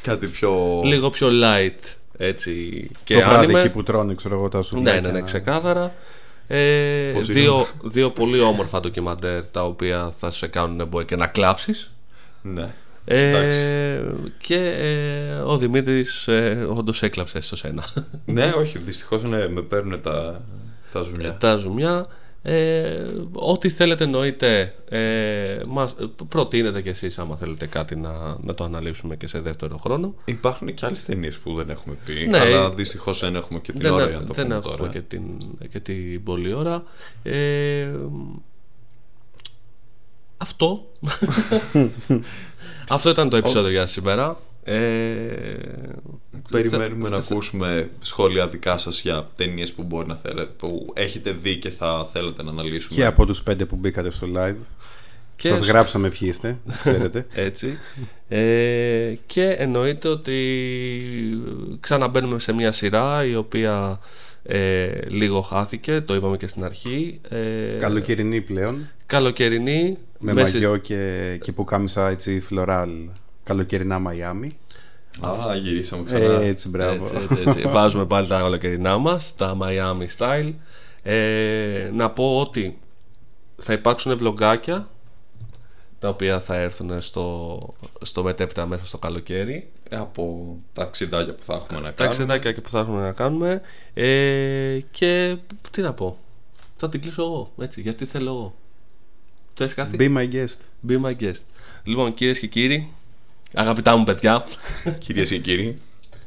Κάτι 0.02 0.26
πιο. 0.26 0.80
λίγο 0.84 1.10
πιο 1.10 1.28
light 1.32 1.94
έτσι 2.16 2.90
και 3.04 3.14
το 3.14 3.20
βράδυ 3.28 3.54
anime. 3.54 3.58
εκεί 3.58 3.68
που 3.68 3.82
τρώνε, 3.82 4.14
ξέρω 4.14 4.34
εγώ, 4.34 4.48
τα 4.48 4.58
Ναι, 4.58 4.64
σουβλάκια. 4.64 5.00
ναι, 5.00 5.10
ναι, 5.10 5.22
ξεκάθαρα. 5.22 5.94
Ε, 6.46 7.10
Πώς 7.14 7.28
είναι. 7.28 7.40
δύο, 7.40 7.66
δύο 7.84 8.10
πολύ 8.10 8.40
όμορφα 8.40 8.80
ντοκιμαντέρ 8.80 9.46
τα 9.48 9.64
οποία 9.64 10.12
θα 10.18 10.30
σε 10.30 10.46
κάνουν 10.46 10.86
μπορεί 10.88 11.04
και 11.04 11.16
να 11.16 11.26
κλάψεις 11.26 11.90
Ναι. 12.42 12.66
ε, 13.04 13.28
Εντάξει. 13.28 14.26
και 14.38 14.56
ε, 14.82 15.32
ο 15.32 15.56
Δημήτρης 15.58 16.28
ε, 16.28 16.66
όντως 16.76 17.02
έκλαψε 17.02 17.40
στο 17.40 17.56
σένα 17.56 17.84
ναι, 18.24 18.52
όχι, 18.58 18.78
δυστυχώς 18.78 19.22
ναι, 19.22 19.48
με 19.48 19.60
παίρνουν 19.62 20.00
τα, 20.02 20.42
τα 20.92 21.02
ζουμιά. 21.02 21.36
τα 21.36 21.56
ζουμιά 21.56 22.06
ε, 22.44 23.04
ό,τι 23.32 23.68
θέλετε 23.68 24.04
εννοείται 24.04 24.74
ε, 24.88 25.60
μας, 25.68 25.94
προτείνετε 26.28 26.82
κι 26.82 26.88
εσείς 26.88 27.18
άμα 27.18 27.36
θέλετε 27.36 27.66
κάτι 27.66 27.96
να, 27.96 28.36
να 28.40 28.54
το 28.54 28.64
αναλύσουμε 28.64 29.16
και 29.16 29.26
σε 29.26 29.40
δεύτερο 29.40 29.76
χρόνο 29.76 30.14
Υπάρχουν 30.24 30.74
και 30.74 30.86
άλλες 30.86 31.04
ταινίες 31.04 31.38
που 31.38 31.54
δεν 31.54 31.70
έχουμε 31.70 31.96
πει. 32.04 32.26
Ναι. 32.26 32.38
αλλά 32.38 32.70
δυστυχώς 32.70 33.20
δεν 33.20 33.36
έχουμε 33.36 33.58
και 33.58 33.72
την 33.72 33.80
δεν, 33.80 33.92
ώρα 33.92 34.08
για 34.08 34.18
να 34.18 34.24
το 34.24 34.32
δεν 34.32 34.44
πούμε 34.44 34.56
έχω 34.56 34.76
τώρα. 34.76 34.90
και 34.90 35.00
την, 35.00 35.22
και 35.70 35.80
την 35.80 36.22
πολλή 36.22 36.52
ώρα. 36.52 36.82
Ε, 37.22 37.88
αυτό. 40.36 40.90
αυτό 42.88 43.10
ήταν 43.10 43.28
το 43.28 43.36
επεισόδιο 43.36 43.70
για 43.70 43.86
σήμερα. 43.86 44.36
Ε, 44.64 45.56
Περιμένουμε 46.50 47.02
θε- 47.08 47.10
να 47.12 47.20
θε- 47.22 47.32
ακούσουμε 47.32 47.90
σχόλια 48.00 48.48
δικά 48.48 48.78
σας 48.78 49.00
για 49.00 49.28
ταινίες 49.36 49.72
που 49.72 49.82
μπορεί 49.82 50.06
να 50.06 50.16
θέλετε, 50.16 50.50
που 50.58 50.92
έχετε 50.96 51.30
δει 51.42 51.56
και 51.56 51.70
θα 51.70 52.08
θέλετε 52.12 52.42
να 52.42 52.50
αναλύσουμε. 52.50 52.94
Και 52.94 53.04
από 53.06 53.26
τους 53.26 53.42
πέντε 53.42 53.64
που 53.64 53.76
μπήκατε 53.76 54.10
στο 54.10 54.26
live. 54.36 54.54
Και 55.36 55.48
Σας 55.48 55.58
σ- 55.58 55.64
γράψαμε 55.68 56.08
ποιοι 56.08 56.28
είστε, 56.32 56.56
ξέρετε. 56.80 57.26
Έτσι. 57.34 57.78
Ε, 58.28 59.14
και 59.26 59.44
εννοείται 59.48 60.08
ότι 60.08 60.36
ξαναμπαίνουμε 61.80 62.38
σε 62.38 62.52
μια 62.52 62.72
σειρά 62.72 63.24
η 63.24 63.34
οποία 63.34 64.00
ε, 64.42 64.88
λίγο 65.08 65.40
χάθηκε, 65.40 66.00
το 66.00 66.14
είπαμε 66.14 66.36
και 66.36 66.46
στην 66.46 66.64
αρχή. 66.64 67.20
Ε, 67.28 67.78
Καλοκαιρινή 67.80 68.40
πλέον. 68.40 68.88
καλοκαιρινή. 69.06 69.98
Με 70.18 70.32
μέση- 70.32 70.52
μαγιό 70.52 70.76
και, 70.76 71.36
και 71.42 71.52
που 71.52 71.64
κάμισα 71.64 72.08
έτσι 72.08 72.40
φλωράλ. 72.40 72.90
Καλοκαιρινά 73.44 73.98
Μαϊάμι. 73.98 74.56
Α, 75.20 75.56
γυρίσαμε 75.56 76.04
ξανά. 76.04 76.24
Ε, 76.24 76.46
έτσι, 76.46 76.68
μπράβο. 76.68 77.04
Έτσι, 77.04 77.16
έτσι, 77.22 77.42
έτσι. 77.46 77.68
Βάζουμε 77.74 78.04
πάλι 78.06 78.26
τα 78.28 78.38
καλοκαιρινά 78.38 78.98
μας, 78.98 79.34
τα 79.36 79.56
Miami 79.60 80.06
style. 80.18 80.52
Ε, 81.02 81.90
να 81.92 82.10
πω 82.10 82.40
ότι 82.40 82.78
θα 83.56 83.72
υπάρξουν 83.72 84.16
βλογκάκια 84.16 84.88
τα 85.98 86.08
οποία 86.08 86.40
θα 86.40 86.56
έρθουν 86.56 87.00
στο, 87.02 87.58
στο 88.02 88.22
μετέπειτα 88.22 88.66
μέσα 88.66 88.86
στο 88.86 88.98
καλοκαίρι. 88.98 89.70
Από 89.90 90.56
τα 90.72 90.82
αξιδάκια 90.82 91.34
που 91.34 91.42
θα 91.42 91.54
έχουμε 91.54 91.80
να 91.80 91.86
Τα 91.86 91.92
κάνουμε. 91.92 92.14
ξεδάκια 92.14 92.52
και 92.52 92.60
που 92.60 92.68
θα 92.68 92.78
έχουμε 92.78 93.02
να 93.02 93.12
κάνουμε. 93.12 93.60
Ε, 93.94 94.78
και 94.90 95.36
τι 95.70 95.80
να 95.80 95.92
πω. 95.92 96.18
Θα 96.76 96.88
την 96.88 97.00
κλείσω 97.00 97.22
εγώ. 97.22 97.52
Έτσι, 97.58 97.80
γιατί 97.80 98.04
θέλω 98.04 98.30
εγώ. 98.30 98.54
Θες 99.54 99.74
κάτι; 99.74 99.96
Be 100.00 100.16
my 100.16 100.32
guest. 100.34 100.56
Be 100.88 101.00
my 101.04 101.12
guest. 101.20 101.40
Λοιπόν, 101.84 102.14
κυρίες 102.14 102.38
και 102.38 102.46
κύριοι, 102.46 102.92
αγαπητά 103.54 103.96
μου 103.96 104.04
παιδιά, 104.04 104.44
Κυρίες 104.98 105.28
και 105.28 105.38
κύριοι, 105.38 105.78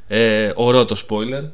ε, 0.07 0.51
ωραίο 0.55 0.85
το 0.85 1.05
spoiler 1.09 1.49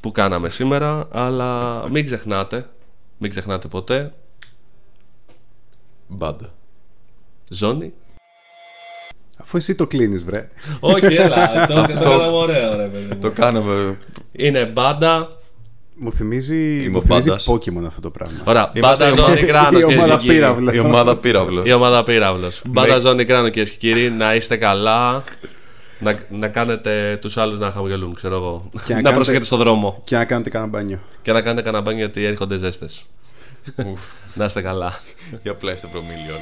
που 0.00 0.12
κάναμε 0.12 0.48
σήμερα, 0.48 1.08
αλλά 1.12 1.82
μην 1.90 2.06
ξεχνάτε, 2.06 2.68
μην 3.18 3.30
ξεχνάτε 3.30 3.68
ποτέ, 3.68 4.12
μπάντα. 6.08 6.54
ζώνη 7.48 7.92
Αφού 9.38 9.56
εσύ 9.56 9.74
το 9.74 9.86
κλείνεις, 9.86 10.24
βρε. 10.24 10.48
Όχι, 10.80 11.14
έλα. 11.14 11.66
το, 11.66 11.72
το 11.74 11.80
Αυτό- 11.80 11.94
κάναμε 12.00 12.26
ωραίο, 12.36 12.76
ρε 12.76 12.86
παιδί 12.86 13.14
μου. 13.14 13.20
Το 13.20 13.30
κάναμε. 13.30 13.96
Είναι 14.32 14.64
μπάντα. 14.66 15.28
Μου 15.94 16.12
θυμίζει, 16.12 16.78
Είμαι 16.80 16.88
μου 16.88 16.96
ο 16.96 17.00
θυμίζει 17.00 17.26
Πάντας. 17.28 17.48
Pokemon 17.50 17.84
αυτό 17.86 18.00
το 18.00 18.10
πράγμα. 18.10 18.38
Ωραία, 18.44 18.70
Είμαστε 18.74 19.04
μπάντας 19.04 19.18
η 19.18 19.20
ομάδα- 19.20 19.34
ζώνη 19.34 19.46
κράνος, 19.46 19.80
η 19.80 19.84
ομάδα 19.84 19.96
κυρίες 19.96 20.16
και 20.16 20.26
κύριοι. 20.28 20.38
πύραυλος. 20.38 20.74
Η 20.74 20.78
ομάδα 20.78 21.16
πύραυλος. 21.16 21.68
Η 21.68 21.72
ομάδα 21.72 22.04
πύραυλος. 22.04 22.62
Μπάντας 22.66 22.94
Με- 22.94 23.00
ζώνη 23.00 23.24
κράνο, 23.24 23.48
κυρίε 23.48 23.64
και 23.72 23.76
κύριοι. 23.78 24.10
Να 24.10 24.34
είστε 24.34 24.56
καλά. 24.56 25.24
Να, 25.98 26.18
να 26.30 26.48
κάνετε 26.48 27.18
τους 27.20 27.36
άλλους 27.36 27.58
να 27.58 27.70
χαμογελούν, 27.70 28.14
ξέρω 28.14 28.34
εγώ. 28.34 28.68
Και 28.72 28.78
να 28.78 28.82
να 28.88 28.94
κάνετε- 28.94 29.14
προσέχετε 29.14 29.44
στο 29.44 29.56
δρόμο. 29.56 30.00
Και 30.04 30.16
να 30.16 30.24
κάνετε 30.24 30.50
κανένα 30.50 30.70
μπάνιο. 30.70 30.98
Και 31.22 31.32
να 31.32 31.40
κάνετε 31.40 31.62
κανένα 31.62 31.82
μπάνιο 31.82 31.98
γιατί 32.00 32.24
έρχονται 32.24 32.56
ζέστες. 32.56 33.04
Ουφ, 33.76 34.00
να 34.34 34.44
είστε 34.44 34.60
καλά. 34.62 35.00
Για 35.42 35.54
πλέστε 35.54 35.86
προμήλιον. 35.92 36.38